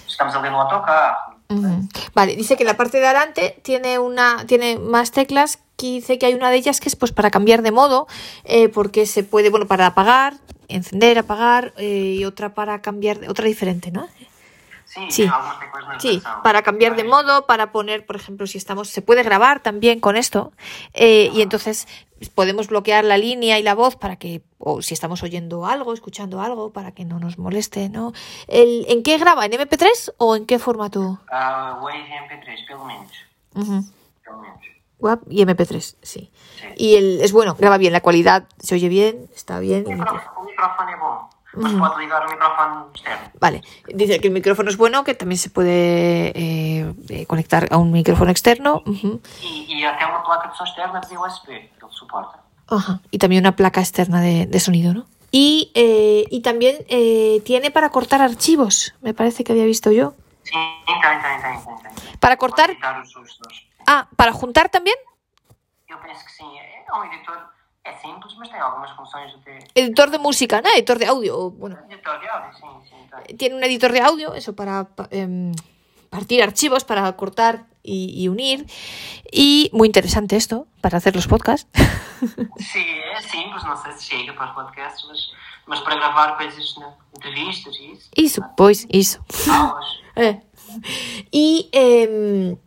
[0.07, 1.36] estamos a ler no autocarro.
[2.13, 6.25] Vale, dice que la parte de adelante tiene una, tiene más teclas que dice que
[6.25, 8.07] hay una de ellas que es pues para cambiar de modo,
[8.43, 10.33] eh, porque se puede, bueno, para apagar,
[10.67, 14.07] encender, apagar, eh, y otra para cambiar, de- otra diferente, ¿no?
[15.09, 15.27] Sí.
[15.99, 16.41] Sí, notação.
[16.43, 20.15] para cambiar de modo, para poner, por ejemplo, si estamos, se puede grabar también con
[20.17, 20.51] esto,
[20.93, 21.87] eh, y entonces
[22.33, 26.41] podemos bloquear la línea y la voz para que, o si estamos oyendo algo, escuchando
[26.41, 28.13] algo, para que no nos moleste, ¿no?
[28.47, 29.45] El, ¿En qué graba?
[29.45, 31.19] ¿En MP3 o en qué formato?
[31.31, 33.11] Ah, Wave MP3, pelo menos.
[33.53, 34.57] Pelo menos.
[34.99, 35.97] WAP y MP3, sí.
[36.01, 36.31] Sí.
[36.75, 39.85] Y el, es bueno, graba bien, la cualidad se oye bien, está bien.
[39.85, 41.79] O y- microfone, o microfone é bom, mas Uhum.
[41.79, 43.29] pode ligar o microfone externo.
[43.39, 43.61] Vale,
[43.93, 47.91] dice que el micrófono es bueno, que también se puede eh, eh, conectar a un
[47.91, 48.81] micrófono externo.
[48.87, 52.41] E, e até uma placa de som externa de USB, que ele suporta.
[52.69, 53.01] Ajá.
[53.11, 55.05] Y también una placa externa de, de sonido, ¿no?
[55.31, 60.13] Y, eh, y también eh, tiene para cortar archivos, me parece que había visto yo.
[60.43, 60.53] Tem,
[60.85, 61.83] tem, tem, tem.
[61.83, 62.19] tem.
[62.19, 62.75] Para cortar.
[63.85, 64.95] Ah, para juntar también.
[65.89, 66.43] Eu penso que.
[66.43, 67.37] É é um editor,
[67.83, 69.59] é simples, mas tem algumas funções até.
[69.75, 70.69] Editor de música, ¿no?
[70.69, 71.51] Editor de audio.
[71.51, 73.07] Bueno, Editor de áudio, sim, sim.
[73.27, 73.37] Tem.
[73.37, 75.51] tiene un editor de audio, eso para pa- em,
[76.09, 78.65] partir archivos, para cortar y, y unir.
[79.31, 81.69] Y muy interesante esto, para hacer los podcasts.
[82.59, 85.31] Sim, é simples, não sei se chega para os podcasts, mas,
[85.67, 86.87] mas para gravar coisas, né?
[87.15, 88.09] entrevistas e isso.
[88.15, 89.23] Eso, pues, eso.
[89.49, 89.85] Aulas.
[90.19, 90.41] Eh.
[91.29, 92.57] Y em,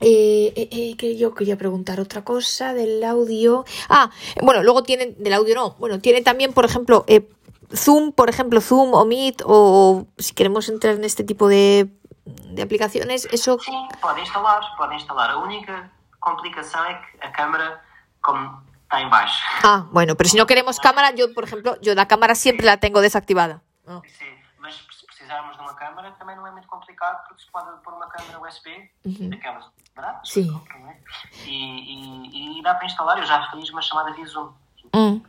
[0.00, 3.64] eh, eh, eh, que yo quería preguntar otra cosa del audio.
[3.88, 4.10] Ah,
[4.42, 7.28] bueno, luego tienen, del audio no, bueno, tiene también, por ejemplo, eh,
[7.74, 11.88] Zoom, por ejemplo, Zoom o Meet, o si queremos entrar en este tipo de,
[12.26, 13.58] de aplicaciones, eso...
[13.60, 15.30] Sim, pode instalar, pode instalar.
[15.30, 17.80] A única complicação é que a câmera,
[18.22, 19.40] como está em baixo.
[19.62, 22.78] Ah, bueno, pero si no queremos cámara, yo, por ejemplo, yo la cámara siempre la
[22.78, 23.62] tengo desactivada.
[23.86, 24.00] Ah.
[24.18, 27.70] Sim, mas se precisarmos de uma câmara, também não é muito complicado, porque se pode
[27.82, 29.30] pôr uma câmara USB, Uhum.
[29.30, 29.64] daquelas
[29.94, 30.52] baratas, Sim.
[30.52, 30.96] compram, é?
[31.46, 33.18] e, e, e dá para instalar.
[33.18, 34.52] Eu já fiz uma chamada via Zoom.
[34.94, 35.20] Mm.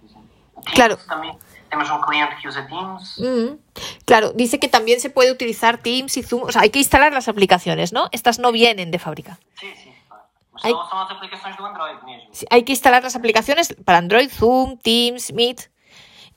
[0.74, 0.98] Claro.
[1.08, 1.38] Também
[1.70, 3.20] temos um cliente que usa Teams.
[3.20, 3.57] Mm.
[4.05, 6.43] Claro, dice que también se puede utilizar Teams y Zoom.
[6.43, 8.09] O sea, hay que instalar las aplicaciones, ¿no?
[8.11, 9.38] Estas no vienen de fábrica.
[9.59, 10.24] Sim, sim, claro.
[10.53, 10.72] Mas Ai.
[10.72, 12.30] são, são as aplicações do Android mesmo.
[12.32, 15.70] Sí, Hay que instalar las aplicaciones para Android, Zoom, Teams, Meet.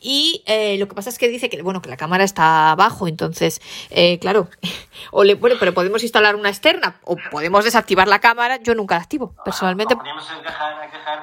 [0.02, 3.06] Y eh, lo que pasa es que dice que, bueno, que la cámara está abajo,
[3.06, 3.60] entonces,
[3.90, 4.48] eh, claro,
[5.12, 8.56] o le, bueno, pero podemos instalar una externa o podemos desactivar la cámara.
[8.62, 9.94] Yo nunca la activo, personalmente.
[9.94, 10.24] Não podemos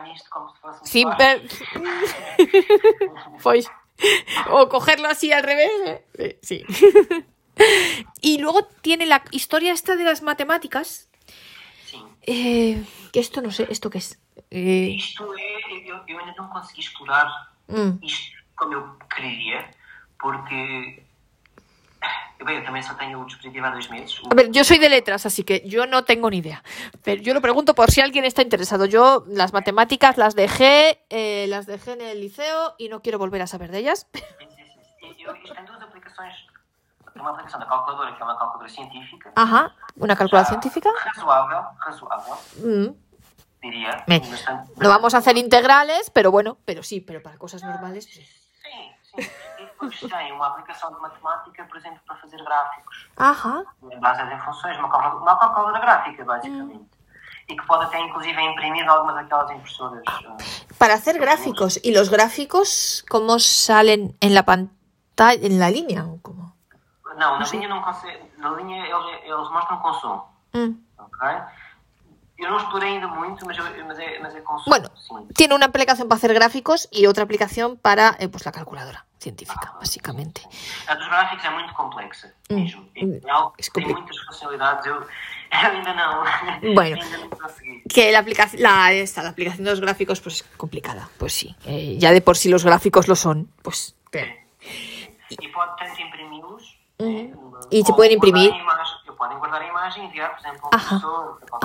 [0.03, 1.41] nisto como se fosse um Sí, pero-
[3.41, 3.69] Pues,
[4.51, 5.71] o cogerlo así al revés.
[6.17, 6.63] eh, Sí.
[8.21, 11.09] Y luego tiene la historia esta de las matemáticas.
[11.85, 12.03] Sim.
[12.21, 14.19] eh, que esto no sé, ¿esto qué es?
[14.51, 15.89] Eh, Isto é.
[15.89, 17.27] Eu, eu ainda não consegui explorar
[17.67, 19.71] mm, isto como eu queria,
[20.19, 21.01] porque.
[22.47, 24.21] Bem, eu também só tenho o dispositivo há dois meses.
[24.31, 26.63] A ver, yo soy de letras, así que yo no tengo ni idea.
[27.03, 28.85] Pero yo lo pregunto por si alguien está interesado.
[28.85, 33.41] Yo las matemáticas las dejé, eh, las dejé en el liceo y no quiero volver
[33.41, 34.07] a saber de ellas.
[35.27, 36.33] Duas aplicações.
[37.13, 39.31] Tem uma aplicação da calculadora, que é uma calculadora científica.
[39.35, 40.89] Ajá, una calculadora científica.
[41.03, 42.33] Razoável, razoável,
[42.63, 42.93] Mm.
[43.61, 44.03] diria.
[44.07, 48.05] Me- Bastante- No vamos a hacer integrales, pero bueno, pero sí, pero para cosas normales.
[48.05, 48.25] sí.
[49.57, 53.09] Depois tem uma aplicação de matemática, por exemplo, para fazer gráficos.
[53.17, 53.63] Ajá.
[53.99, 56.89] baseada em funções, uma calculadora, gráfica, basicamente.
[57.49, 60.03] E que pode até, inclusive, imprimir em algumas daquelas impressoras.
[60.07, 60.37] ah,
[60.77, 61.79] Para hacer gráficos.
[61.83, 66.05] ¿Y los gráficos cómo salen en la pantalla, en la línea?
[66.05, 66.53] ¿O cómo?
[67.17, 68.31] Não, na linha não consegue.
[68.37, 70.29] Na linha eles, eles mostram com som.
[70.53, 70.75] Mm.
[70.99, 71.27] Ok?
[72.37, 74.69] Eu não explorei ainda muito, mas, eu, mas, é, mas é com som.
[74.69, 75.27] Bueno, Sim.
[75.33, 79.73] tiene una aplicación para hacer gráficos y otra aplicación para eh, pues la calculadora científica,
[79.79, 80.41] básicamente.
[80.87, 82.87] A dos gráficos é muito complexa, mesmo.
[83.57, 84.85] Es tem muitas funcionalidades.
[84.87, 85.07] Eu,
[85.49, 86.25] ainda não.
[86.73, 87.01] Bueno.
[87.01, 87.81] ainda não consegui.
[87.89, 91.07] Que la aplicación, la, esta, la aplicación de los gráficos, pues es complicada.
[91.17, 91.55] Pues sí.
[91.65, 93.49] Eh, ya de por sí los gráficos lo son.
[93.61, 93.95] Pues.
[94.11, 94.33] pero-
[95.29, 96.77] E pode tanto imprimi-los.
[96.99, 97.51] Uhum.
[97.51, 98.51] né, E se imprimir.
[99.39, 100.75] guardar a imagem e enviar, por exemplo, a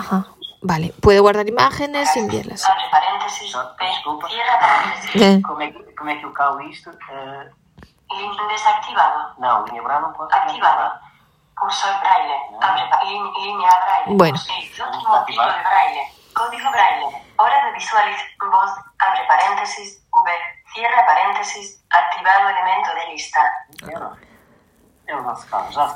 [0.00, 0.26] Ajá.
[0.62, 0.94] Vale.
[1.00, 2.64] Puede guardar imágenes y enviarlas.
[2.64, 4.28] Abre paréntesis, P, desculpa.
[4.28, 5.22] cierra paréntesis.
[5.22, 6.90] Eh, Como é, que, como é que eu calo isto?
[6.90, 9.34] Link desactivado.
[9.38, 11.00] não, linha branca não pode Activado.
[11.58, 12.34] Cursor braille.
[12.60, 14.16] Abre pa- lin- línea braille.
[14.16, 14.36] Bueno.
[14.38, 16.02] Sí, último tipo de braille.
[16.34, 17.06] Código braille.
[17.38, 18.26] Hora de visualizar.
[18.50, 18.70] Voz.
[18.98, 20.02] Abre paréntesis.
[20.12, 20.30] V.
[20.74, 21.82] Cierra paréntesis.
[21.90, 23.40] Activado elemento de lista.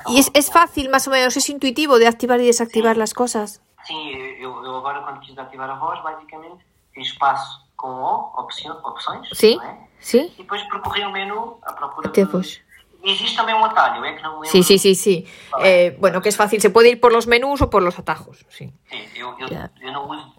[0.07, 3.61] Y es, es fácil, más o menos, es intuitivo de activar y desactivar las cosas.
[3.87, 4.11] Sim,
[4.41, 9.29] eu, eu agora quando quis ativar a voz, basicamente fiz espaço com O, opção, opções,
[9.57, 9.79] não é?
[10.01, 10.33] sí.
[10.35, 12.31] E depois percorri o menu à procura Até de...
[12.31, 12.61] vos.
[13.05, 14.51] Existe também um atalho, é que não me lembro.
[14.51, 15.29] Sí, sí, sí, sí.
[15.61, 16.61] Eh, bueno, que es fácil.
[16.61, 18.45] Se puede ir por los menús o por los atajos.
[18.49, 18.73] Sí.
[18.91, 20.35] Sim, eu, eu, não uso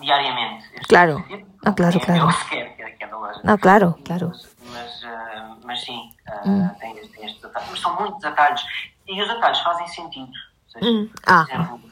[0.00, 0.64] diariamente.
[0.88, 1.16] Claro.
[1.18, 1.50] dispositivo.
[1.66, 2.22] Ah, claro, é, claro.
[2.22, 3.10] É o que é, que é.
[3.44, 4.28] Ah, claro, claro.
[4.28, 6.68] Mas, mas, ah, mas sim, ah, Hum.
[6.80, 7.68] tem, estes- tem estes atalhos.
[7.70, 8.62] Mas são muitos atalhos.
[9.06, 10.30] E os atalhos fazem sentido.
[10.66, 11.44] Ou seja, Hum, ah.
[11.44, 11.90] Por exemplo,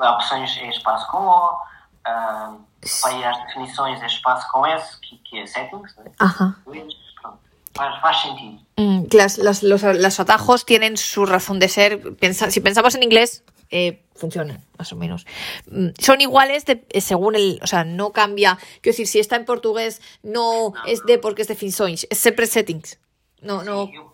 [0.00, 1.58] opções em espaço com O,
[2.04, 2.54] ah,
[3.02, 6.10] para ir às definições é espaço com S, que, que é settings, né?
[6.18, 6.56] Ajá.
[6.64, 7.38] Pronto.
[7.74, 8.60] Faz, faz sentido.
[8.76, 12.14] Mm, las- las- los, los atajos tienen su razón de ser.
[12.16, 15.24] Pensa- si pensamos en inglés, eh, funcionan, más o menos.
[15.70, 17.58] Mm, Son iguales de- eh, según el.
[17.62, 18.56] O sea, no cambia.
[18.80, 22.46] Quiero decir, si está en portugués, no es de porque es de funções, es siempre
[22.46, 22.98] settings.
[23.40, 23.88] No, no.
[23.92, 24.12] Eu,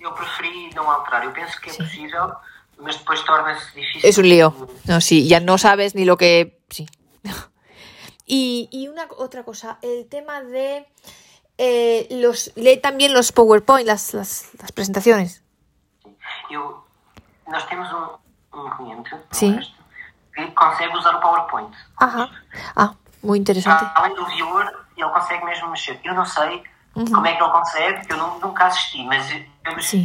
[0.00, 1.24] eu preferi não alterar.
[1.24, 1.70] Eu penso que
[2.82, 4.08] possível, mas depois torna-se difícil.
[4.08, 4.54] Es un lío.
[4.84, 6.60] No, sí, ya no sabes ni lo que.
[6.70, 6.86] Sí.
[8.24, 10.86] Y, y una otra cosa, el tema de.
[11.58, 15.42] eh, los lee también los PowerPoint, las, las, las presentaciones.
[16.48, 16.82] Eu,
[17.48, 19.54] nós temos um, um cliente Sim.
[19.54, 19.76] nuestro,
[20.34, 21.74] que consegue usar o PowerPoint.
[21.98, 22.30] Ajá.
[22.74, 23.84] Ah, muy interesante.
[23.94, 24.66] Além do viewer,
[24.96, 26.00] ele consegue mesmo mexer.
[26.02, 26.62] Eu não sei
[26.94, 29.26] como é que ele consegue, eu nu- nunca assisti, mas
[29.62, 30.04] pelos Sim.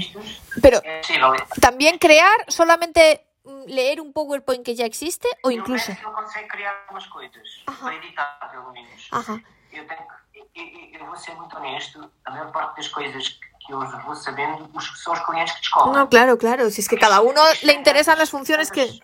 [0.62, 1.34] Pero é possível.
[1.62, 3.26] también crear solamente
[3.68, 5.92] leer un PowerPoint que ya existe o Eu incluso.
[5.92, 7.86] ele consegue criar algumas coisas Ajá.
[7.86, 9.08] para editar, pelo menos.
[9.12, 9.40] Ajá.
[9.72, 10.02] Eu, tenho
[10.34, 13.28] eu, eu- eu vou ser muito honesto, a maior parte das coisas
[13.66, 15.94] que eu vou sabendo os, são os clientes que descobrem.
[16.02, 16.70] No, claro, claro.
[16.72, 19.02] Si es que cada uno le interesan las funciones que.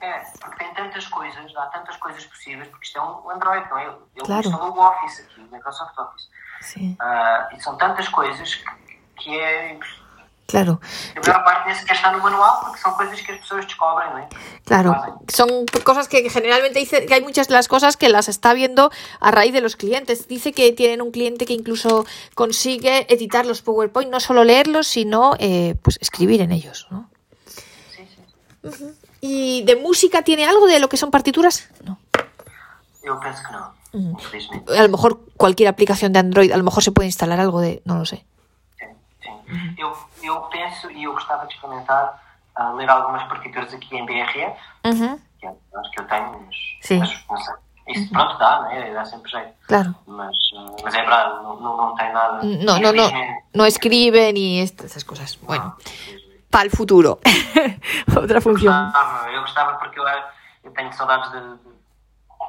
[0.00, 3.78] É, porque tem tantas coisas, há tantas coisas possíveis, porque isto é um Android, não
[3.78, 3.84] é?
[4.16, 4.48] Ele Claro.
[4.48, 6.28] instalou o Office aqui, o Microsoft Office.
[6.62, 6.96] Sí.
[7.00, 8.64] Ah, e são tantas coisas que,
[9.16, 9.78] que é.
[10.46, 10.80] Claro.
[11.16, 14.10] A maior parte nem sequer está no manual porque são coisas que as pessoas descobrem,
[14.10, 14.28] não é?
[14.64, 14.94] Claro,
[15.30, 18.90] son cosas que generalmente dice que hay muchas de las cosas que las está viendo
[19.20, 20.28] a raíz de los clientes.
[20.28, 22.04] Dice que tienen un cliente que incluso
[22.34, 26.86] consigue editar los PowerPoint, no solo leerlos, sino eh, pues escribir en ellos.
[26.90, 27.08] ¿no?
[27.46, 28.94] Sim, sim.
[29.22, 31.68] ¿Y de música tiene algo de lo que son partituras?
[31.84, 31.98] No.
[33.02, 33.81] Eu penso que infelizmente.
[33.94, 37.82] A lo mejor cualquier aplicación de Android, a lo mejor se puede instalar algo de,
[37.84, 38.24] no lo sé.
[38.78, 38.86] Sim,
[39.22, 39.74] sim.
[39.78, 42.20] Eu, eu penso e eu gostava de experimentar
[42.54, 46.56] ah, ler algumas partituras aqui em BRF, Ujú, que é- acho que eu tenho, mas,
[46.80, 46.98] Sim.
[47.00, 47.54] mas não sei.
[47.88, 48.94] Isso pronto dá, não é?
[48.94, 49.52] Dá sempre jeito.
[49.66, 49.94] Claro.
[50.06, 52.42] Mas, ah, mas é verdade, não, não, não tem nada.
[52.44, 53.10] No, no, no,
[53.54, 55.34] no escribe ni est- esas cosas.
[55.42, 56.44] Bueno, Não, infelizmente.
[56.48, 57.18] para el futuro.
[58.16, 58.72] Otra función.
[58.72, 60.04] Gostava, eu gostava porque eu,
[60.64, 61.71] eu tenho saudades de, de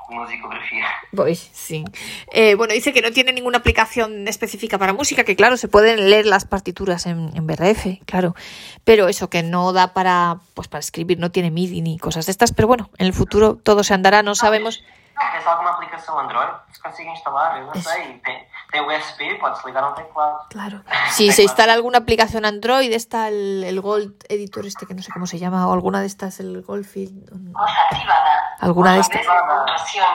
[0.09, 0.85] musicografia.
[1.15, 1.83] Pues sí.
[2.31, 6.09] Eh, bueno, dice que no tiene ninguna aplicación específica para música, que claro, se pueden
[6.09, 8.35] leer las partituras en, en BRF, claro.
[8.83, 12.31] Pero eso que no da para, pues para escribir, no tiene MIDI ni cosas de
[12.31, 12.53] estas.
[12.53, 14.83] Pero bueno, en el futuro todo se andará, no sabemos.
[15.15, 16.51] Não, tens alguma aplicação Android?
[16.71, 17.89] Se consiga instalar, eu não Isso.
[17.89, 18.17] sei.
[18.19, 20.39] Tem, tem USB, pode-se ligar a um teclado.
[20.49, 20.81] Claro.
[21.11, 25.11] Si se instala alguna aplicación Android, está el, el Gold Editor este que no sé
[25.11, 27.29] cómo se llama, o alguna de estas, el Goldfield.
[27.53, 28.55] Voz activada.
[28.59, 29.27] Alguna de Voz estas.
[29.27, 30.05] Puntuación.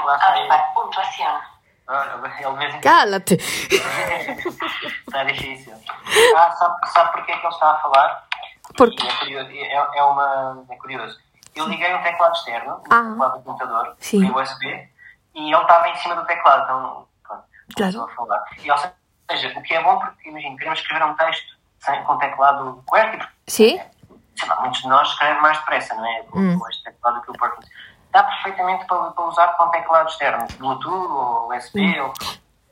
[0.49, 2.59] Pa- puntuación.
[2.59, 3.35] Mesmo Cálate.
[5.07, 5.73] está difícil.
[6.37, 8.25] Ah, sabe, sabe porque é que ele está a falar?
[8.77, 9.07] Por E quê?
[9.07, 9.51] É curioso.
[9.51, 11.19] É, é uma, é curioso.
[11.59, 13.03] Eu liguei um teclado externo, Ah.
[13.11, 14.31] teclado do computador, Sim.
[14.31, 14.67] USB,
[15.35, 17.45] e ele estava em cima do teclado, então, pronto,
[17.77, 18.03] Claro.
[18.05, 18.45] a falar.
[18.63, 18.79] E, ou
[19.31, 23.27] seja, o que é bom, porque, imagina, queremos escrever um texto sem, com teclado QWERTY,
[23.47, 23.81] ¿Sí?
[24.37, 26.23] sei lá, muitos de nós escrevem mais depressa, não é?
[26.25, 26.61] Com, Hum.
[26.71, 27.69] este teclado que o Parkinson.
[28.13, 31.81] Dá perfeitamente para, para usar com teclado externo, Bluetooth ou USB.
[31.81, 32.03] Hum.
[32.05, 32.13] Ou...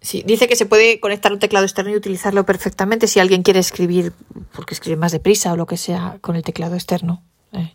[0.00, 3.58] Sí, dice que se puede conectar un teclado externo y utilizarlo perfectamente si alguien quiere
[3.58, 4.12] escribir,
[4.54, 7.22] porque escribe más deprisa o lo que sea, con el teclado externo.
[7.52, 7.74] Eh.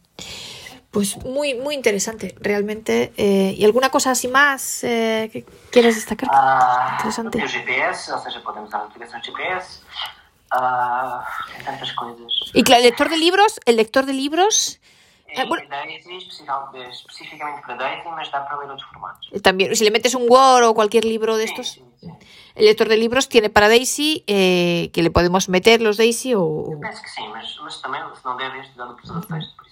[0.92, 3.14] Pues muy, muy interesante, realmente.
[3.16, 6.30] Eh, ¿Y alguna cosa así más eh, que quieras destacar?
[6.98, 7.38] Interessante.
[7.38, 9.80] tem o GPS, ou seja, podemos usar a aplicação de GPS.
[10.52, 11.24] Ah,
[11.56, 12.32] tem tantas coisas.
[12.54, 14.80] Y claro, el lector de libros, el lector de libros
[15.34, 15.64] E Eh, bueno.
[15.70, 19.30] Daisy, especial- especificamente para Daisy, mas dá para ler outros formatos.
[19.32, 22.16] eh, también, si le metes un Word o cualquier libro de estos, Sim, sim, sim.
[22.60, 26.44] el lector de libros tiene para Daisy, eh, que le podemos meter los Daisy o,
[26.44, 29.28] o- Penso que sim, mas, mas também, se não der este, dá do professor de
[29.32, 29.71] texto, por.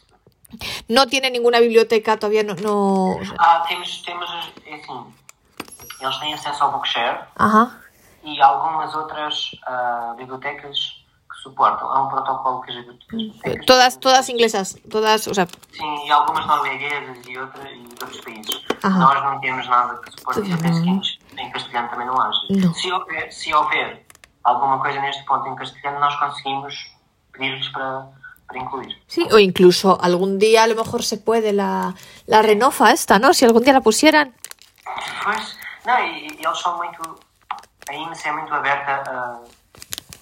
[0.87, 4.29] No tiene ninguna biblioteca todavía, no, no Ah, temos, temos,
[4.65, 5.13] é assim,
[6.01, 7.71] eles têm acesso ao Bookshare ajá,
[8.23, 10.77] e algumas outras ah, bibliotecas
[11.31, 11.87] que suportam.
[11.87, 13.65] Há um protocolo que as bibliotecas...
[13.65, 18.65] todas, todas inglesas, todas, o sea, Sim, e algumas norueguesas e, outra, e outros países.
[18.83, 20.39] Nós não temos nada que suporte.
[20.41, 21.01] Uhum.
[21.37, 22.39] em, em castelhano também não haja.
[22.49, 22.73] Não.
[22.73, 24.05] Se, houver, se houver
[24.43, 26.91] alguma coisa neste ponto em castelhano, nós conseguimos
[27.31, 28.07] pedir-lhes para,
[28.49, 28.97] para incluir.
[29.07, 31.93] Sí, o incluso algún día a lo mejor se puede la,
[32.25, 33.33] la renofa esta, ¿no?
[33.33, 34.33] Si algún día la pusieran.
[35.23, 37.01] Pois, não, e, e eles são muito.
[37.87, 39.39] A IMS é muito aberta a,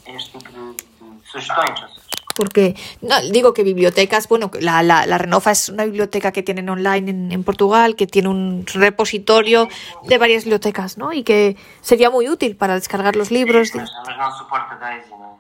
[0.08, 1.82] a este tipo de, de sugestões.
[1.82, 6.32] ou seja, Porque, no, digo que bibliotecas, bueno, la, la, la Renofa es una biblioteca
[6.32, 9.68] que tienen online en, en Portugal, que tiene un repositorio
[10.04, 11.14] de varias bibliotecas, ¿no?
[11.14, 13.74] Y que sería muy útil para descargar los libros.
[13.74, 15.38] Mas, mas não suporta Daisy, não é?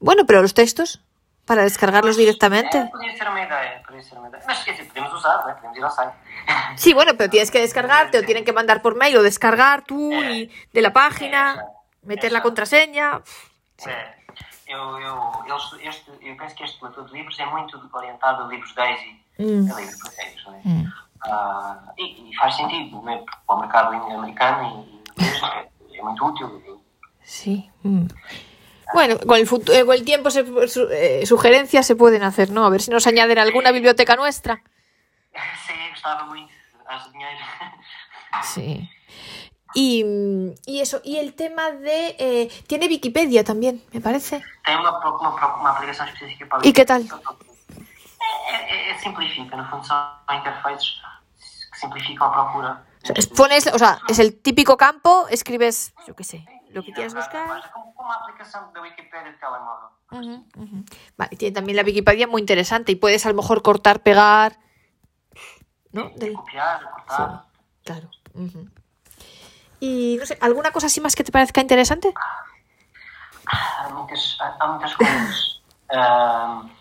[0.00, 1.00] Bueno, pero los textos,
[1.48, 2.76] para descargarlos É, directamente.
[2.92, 4.44] podia ser uma ideia, podia ser uma ideia.
[4.46, 6.12] Mas quer dizer, podemos usar, podemos ir ao site.
[6.76, 10.12] Sí, bueno, pero tienes que descargarte o tienen que mandar por mail o descargar tú
[10.12, 11.64] y de la página,
[12.02, 13.22] meter la contraseña.
[13.86, 14.14] É,
[14.68, 18.46] eu, eu, eles, este, eu penso que este platô de livros é muito orientado a
[18.46, 19.66] livros Daisy, Hum.
[19.72, 20.60] a livros portugueses, não é?
[20.66, 20.84] Hum.
[21.24, 23.16] Ah, e, e faz sentido, não é?
[23.18, 24.86] Porque para o mercado americano
[25.16, 26.82] e inglês é, é muito útil.
[27.24, 27.70] Sí.
[27.84, 28.06] mm.
[28.94, 32.50] Bueno, con el, futu- eh, con el tiempo se- su- eh, sugerencias se pueden hacer,
[32.50, 32.64] ¿no?
[32.64, 34.62] A ver si nos añaden alguna biblioteca nuestra.
[36.28, 36.52] Muito,
[36.88, 37.44] acho dinheiro.
[38.54, 38.88] Sí.
[39.74, 40.04] Y,
[40.64, 42.16] y eso, y el tema de...
[42.18, 44.42] eh, tiene Wikipedia también, me parece.
[44.64, 44.80] Pro-
[45.18, 47.02] uma, pro- uma aplicação específica para E que tal?
[47.02, 49.98] É, é, é simplifica, no fundo são
[50.32, 50.96] interfaces
[51.72, 52.82] que simplificam a procura.
[53.04, 56.82] O sea, es- pones, o sea, es el típico campo, escribes, yo qué sé, lo
[56.82, 57.70] que quieras buscar.
[57.72, 59.88] Como, como a aplicação da Wikipedia de telemóvel.
[60.10, 60.84] Ujú, ujú.
[61.16, 64.58] Vale, tiene también la Wikipedia muy interesante y puedes a lo mejor cortar, pegar,
[65.92, 66.10] ¿no?
[66.16, 67.44] Del- Copiar, Sí, cortar.
[67.84, 68.10] claro.
[68.34, 68.68] ujú.
[69.80, 72.12] Y no sé, ¿alguna cosa así más que te parezca interesante?
[73.46, 75.62] Há muitas, há, há muitas coisas.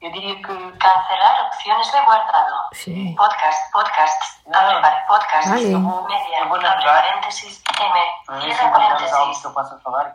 [0.00, 0.52] Eu diria que.
[0.78, 2.54] Cancelar opciones de guardado.
[2.72, 3.14] Sí.
[3.16, 4.58] Podcast, podcasts, No.
[4.58, 5.64] abre par- podcast, Vale.
[6.06, 9.42] media, vou abre paréntesis, M, cierra paréntesis,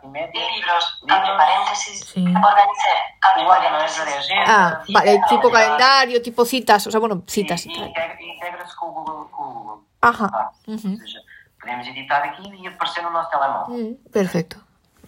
[0.08, 0.50] média.
[0.54, 2.20] libros, abre paréntesis, Sí.
[2.20, 4.78] organizar, abre organizer paréntesis, agenda.
[4.78, 7.88] Ah, vale, tipo calendario, tipo citas, o sea, bueno, citas y tal.
[7.88, 9.28] integra- integra-se com o Google.
[9.32, 9.84] Google.
[10.00, 10.28] Ajá.
[10.32, 10.50] Ah.
[10.68, 11.20] Ou seja,
[11.60, 13.74] podemos editar aqui e aparecer no nosso telemóvel.
[13.76, 14.56] Mm, perfecto.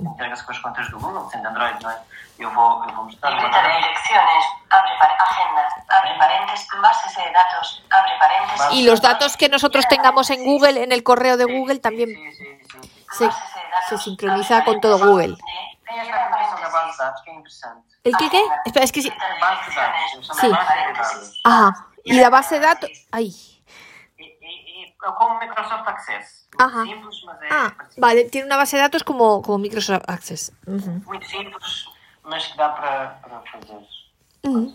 [0.00, 1.98] Integra-se com as contas do Google, sendo Android, não é?
[2.38, 7.30] Eu vou, eu vou mostrar libreta de direcciones, abre par- agenda, abre paréntesis, bases de
[7.30, 11.44] datos, abre paréntesis, Y los datos que nosotros tengamos en Google, en el correo de
[11.44, 12.10] Google, también
[13.12, 13.30] se,
[13.88, 15.36] se sincroniza con todo Google.
[18.02, 18.42] ¿El qué qué?
[18.66, 19.12] Espera, es que sí.
[20.40, 20.50] Sí.
[21.44, 21.86] Ajá.
[22.04, 22.90] Y la base de datos.
[23.12, 23.32] Ay.
[25.06, 26.48] É como Microsoft Access.
[26.58, 26.82] Ajá.
[26.84, 28.00] Simples, mas é Ah, parecido.
[28.00, 28.24] vale.
[28.30, 30.50] Tiene una base de datos como, como Microsoft Access.
[30.66, 31.02] Ujú.
[31.06, 31.86] muito simples,
[32.22, 33.84] mas que dá para, para fazer.
[34.44, 34.74] Ujú.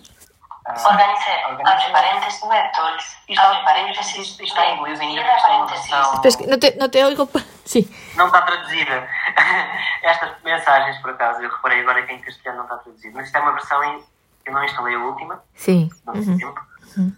[0.66, 1.46] Ah, Organizer.
[1.66, 5.42] abre paréntesis, web tools, Isto- abre paréntesis, isto- isto está em inglês ainda, é uma
[5.42, 7.28] paréntesis, versão- Pero es que no te, no te oigo.
[7.66, 7.88] Sí.
[8.16, 9.08] Não está traduzida.
[10.04, 13.16] Estas mensagens, por acaso, eu reparei agora que em castelhano não está traduzido.
[13.16, 14.04] Mas isto é uma versão em.
[14.46, 15.90] Eu não instalei a última, Sí.
[16.06, 16.38] não tem Ujú.
[16.38, 16.62] tempo.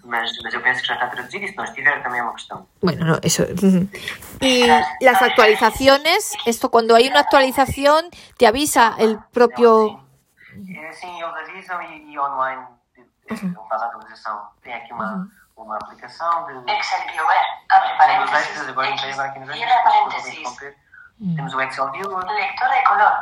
[0.03, 2.67] Mas, mas eu penso que já está traduzido se não estiver também é uma questão.
[2.81, 3.43] Bueno, no, eso.
[3.43, 3.87] ujú.
[4.41, 4.67] Y
[5.01, 8.05] las actualizaciones, esto cuando hay una actualización,
[8.37, 9.99] te avisa el propio.
[10.53, 12.63] É assim, eles avisam e, e online
[13.27, 14.41] ele faz a atualização.
[14.61, 16.71] Tem aqui uma, uma aplicação de.
[16.71, 17.37] Excel Viewer,
[17.69, 17.89] abre
[18.69, 19.49] agora entrei aqui nos.
[21.35, 22.25] Temos o Excel Viewer.
[22.25, 23.13] de color,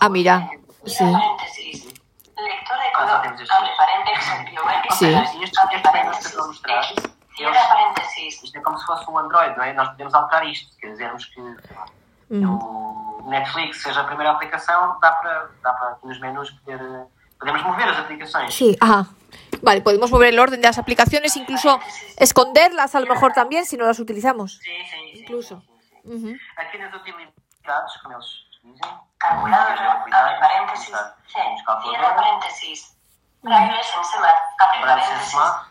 [0.00, 0.48] Ah, mira.
[0.86, 1.04] Sí.
[2.44, 5.06] Lector de Ah, color, abre paréntesis, Sí.
[5.42, 6.68] Este, abre este.
[6.68, 6.94] X,
[7.36, 9.72] cierra paréntesis, Isto é como se fosse um Android, não é?
[9.72, 10.72] Nós podemos alterar isto.
[10.74, 11.40] Se quisermos que
[12.30, 16.80] o Netflix seja a primeira aplicação, dá para, dá para aqui nos menus poder,
[17.38, 18.54] podemos mover as aplicações.
[18.54, 19.06] Sí, ajá.
[19.62, 21.80] Vale, podemos mover el orden de las aplicaciones, incluso
[22.18, 24.58] esconderlas a lo mejor también si no las utilizamos.
[24.58, 25.22] Sim, sim, sim.
[25.22, 25.62] Incluso.
[26.04, 26.28] sim, sim, sim.
[26.28, 26.36] Ujú.
[26.56, 30.90] Aqui nas utilidades, como eles dizem, calculadora, abre paréntesis,
[31.26, 31.38] C,
[31.82, 32.14] cierra.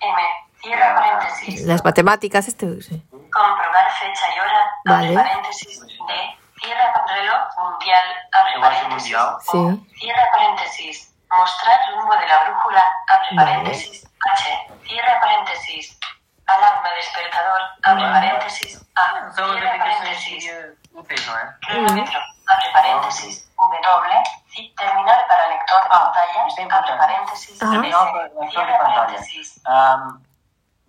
[0.02, 0.18] M,
[0.62, 2.82] cierra paréntesis, Las matemáticas, este.
[2.82, 3.04] sí.
[3.12, 5.08] comprobar fecha y hora, Vale.
[5.08, 9.12] abre paréntesis, D, cierra reloj mundial, abre paréntesis,
[9.52, 9.88] Sí.
[10.00, 12.84] cierra paréntesis, mostrar rumbo de la brújula,
[13.14, 13.52] abre Vale.
[13.52, 16.00] paréntesis, H, cierra paréntesis,
[16.48, 20.52] alarma despertador, abre paréntesis, A, cierra paréntesis,
[21.62, 24.24] cronómetro, abre paréntesis, W,
[24.54, 27.72] sí, terminal para lector de Ah, pantallas, abre paréntesis, Ajá.
[27.72, 29.62] Terminal para leitor de cierra paréntesis,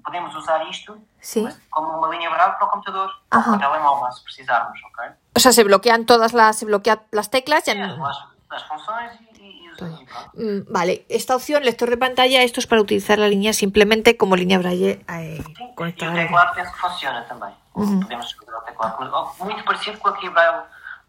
[0.04, 1.44] podemos usar isto Sí.
[1.70, 3.44] como uma linha brava para o computador, Ajá.
[3.44, 5.04] para o telemóvel, se precisarmos, ok?
[5.34, 7.64] O sea, se bloquean todas las, se bloquean las teclas.
[7.64, 8.06] Ya As, no-
[8.50, 9.35] as funções e, e,
[9.76, 10.04] pronto.
[10.34, 14.36] Mm, Vale, esta opción, lector de pantalla, esto es para utilizar la línea simplemente como
[14.36, 16.14] línea braille eh, Sim, E o conectada.
[16.14, 17.50] teclado penso que funciona também.
[17.74, 18.00] Uhum.
[18.00, 19.34] Podemos escolher o teclado.
[19.44, 20.58] Muito parecido com a Keybraille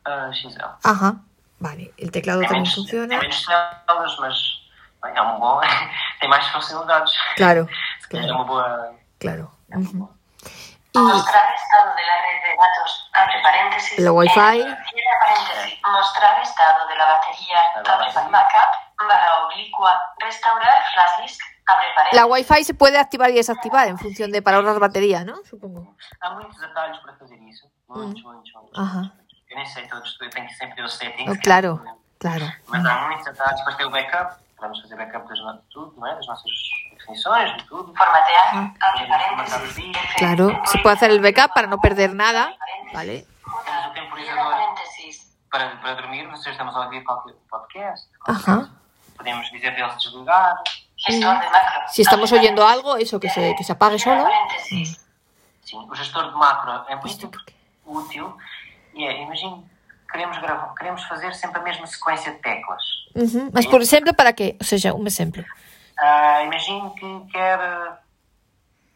[0.07, 0.61] uh, XL.
[0.83, 1.15] Ajá,
[1.59, 3.07] vale, el teclado Tem también menos, funciona.
[3.07, 4.35] tem menos células, mas
[5.03, 5.61] bem, é um bom.
[6.19, 7.13] tem mais funcionalidades.
[7.37, 7.67] Claro,
[8.09, 8.95] calhar é claro, uma boa.
[9.19, 9.51] claro.
[9.75, 10.09] Ujú.
[10.97, 13.99] Y Mostrar estado de la red de datos, abre paréntesis.
[13.99, 14.59] La Wi-Fi.
[14.61, 15.79] eh, Cierra paréntesis.
[15.85, 18.29] Mostrar estado de la batería, La abre batería.
[18.31, 18.71] backup,
[19.07, 20.01] barra oblicua.
[20.19, 22.19] Restaurar flash disk, abre paréntesis.
[22.19, 25.35] la Wi-Fi se puede activar y desactivar en función de para ahorrar batería, ¿no?
[25.45, 25.95] Supongo.
[26.19, 26.33] Para.
[28.75, 29.11] Ajá.
[29.49, 31.39] Eu nem sei todos, eu tenho sempre os settings.
[31.39, 31.81] Claro,
[32.19, 32.45] claro.
[32.67, 33.59] Mas há muitos atalhos.
[33.59, 34.35] Depois tem o backup.
[34.57, 36.15] Podemos fazer backup das, no- de tudo, não é?
[36.15, 36.51] Das nossas
[36.97, 37.93] definições, de tudo.
[37.95, 38.73] Formatear,
[39.75, 40.05] vídeos.
[40.17, 42.55] Claro, se puede hacer el backup para no perder nada,
[42.93, 43.27] ¿vale?
[43.65, 44.55] Temos o temporizador
[45.51, 46.27] para, para dormir.
[46.37, 48.69] Se estamos a ouvir qualquer podcast, Ajá.
[49.15, 50.55] podemos dizer para ele se desligar.
[50.97, 51.81] Gestor de macro.
[51.89, 54.23] Si estamos oyendo algo, eso, que se, que se apague solo.
[54.23, 55.05] paréntesis.
[55.63, 57.29] Sim, o gestor de macro é muito
[57.85, 58.35] útil
[58.95, 59.63] e é, imagine,
[60.11, 62.81] queremos, gravar, queremos fazer sempre a mesma sequência de teclas.
[63.15, 63.49] Ujú.
[63.53, 64.57] Mas, por ejemplo, ¿para qué?
[64.59, 65.43] O sea, un ejemplo.
[65.99, 67.59] Ah, imagine que quer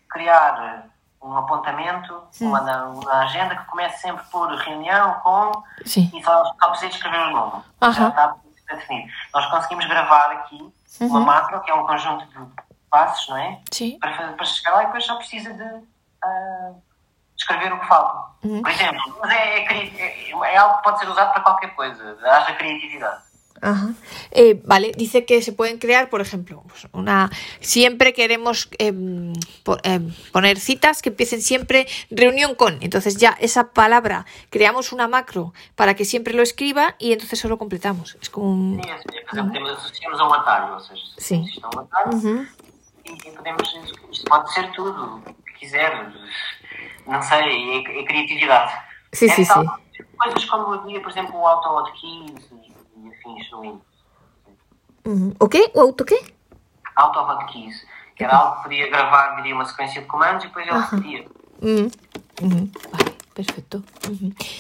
[0.10, 0.86] criar
[1.22, 5.52] um apontamento, uma, uma agenda que comece sempre por reunião com
[5.86, 6.10] Sí.
[6.14, 7.64] e só, só precisa escrever o nome.
[7.82, 7.94] Aham.
[7.94, 8.36] Já está
[8.72, 9.12] definido.
[9.34, 11.26] Nós conseguimos gravar aqui uma Uhum.
[11.26, 12.38] macro, que é um conjunto de
[12.90, 13.60] passos, não é?
[13.72, 13.98] Sí.
[14.02, 15.64] Para, para chegar lá e depois só precisa de
[16.24, 16.72] ah,
[17.42, 18.18] escrever o que falta.
[18.44, 18.62] Uhum.
[18.62, 22.56] Por exemplo, mas é, é, é- algo que pode ser usado para qualquer coisa, haja
[22.58, 23.22] criatividade.
[23.64, 23.90] Ajá.
[24.32, 27.30] Eh, vale, dice que se pueden crear, por ejemplo, pues una
[27.60, 29.34] siempre queremos em,
[29.64, 32.80] po- em, poner citas que empiecen siempre reunión con.
[32.82, 37.60] Entonces ya esa palabra creamos una macro para que siempre lo escriba y entonces solo
[37.60, 38.18] completamos.
[38.20, 38.82] Es como un.
[38.82, 40.80] Sim, é, por exemplo, temos, associamos a um atalho,
[41.20, 41.44] Sim.
[41.46, 42.48] isto é um atalho Ujú.
[43.06, 43.68] e, e podemos,
[44.12, 45.92] isto pode ser tudo, o que quiser,
[47.12, 48.74] não sei, é, é criatividade.
[49.14, 49.70] Sim, é sim, sim.
[50.18, 53.82] Coisas como havia, por exemplo, o auto-hotkeys e, e afins no Windows.
[55.06, 55.36] Ujú.
[55.40, 55.72] ¿O qué?
[55.74, 56.34] ¿O auto qué?
[56.96, 57.86] Auto-hotkeys,
[58.16, 61.26] que era algo que podia gravar, diria uma sequência de comandos e depois ele repetia.
[61.62, 61.92] Ujú.
[62.42, 62.72] Ujú.
[62.92, 63.84] Vale, perfecto.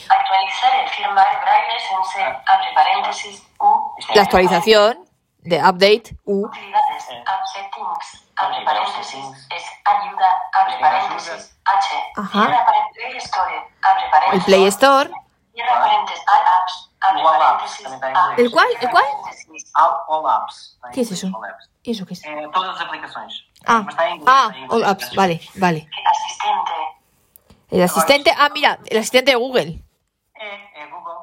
[0.09, 3.93] Actualizar el firmware braille sense, abre paréntesis, U.
[4.09, 5.05] É- La actualización
[5.43, 6.45] de update U.
[6.45, 7.23] Utilidades, Eh.
[7.53, 9.47] settings, abre Abre paréntesis, paréntesis.
[9.49, 11.87] es ayuda, abre Es paréntesis, H.
[12.17, 12.31] Ajá.
[12.45, 14.33] Cierra paréntesis, Play Store, abre paréntesis.
[14.33, 15.09] El Play Store.
[15.53, 17.87] Cierra paréntesis, All Apps, abre paréntesis.
[18.37, 18.67] ¿El cuál?
[18.81, 19.03] ¿El cuál?
[20.07, 20.77] All, apps.
[20.93, 21.27] ¿Qué es eso?
[21.27, 21.69] All apps.
[21.83, 22.23] ¿Y eso qué es?
[22.23, 23.33] É, todas as aplicações.
[23.65, 23.85] Ah,
[24.27, 25.87] ah, all apps, vale, vale.
[26.11, 26.71] Asistente.
[27.71, 29.81] El asistente, ah, mira, el asistente de Google.
[30.35, 31.20] É, é Google.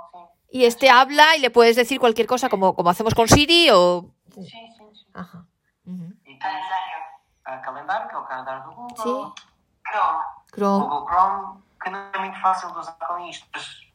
[0.50, 4.10] Y este habla y le puedes decir cualquier cosa como, como hacemos con Siri o...
[4.34, 5.06] Sim, sim, sim.
[5.14, 5.44] Ajá.
[5.84, 6.12] Ujú.
[6.24, 6.98] E tens Calendario.
[7.44, 8.96] a calendário, que é o calendário do Google.
[8.96, 9.42] Sí.
[9.90, 10.22] Chrome.
[10.52, 10.84] Chrome.
[10.84, 13.46] Google Chrome, que não é muito fácil de usar com isto.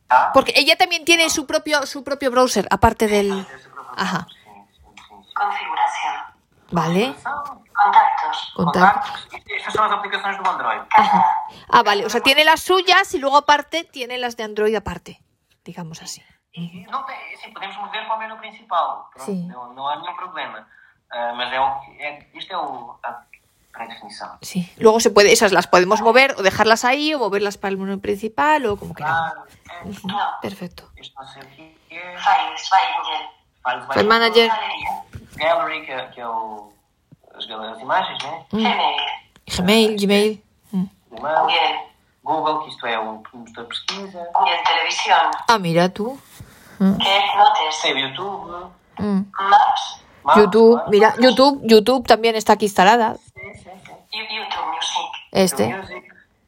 [0.07, 0.31] Tá?
[0.33, 3.31] Porque ella también tiene su propio, su propio browser, aparte del...
[3.95, 4.27] Ajá.
[4.29, 5.33] Sim, sim, sim.
[5.33, 6.15] Configuración.
[6.71, 7.15] Vale.
[7.73, 8.53] Contactos.
[8.55, 9.27] Contactos.
[9.57, 10.81] Estas são as aplicações do Android.
[11.69, 12.05] Ah, vale.
[12.05, 15.21] O sea, tiene las suyas y luego aparte tiene las de Android aparte.
[15.63, 16.23] Digamos así.
[16.55, 19.09] E não tem, assim, podemos mover para o menu principal.
[19.13, 19.31] Pronto.
[19.33, 20.67] Não, não há nenhum problema.
[21.11, 22.01] Ah, mas é o que.
[22.01, 23.21] É, isto é o, a
[23.71, 24.37] pré-definição.
[24.41, 24.71] Sí.
[24.77, 27.99] Luego se puede, esas las podemos mover o dejarlas ahí o moverlas para el menú
[27.99, 29.33] principal o como queramos.
[29.33, 29.43] Ah,
[29.83, 30.07] é, Ujú.
[30.41, 30.91] Perfecto.
[30.95, 32.69] Files.
[32.69, 34.51] Files File Manager.
[35.37, 36.71] Gallery, que, é- que é o,
[37.35, 38.45] as, gal- as imagens, né?
[38.51, 38.97] Gmail.
[39.47, 40.43] Gmail, Gmail.
[40.71, 40.87] Mm.
[41.17, 41.79] E-mail.
[42.23, 42.63] Google.
[42.63, 44.29] Que isto é o motor de pesquisa.
[44.33, 45.31] Google Televisión.
[45.47, 45.89] Ah, mira
[46.91, 47.03] tú.
[47.03, 47.81] Get Notes.
[47.81, 48.71] Tem YouTube.
[48.99, 49.25] Mm.
[49.49, 50.03] Maps.
[50.23, 50.89] Maps, YouTube, claro.
[50.91, 53.15] mira, YouTube, YouTube también está aquí instalada.
[53.33, 53.71] Sim, sim.
[54.13, 55.09] You- YouTube Music.
[55.31, 55.67] Este.
[55.75, 56.03] Music.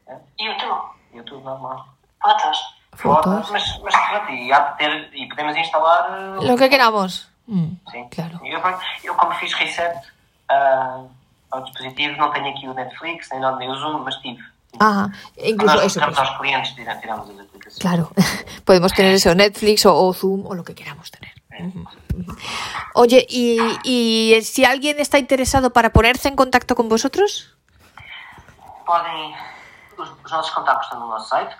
[0.06, 0.80] é, YouTube.
[1.12, 1.84] YouTube normal.
[2.22, 2.58] Fotos.
[2.94, 3.50] Fotos.
[3.92, 6.38] Há de ter, e podemos instalar.
[6.40, 7.28] eh, Lo que queramos.
[7.46, 8.08] Mm, Sim.
[8.08, 8.40] Claro.
[8.44, 8.60] Eu,
[9.04, 9.94] eu, como fiz reset
[10.48, 11.04] ah,
[11.50, 14.42] ao dispositivo, não tenho aqui o Netflix, nem, nada, nem o Zoom, mas tive.
[14.78, 15.12] Ajá.
[15.36, 16.00] Incluso eso.
[16.00, 16.74] pues, clientes.
[17.78, 18.10] Claro.
[18.64, 21.32] Podemos tener eso, Netflix o, o Zoom o lo que queramos tener.
[22.94, 27.56] Oye, ¿y, y si alguien está interesado para ponerse en contacto con vosotros?
[28.84, 29.32] Podem.
[29.98, 31.56] Os, os nossos contactos no nosso site.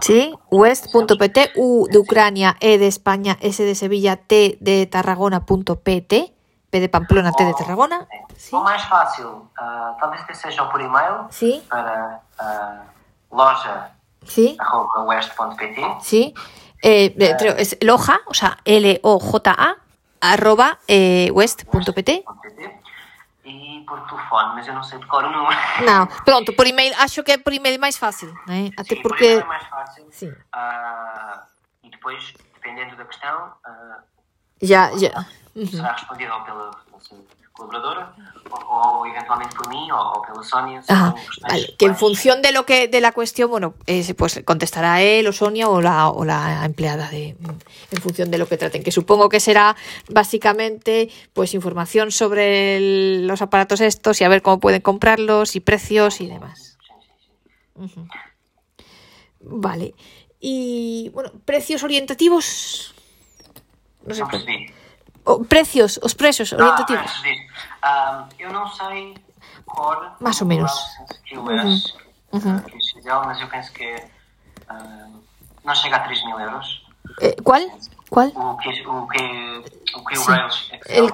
[0.00, 6.32] Sí, west.pt, U de Ucrania, E de España, S de Sevilla, T de Tarragona.pt,
[6.70, 8.06] P de Pamplona, T de Tarragona.
[8.36, 8.54] Sí.
[8.54, 11.26] O mais fácil, ah, talvez até seja por e-mail
[11.68, 12.82] para ah,
[13.30, 14.36] loja.west.pt.
[16.00, 16.34] sí, sí.
[16.82, 19.76] Eh, eh, es loja, o sea, L-O-J-A,
[20.20, 22.24] arroba eh, west.pt.
[23.44, 25.58] E por telefone, mas eu não sei decorar o número.
[25.84, 28.70] No, pronto, por email, acho que por email máis fácil, eh?
[28.78, 29.24] até Sim, por porque...
[29.24, 30.06] e-mail é mais fácil.
[30.12, 30.32] Sim.
[30.52, 31.42] Ah,
[31.82, 33.98] e depois, dependendo da questão, ah,
[34.62, 35.24] Ya, ya.
[35.54, 37.14] Será respondido ou pela nossa
[37.52, 38.14] colaboradora,
[38.70, 41.74] ou eventualmente por mí, Ajá, questões vale.
[41.76, 45.32] Que en función de lo que de la cuestión, bueno, eh, pues contestará él o
[45.32, 47.36] Sonia o la, o la empleada de
[47.90, 48.82] en función de lo que traten.
[48.82, 49.76] Que supongo que será
[50.08, 55.60] básicamente pues información sobre el- los aparatos estos y a ver cómo pueden comprarlos y
[55.60, 56.78] precios y demás.
[59.40, 59.94] Vale.
[60.40, 62.94] Y bueno, precios orientativos.
[64.06, 64.22] No sé.
[64.24, 64.72] Percebi.
[65.30, 67.06] O, precios, os precios ah, orientativos.
[67.06, 67.34] Ah, sí.
[67.86, 69.14] um, eu non sei
[69.62, 70.18] cor...
[70.18, 70.74] Más ou menos.
[71.22, 72.58] Que o uh -huh.
[72.66, 73.86] que se deu, mas eu penso que
[74.66, 75.22] um,
[75.62, 76.66] non chega a 3 mil euros.
[77.22, 77.62] Eh, cual?
[78.10, 78.34] Cual?
[78.34, 79.24] O que o, que,
[79.94, 80.26] o, que sí.
[80.26, 80.56] o Rails
[80.86, 81.06] El...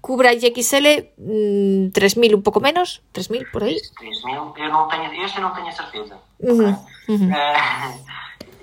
[0.00, 3.80] Cubra XL mm, 3.000, un pouco menos, 3.000 por aí.
[3.96, 6.20] 3.000, eu non teño, este non teño certeza.
[6.36, 6.72] Uh -huh.
[7.08, 7.32] uh -huh.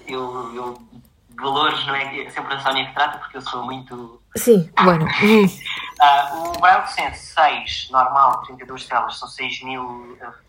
[0.06, 0.22] eu,
[0.54, 0.66] eu,
[1.42, 5.06] valores não é sempre a Sónia que trata, porque eu sou muito Sí, bueno.
[6.00, 9.82] Ah, o Braille Sense 6, normal, 32 telas, são 6 mil,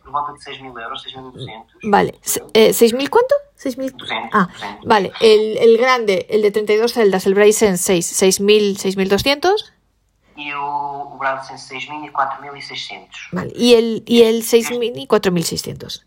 [0.04, 1.64] por volta de 6 mil euros, 6.200.
[1.84, 2.12] Vale.
[2.52, 3.34] Eh, ¿6.000 cuánto?
[3.56, 3.92] 6.000.
[3.96, 4.84] 200, Ah, 200.
[4.84, 5.10] vale.
[5.22, 9.72] El, el grande, el de 32 celdas, el Bryson 6, 6.000, 6.200.
[10.36, 13.08] E o, o Braille Sense 6.000 e 4.600.
[13.32, 13.52] Vale.
[13.56, 16.04] Y el, y el 6.000 y 4.600.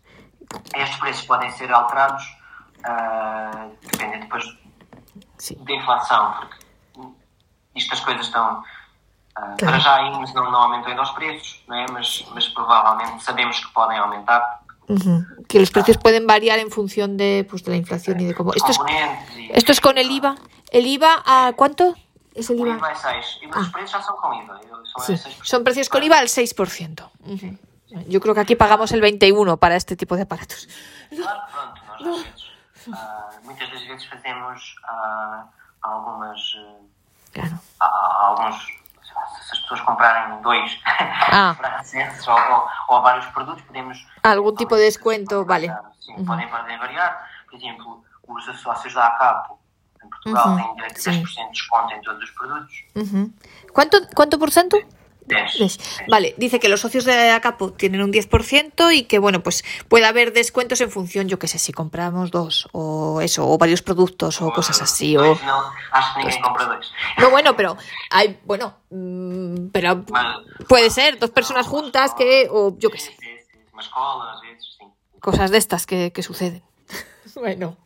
[0.72, 2.22] Estes preços podem ser alterados,
[2.84, 4.44] ah, dependendo depois
[5.38, 5.56] Sí.
[5.66, 6.54] da inflação, porque
[7.74, 8.62] isto as coisas estão.
[9.36, 9.56] ah, Claro.
[9.58, 11.86] Para já ainda não, não aumentam ainda os preços, não é?
[11.90, 14.60] mas, mas provavelmente sabemos que podem aumentar.
[14.88, 15.24] Ujú.
[15.48, 18.52] Que los precios pueden variar en función de, pues, de la inflación y de cómo.
[18.52, 18.78] Esto es,
[19.50, 20.34] esto es con el IVA.
[20.70, 21.94] ¿El IVA a cuánto?
[22.34, 22.76] ¿Es el IVA?
[22.76, 23.38] IVA é 6.
[23.42, 24.60] E os preços já são com IVA.
[24.92, 25.44] São Sí, 6%.
[25.44, 27.08] son precios con IVA al 6%.
[27.24, 27.58] Ujú.
[28.08, 30.66] Yo creo que aquí pagamos el 21 para este tipo de aparatos.
[31.10, 32.44] Claro, pronto, nós às vezes,
[32.92, 35.44] ah, muitas das vezes fazemos ah,
[35.82, 36.40] algumas.
[36.56, 36.80] ah,
[37.32, 37.58] Claro.
[37.80, 38.56] há, alguns.
[38.62, 40.80] Se as pessoas comprarem dois
[41.32, 41.54] Ah.
[41.56, 44.06] franceses ou, ou, ou vários produtos, podemos.
[44.22, 45.68] Algún tipo de descuento, vale.
[46.00, 47.28] Sim, podem, podem variar.
[47.48, 49.58] Por exemplo, os sócios da ACAPO
[50.04, 51.22] em Portugal Uhum, têm direito a sim.
[51.22, 52.84] 10% de desconto em todos os produtos.
[52.96, 53.32] Ujú.
[53.72, 54.76] ¿Cuánto, ¿Cuánto por ciento?
[55.26, 55.58] 10.
[55.58, 55.78] Ves.
[56.08, 60.06] Vale, dice que los socios de Acapo tienen un 10% y que, bueno, pues puede
[60.06, 64.40] haber descuentos en función, yo qué sé, si compramos dos o eso, o varios productos
[64.42, 65.16] o cosas así.
[65.16, 65.22] O...
[65.92, 66.92] Acho que ninguém compra dois.
[67.18, 67.76] No, bueno, pero
[68.10, 70.04] hay, bueno, mm, pero
[70.68, 73.16] puede ser dos personas juntas que, o yo qué sé,
[75.20, 76.62] cosas de estas que, que suceden.
[77.34, 77.76] bueno,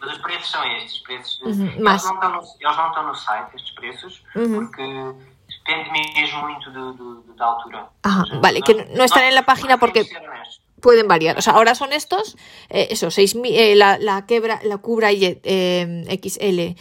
[0.00, 0.98] Mas os preços são estes.
[1.00, 4.82] Preços eles, não estão no, eles não estão no site, estes preços, porque
[5.66, 7.88] depende mesmo muito do, do- do- da altura.
[8.02, 10.04] Ajá, Ou seja, vale, que no están en la página porque-
[10.80, 11.38] pueden variar.
[11.38, 12.36] O sea, ahora son estos,
[12.68, 16.76] eh, eso, 6.000, eh, la, la quebra, la Cubra y, eh, XL, eh,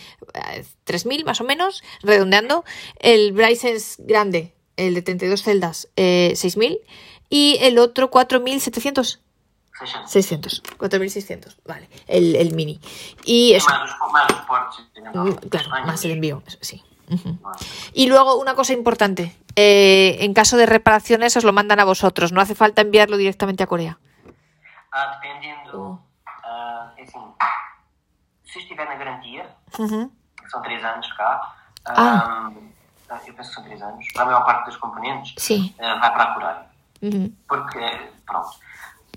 [0.84, 2.66] 3.000 más o menos, redondeando.
[3.00, 6.80] El Brysen's grande, el de 32 celdas, eh, 6.000.
[7.30, 9.22] Y el otro 4.700.
[9.80, 10.12] 600.
[10.12, 10.64] 600.
[10.78, 11.88] 4.600, vale.
[12.08, 12.82] El, el mini.
[13.24, 14.86] Y eso, os portes.
[15.14, 16.84] mm, claro, más el envío, eso sí.
[17.94, 22.32] Y luego una cosa importante, eh, en caso de reparaciones os lo mandan a vosotros,
[22.32, 23.98] no hace falta enviarlo directamente a Corea.
[24.92, 26.00] Ah, dependendo.
[26.44, 27.20] ah, é assim,
[28.46, 31.42] se estiver na garantia, que são 3 anos cá,
[31.86, 32.50] Ah.
[33.10, 35.76] ah, eu penso que são 3 anos, para a maior parte dos componentes, Sí.
[35.80, 36.66] ah, vai para a Coreia.
[37.02, 37.34] Ujú.
[37.48, 38.50] Porque, pronto.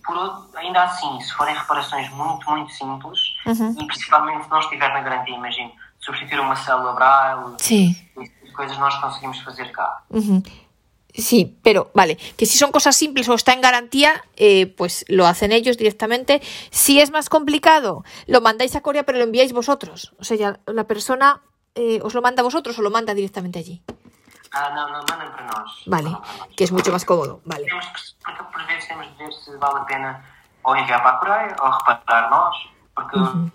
[0.05, 0.17] Por
[0.57, 5.35] ainda assim, se forem reparações muito, muito simples, e principalmente se não estiver na garantia,
[5.35, 5.73] imagino,
[6.07, 7.97] substituir uma célula braille, Sí.
[8.17, 10.05] de coisas nós conseguimos fazer cá.
[10.11, 10.43] Ujú.
[11.19, 15.27] Sí, pero vale, que si son cosas simples o está en garantía, eh, pues lo
[15.27, 16.43] hacen ellos directamente.
[16.71, 20.13] Si es más complicado, lo mandáis a Corea, pero lo enviáis vosotros.
[20.21, 21.41] O sea, ya la persona
[21.75, 23.83] eh, os lo manda a vosotros o lo manda directamente allí.
[24.53, 25.71] Ah, não, não, mandem para nós.
[25.87, 26.49] Vale, para nós.
[26.57, 27.41] que es mucho más cómodo.
[27.45, 27.65] Vale.
[27.67, 30.23] Temos que, porque por vezes temos de ver se vale a pena
[30.65, 32.57] ou enviar para a Coreia ou reparar nós,
[32.95, 33.51] porque, Uhum.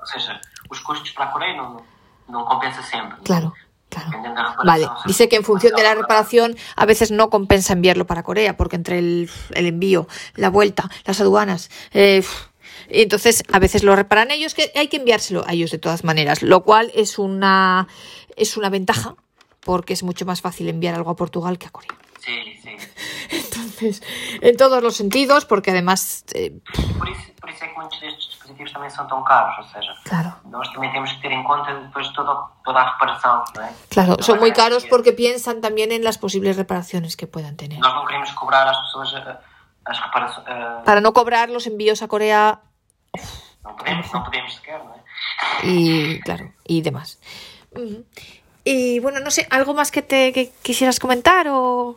[0.00, 1.82] ou seja, os custos para a Coreia não,
[2.28, 3.18] não compensa sempre.
[3.24, 3.52] Claro,
[3.88, 4.10] claro.
[4.64, 8.56] Vale, dice que en función de la reparación a veces no compensa enviarlo para Corea,
[8.56, 12.24] porque entre el, el envío, la vuelta, las aduanas, eh,
[12.88, 16.04] y entonces a veces lo reparan ellos, que hay que enviárselo a ellos de todas
[16.04, 17.88] maneras, lo cual es una,
[18.36, 19.16] es una ventaja,
[19.60, 21.90] porque es mucho más fácil enviar algo a Portugal que a Corea.
[22.26, 22.76] Sim, sim.
[23.30, 24.02] Entonces,
[24.42, 26.50] en todos los sentidos, porque además, eh,
[26.98, 29.94] Por isso, por isso é que muitos destes dispositivos também são tão caros, ou seja,
[30.04, 33.70] claro, nós também temos que ter em conta depois toda, toda a reparação, não é?
[33.94, 37.78] claro, Não son muy caros porque piensan también en las posibles reparaciones que puedan tener.
[37.78, 39.38] Nós não queremos cobrar às pessoas ah,
[39.86, 40.46] as reparações.
[40.50, 42.58] ah, Para no cobrar los envíos a Corea
[43.62, 45.00] não, podemos, não podemos sequer, não é?
[45.62, 47.18] y claro, y demás.
[47.70, 48.04] Ujú.
[48.64, 51.94] Y bueno, no sé, ¿algo más que te que quisieras comentar o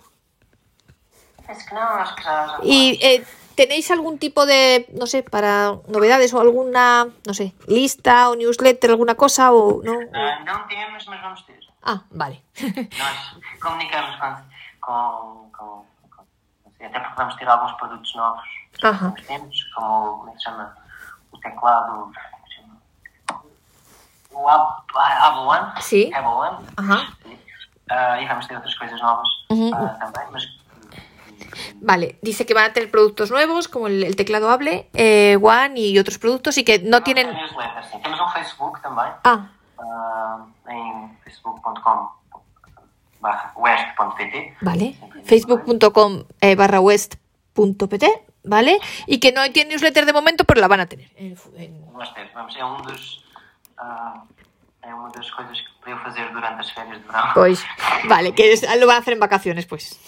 [1.56, 2.48] Que acho que já.
[2.48, 3.26] já y eh,
[3.56, 8.92] tenéis algún tipo de, no sé, para novedades o alguna, no sé, lista o newsletter,
[8.92, 9.98] alguna cosa o no?
[10.14, 11.60] Ah, não temos, mas vamos ter.
[11.84, 12.44] Ah, vale.
[13.00, 13.18] Nós
[13.62, 14.36] comunicamos com,
[14.82, 15.86] com, com,
[16.16, 16.24] com
[16.86, 18.44] até porque vamos ter alguns produtos novos
[18.84, 19.08] Ajá.
[19.10, 20.78] nos temos, como como que se chama
[21.32, 22.62] o teclado que
[24.32, 26.12] o Abo One, Sí.
[26.14, 26.58] Abo One.
[26.78, 27.10] Ajá.
[27.90, 29.72] Ah, e vamos ter outras coisas novas Uhum.
[29.74, 30.46] ah, também, mas
[31.82, 35.80] Vale, dice que van a tener productos nuevos como el, el teclado Hable, eh, One
[35.80, 37.28] y otros productos y que no tienen...
[37.34, 38.00] newsletter, sim.
[38.02, 42.10] Temos um Facebook também, Ah, ah, em facebook.com
[43.22, 44.96] barra west.pt Vale.
[45.26, 48.06] Facebook.com eh, barra west.pt,
[48.44, 48.80] ¿vale?
[49.08, 51.10] Y que no tiene newsletter de momento, pero la van a tener.
[51.18, 53.24] en- en- Nós temos, é um dos
[53.78, 54.24] ah,
[54.82, 57.34] é uma das coisas que eu fazer durante as férias de verão.
[57.34, 57.64] Pues,
[58.08, 60.00] vale, que lo van a hacer en vacaciones, pues.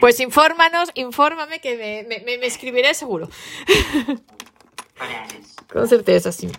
[0.00, 3.28] Pues infórmanos, infórmame que me, me- me- escribiré seguro.
[5.38, 5.56] Isso.
[5.72, 6.50] Con certeza, sí.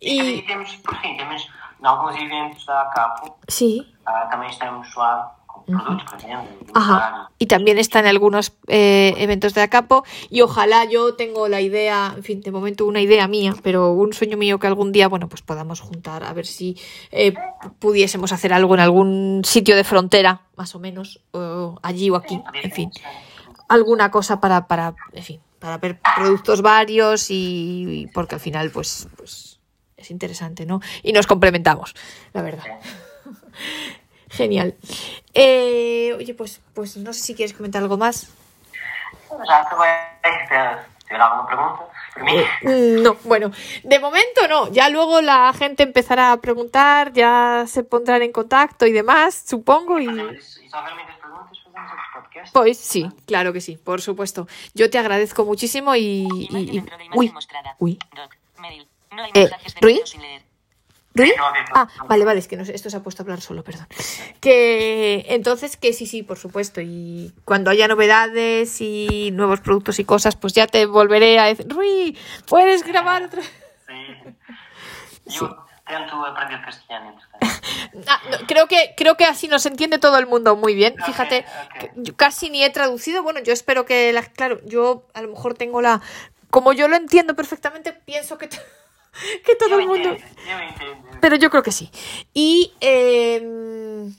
[0.00, 1.48] E temos, por fim, temos
[1.80, 5.35] em alguns eventos da ACAPO, sí, ah, também estamos lá
[6.74, 7.30] Ajá.
[7.38, 10.04] Y también está en algunos eh, eventos de Acapo.
[10.30, 14.12] Y ojalá yo tengo la idea, en fin, de momento una idea mía, pero un
[14.12, 16.76] sueño mío que algún día, bueno, pues podamos juntar a ver si
[17.10, 17.34] eh,
[17.78, 22.40] pudiésemos hacer algo en algún sitio de frontera, más o menos, o allí o aquí,
[22.62, 22.90] en fin.
[23.68, 28.70] Alguna cosa para, para, en fin, para ver productos varios y, y porque al final,
[28.70, 29.58] pues, pues
[29.96, 30.80] es interesante, ¿no?
[31.02, 31.94] Y nos complementamos,
[32.32, 32.64] la verdad.
[34.30, 34.74] Genial.
[35.34, 38.28] Eh, oye, pues, pues no sé si quieres comentar algo más.
[43.02, 43.50] No, bueno,
[43.84, 44.72] de momento no.
[44.72, 49.98] Ya luego la gente empezará a preguntar, ya se pondrán en contacto y demás, supongo.
[50.00, 50.06] Y
[52.14, 52.52] podcast.
[52.52, 54.48] pues sí, claro que sí, por supuesto.
[54.74, 56.00] Yo te agradezco muchísimo y.
[56.30, 56.78] y- y-
[57.18, 57.26] uy,
[57.78, 57.98] uy.
[59.34, 59.48] Eh,
[59.82, 60.00] ¿Rui?
[61.74, 63.86] Ah, vale, vale, es que no esto se ha puesto a hablar solo, perdón.
[64.40, 66.80] Que entonces, que sí, sí, por supuesto.
[66.80, 71.66] Y cuando haya novedades y nuevos productos y cosas, pues ya te volveré a decir,
[71.68, 72.16] Rui,
[72.48, 73.42] puedes grabar otra
[75.28, 75.40] Sim.
[75.40, 75.48] Eu
[75.86, 77.22] tento aprender entretanto.
[78.06, 80.94] Ah, no, creo que creo que así nos entiende todo el mundo muy bien.
[81.04, 81.44] Fíjate,
[81.94, 83.22] yo casi ni he traducido.
[83.22, 86.02] Bueno, yo espero que la, claro, yo a lo mejor tengo la
[86.50, 88.48] como yo lo entiendo perfectamente, pienso que
[89.44, 90.16] que todo el mundo
[91.20, 91.90] pero yo creo que sí.
[92.34, 94.10] Y eh,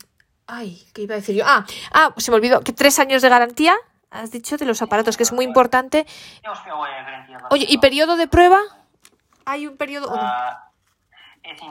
[0.48, 1.44] ay, ¿qué iba a decir yo?
[1.46, 3.76] Ah, ah, se me olvidó que tres años de garantía.
[4.10, 6.06] Has dicho de los aparatos que es muy importante.
[7.50, 8.60] Oye, ¿y periodo de prueba?
[9.46, 10.22] ¿Hay un periodo o no?
[10.24, 10.64] Ah,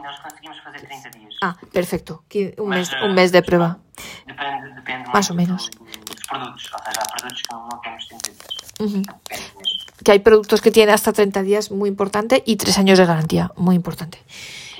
[0.03, 1.35] nós conseguimos fazer 30 dias.
[1.43, 2.25] Ah, perfecto.
[2.59, 3.79] Un mes, Mas, un mes de prueba.
[4.27, 5.71] Depende, depende ou muito menos.
[5.71, 6.73] do- dos produtos.
[6.73, 8.57] Ou seja, há produtos que não temos 30 dias.
[8.81, 9.03] Ujú.
[9.03, 9.86] Depende mesmo.
[10.05, 13.53] Que hay productos que tienen hasta 30 días, muy importante, y tres años de garantía,
[13.57, 14.23] muy importante.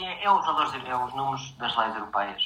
[0.09, 0.25] Leis
[1.95, 2.43] europeias.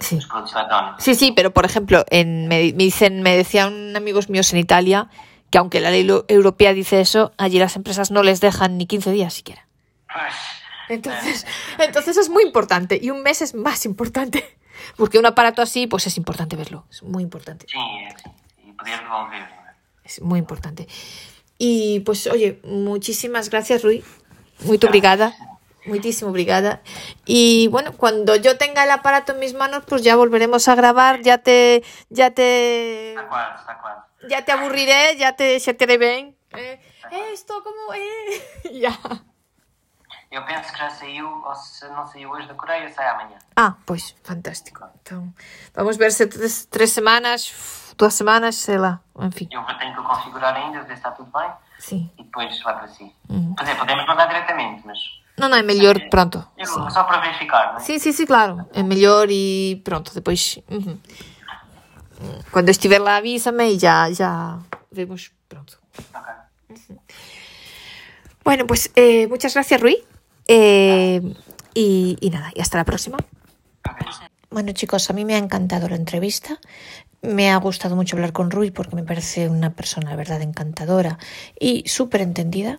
[0.00, 0.16] Sí.
[0.16, 1.04] Dos produtos eletrónicos.
[1.04, 5.08] Sí, sí, pero por ejemplo, en, me, dicen, me decían amigos míos en Italia
[5.50, 9.12] que aunque la ley europea dice eso, allí las empresas no les dejan ni 15
[9.12, 9.66] días siquiera.
[10.12, 10.34] Pois,
[10.88, 11.46] Entonces,
[11.78, 14.58] entonces es muy importante y un mes es más importante.
[14.96, 16.84] Porque un aparato así, pues es importante verlo.
[16.90, 17.66] Es muy importante.
[18.84, 19.48] poder não é?
[20.04, 20.86] Es muy importante.
[21.66, 24.04] Y pues, oye, muchísimas gracias, Rui.
[24.64, 25.34] Muy obrigada.
[25.86, 26.82] Muchísimo obrigada.
[27.24, 31.22] Y bueno, cuando yo tenga el aparato en mis manos, pues ya volveremos a grabar.
[31.22, 33.14] Ya te, ya te,
[34.28, 35.94] ya te aburriré, ya te, ya te.
[35.94, 36.80] Eh,
[37.32, 38.98] esto, como, eh, ya.
[40.30, 43.38] Eu penso que já saiu, ou se não saiu hoje da Coreia, sai amanhã.
[43.54, 44.84] Ah, pues fantástico.
[45.00, 45.32] Então,
[45.72, 47.46] vamos ver se tres, tres semanas,
[47.96, 49.48] duas semanas, sei lá, enfim.
[49.50, 51.50] Eu vou- tenho que configurar ainda, ver se está tudo bem.
[51.78, 52.10] Sim.
[52.18, 53.12] E depois vai para si.
[53.28, 53.54] Uhum.
[53.56, 54.98] Quer dizer, podemos mandar diretamente, mas.
[55.36, 56.46] Não, não, é melhor pronto.
[56.56, 56.90] Eu, Sim.
[56.90, 57.80] Só para verificar, não é?
[57.80, 58.66] Sim, sim, sim, claro.
[58.72, 60.58] É melhor e pronto, depois.
[60.70, 60.98] uhum.
[62.52, 64.58] Quando eu estiver lá, avisa-me e já, já
[64.92, 65.78] vemos pronto.
[66.14, 66.32] Ok.
[68.44, 69.96] Bueno, pues eh, muchas gracias, Rui.
[70.46, 71.20] Eh,
[71.74, 73.18] y, y nada, y hasta la próxima.
[74.50, 76.58] Bueno, chicos, a mí me ha encantado la entrevista.
[77.24, 81.18] Me ha gustado mucho hablar con Rui porque me parece una persona, verdad, encantadora
[81.58, 82.76] y súper entendida.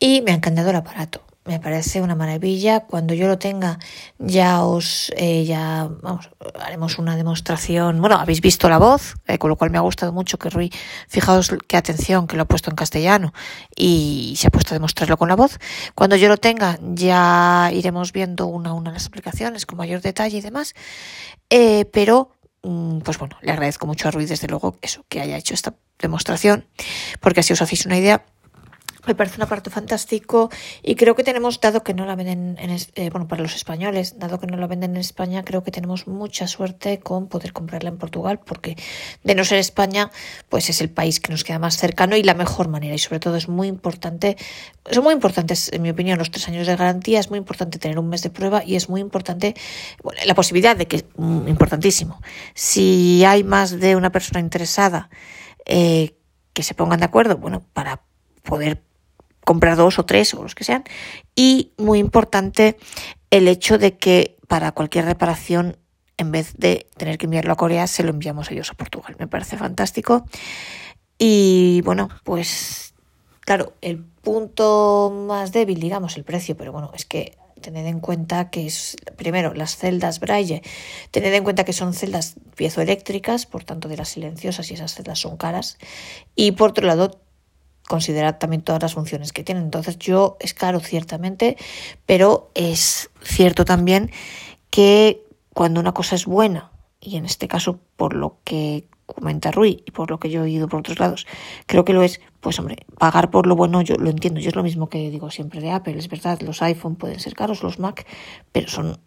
[0.00, 1.22] Y me ha encantado el aparato.
[1.44, 2.80] Me parece una maravilla.
[2.80, 3.78] Cuando yo lo tenga,
[4.18, 8.00] ya os, eh, ya, vamos, haremos una demostración.
[8.00, 10.72] Bueno, habéis visto la voz, eh, con lo cual me ha gustado mucho que Rui,
[11.06, 13.32] fijaos qué atención, que lo ha puesto en castellano
[13.76, 15.60] y se ha puesto a demostrarlo con la voz.
[15.94, 20.38] Cuando yo lo tenga, ya iremos viendo una a una las aplicaciones con mayor detalle
[20.38, 20.74] y demás.
[21.48, 22.32] Eh, pero,
[23.04, 26.66] pues bueno, le agradezco mucho a Rui, desde luego, eso, que haya hecho esta demostración,
[27.20, 28.24] porque así os hacéis una idea.
[29.06, 30.50] Me parece un aparato fantástico
[30.82, 34.18] y creo que tenemos, dado que no la venden, en, eh, bueno, para los españoles,
[34.18, 37.90] dado que no la venden en España, creo que tenemos mucha suerte con poder comprarla
[37.90, 38.76] en Portugal, porque
[39.22, 40.10] de no ser España,
[40.48, 42.94] pues es el país que nos queda más cercano y la mejor manera.
[42.94, 44.36] Y sobre todo es muy importante,
[44.90, 47.98] son muy importantes, en mi opinión, los tres años de garantía, es muy importante tener
[47.98, 49.54] un mes de prueba y es muy importante
[50.02, 52.20] bueno, la posibilidad de que, mm, importantísimo,
[52.54, 55.10] si hay más de una persona interesada,
[55.64, 56.16] eh,
[56.52, 58.02] que se pongan de acuerdo, bueno, para
[58.42, 58.82] poder
[59.46, 60.82] comprar dos o tres o los que sean.
[61.36, 62.76] Y muy importante
[63.30, 65.76] el hecho de que para cualquier reparación,
[66.16, 69.14] en vez de tener que enviarlo a Corea, se lo enviamos ellos a Portugal.
[69.20, 70.26] Me parece fantástico.
[71.16, 72.94] Y bueno, pues
[73.40, 78.50] claro, el punto más débil, digamos, el precio, pero bueno, es que tened en cuenta
[78.50, 80.62] que es, primero, las celdas Braille,
[81.12, 85.20] tened en cuenta que son celdas piezoeléctricas, por tanto de las silenciosas y esas celdas
[85.20, 85.78] son caras.
[86.34, 87.20] Y por otro lado,
[87.86, 89.64] considerad también todas las funciones que tienen.
[89.64, 91.56] Entonces yo es caro ciertamente,
[92.04, 94.10] pero es cierto también
[94.70, 95.22] que
[95.52, 99.92] cuando una cosa es buena y en este caso por lo que comenta Rui y
[99.92, 101.26] por lo que yo he oído por otros lados,
[101.66, 104.56] creo que lo es, pues hombre, pagar por lo bueno yo lo entiendo, yo es
[104.56, 107.78] lo mismo que digo siempre de Apple, es verdad, los iPhone pueden ser caros, los
[107.78, 108.06] Mac,
[108.52, 108.98] pero son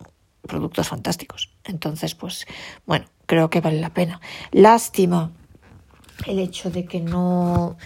[0.42, 1.50] productos fantásticos.
[1.66, 2.46] Entonces, pues
[2.86, 4.20] bueno, creo que vale la pena.
[4.52, 5.32] Lástima
[6.26, 7.78] el hecho de que no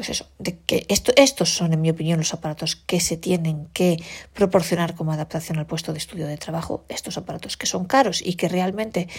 [0.00, 3.66] pues eso, de que esto, estos son, en mi opinión, los aparatos que se tienen
[3.74, 4.02] que
[4.32, 8.36] proporcionar como adaptación al puesto de estudio de trabajo, estos aparatos que son caros y
[8.36, 9.10] que realmente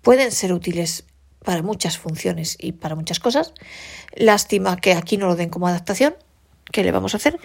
[0.00, 1.02] pueden ser útiles
[1.44, 3.52] para muchas funciones y para muchas cosas.
[4.14, 6.14] Lástima que aquí no lo den como adaptación.
[6.70, 7.40] ¿Qué le vamos a hacer?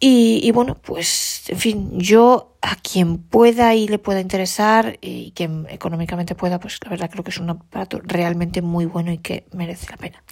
[0.00, 5.66] Y, bueno, pues, en fin, yo a quien pueda y le pueda interesar y quien
[5.70, 9.46] económicamente pueda, pues la verdad creo que es un aparato realmente muy bueno y que
[9.52, 10.22] merece la pena.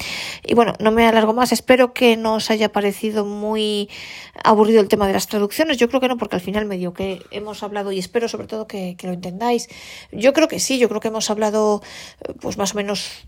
[0.44, 3.88] Y bueno, no me alargo más, espero que no os haya parecido muy
[4.42, 7.22] aburrido el tema de las traducciones, yo creo que no, porque al final medio que
[7.30, 9.68] hemos hablado y espero sobre todo que lo entendáis.
[10.12, 11.82] Yo creo que sí, yo creo que hemos hablado
[12.40, 13.26] pues más o menos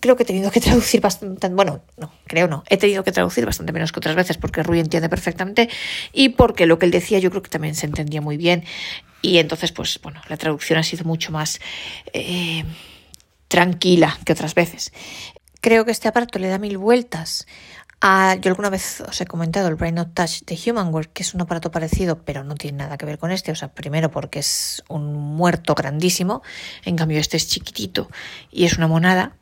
[0.00, 3.46] creo que he tenido que traducir bastante, bueno, no, creo no, he tenido que traducir
[3.46, 5.68] bastante menos que otras veces porque Rui entiende perfectamente
[6.12, 8.64] y porque lo que él decía yo creo que también se entendía muy bien
[9.22, 11.60] y entonces pues bueno, la traducción ha sido mucho más
[12.12, 12.64] eh,
[13.48, 14.92] tranquila que otras veces.
[15.60, 17.46] Creo que este aparato le da mil vueltas
[18.00, 21.34] Ah, yo alguna vez os he comentado el Brain Not Touch de Humanware, que es
[21.34, 23.52] un aparato parecido, pero no tiene nada que ver con este.
[23.52, 26.42] O sea, primero porque es un muerto grandísimo,
[26.84, 28.10] en cambio este es chiquitito
[28.50, 29.36] y es una monada.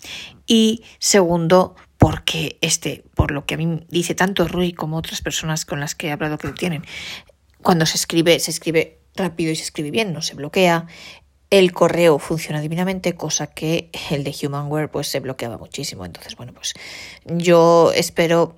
[0.47, 5.65] Y segundo, porque este, por lo que a mí dice tanto Rui como otras personas
[5.65, 6.85] con las que he hablado que lo tienen,
[7.62, 10.87] cuando se escribe, se escribe rápido y se escribe bien, no se bloquea.
[11.53, 16.07] El correo funciona divinamente, cosa que el de Humanware pues se bloqueaba muchísimo.
[16.07, 16.73] Entonces, bueno, pues
[17.27, 18.57] yo espero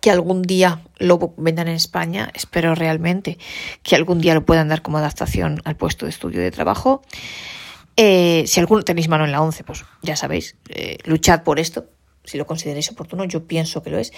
[0.00, 3.38] que algún día lo vendan en España, espero realmente
[3.84, 7.00] que algún día lo puedan dar como adaptación al puesto de estudio de trabajo.
[7.96, 11.90] Eh, si alguno tenéis mano en la 11, pues ya sabéis, eh, luchad por esto,
[12.24, 14.12] si lo consideráis oportuno, yo pienso que lo es.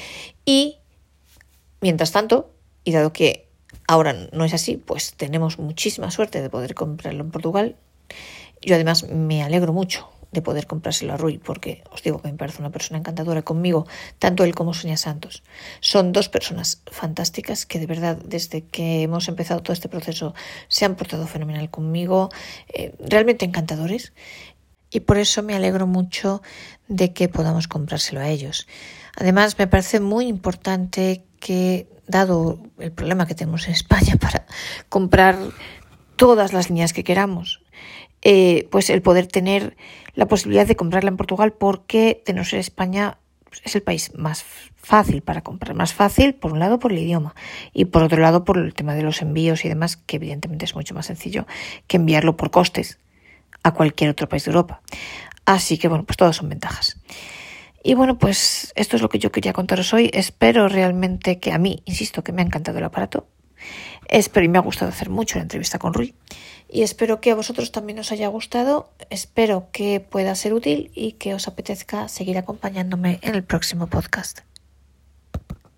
[0.47, 0.78] Y,
[1.82, 2.55] mientras tanto,
[2.85, 3.52] y dado que
[3.86, 7.76] Ahora no es así, pues tenemos muchísima suerte de poder comprarlo en Portugal.
[8.60, 12.38] Yo además me alegro mucho de poder comprárselo a Rui, porque os digo que me
[12.38, 13.86] parece una persona encantadora conmigo,
[14.18, 15.42] tanto él como Sonia Santos.
[15.80, 20.34] Son dos personas fantásticas que de verdad desde que hemos empezado todo este proceso
[20.68, 22.30] se han portado fenomenal conmigo,
[22.72, 24.12] eh, realmente encantadores.
[24.90, 26.42] Y por eso me alegro mucho
[26.88, 28.66] de que podamos comprárselo a ellos.
[29.16, 34.47] Además, me parece muy importante que dado el problema que tenemos en España para
[34.89, 35.36] comprar
[36.14, 37.64] todas las líneas que queramos,
[38.22, 39.76] eh, pues el poder tener
[40.14, 43.18] la posibilidad de comprarla en Portugal porque de no ser España
[43.52, 44.44] pues, es el país más
[44.76, 45.74] fácil para comprar.
[45.74, 47.34] Más fácil, por un lado, por el idioma
[47.72, 50.74] y por otro lado, por el tema de los envíos y demás, que evidentemente es
[50.74, 51.47] mucho más sencillo
[51.86, 52.98] que enviarlo por costes
[53.62, 54.80] a cualquier otro país de Europa.
[55.44, 56.98] Así que, bueno, pues todas son ventajas.
[57.82, 60.10] Y bueno, pues esto es lo que yo quería contaros hoy.
[60.12, 63.26] Espero realmente que a mí, insisto, que me ha encantado el aparato.
[64.09, 66.14] Espero y me ha gustado hacer mucho la entrevista con Rui.
[66.68, 68.92] Y espero que a vosotros también os haya gustado.
[69.10, 74.40] Espero que pueda ser útil y que os apetezca seguir acompañándome en el próximo podcast.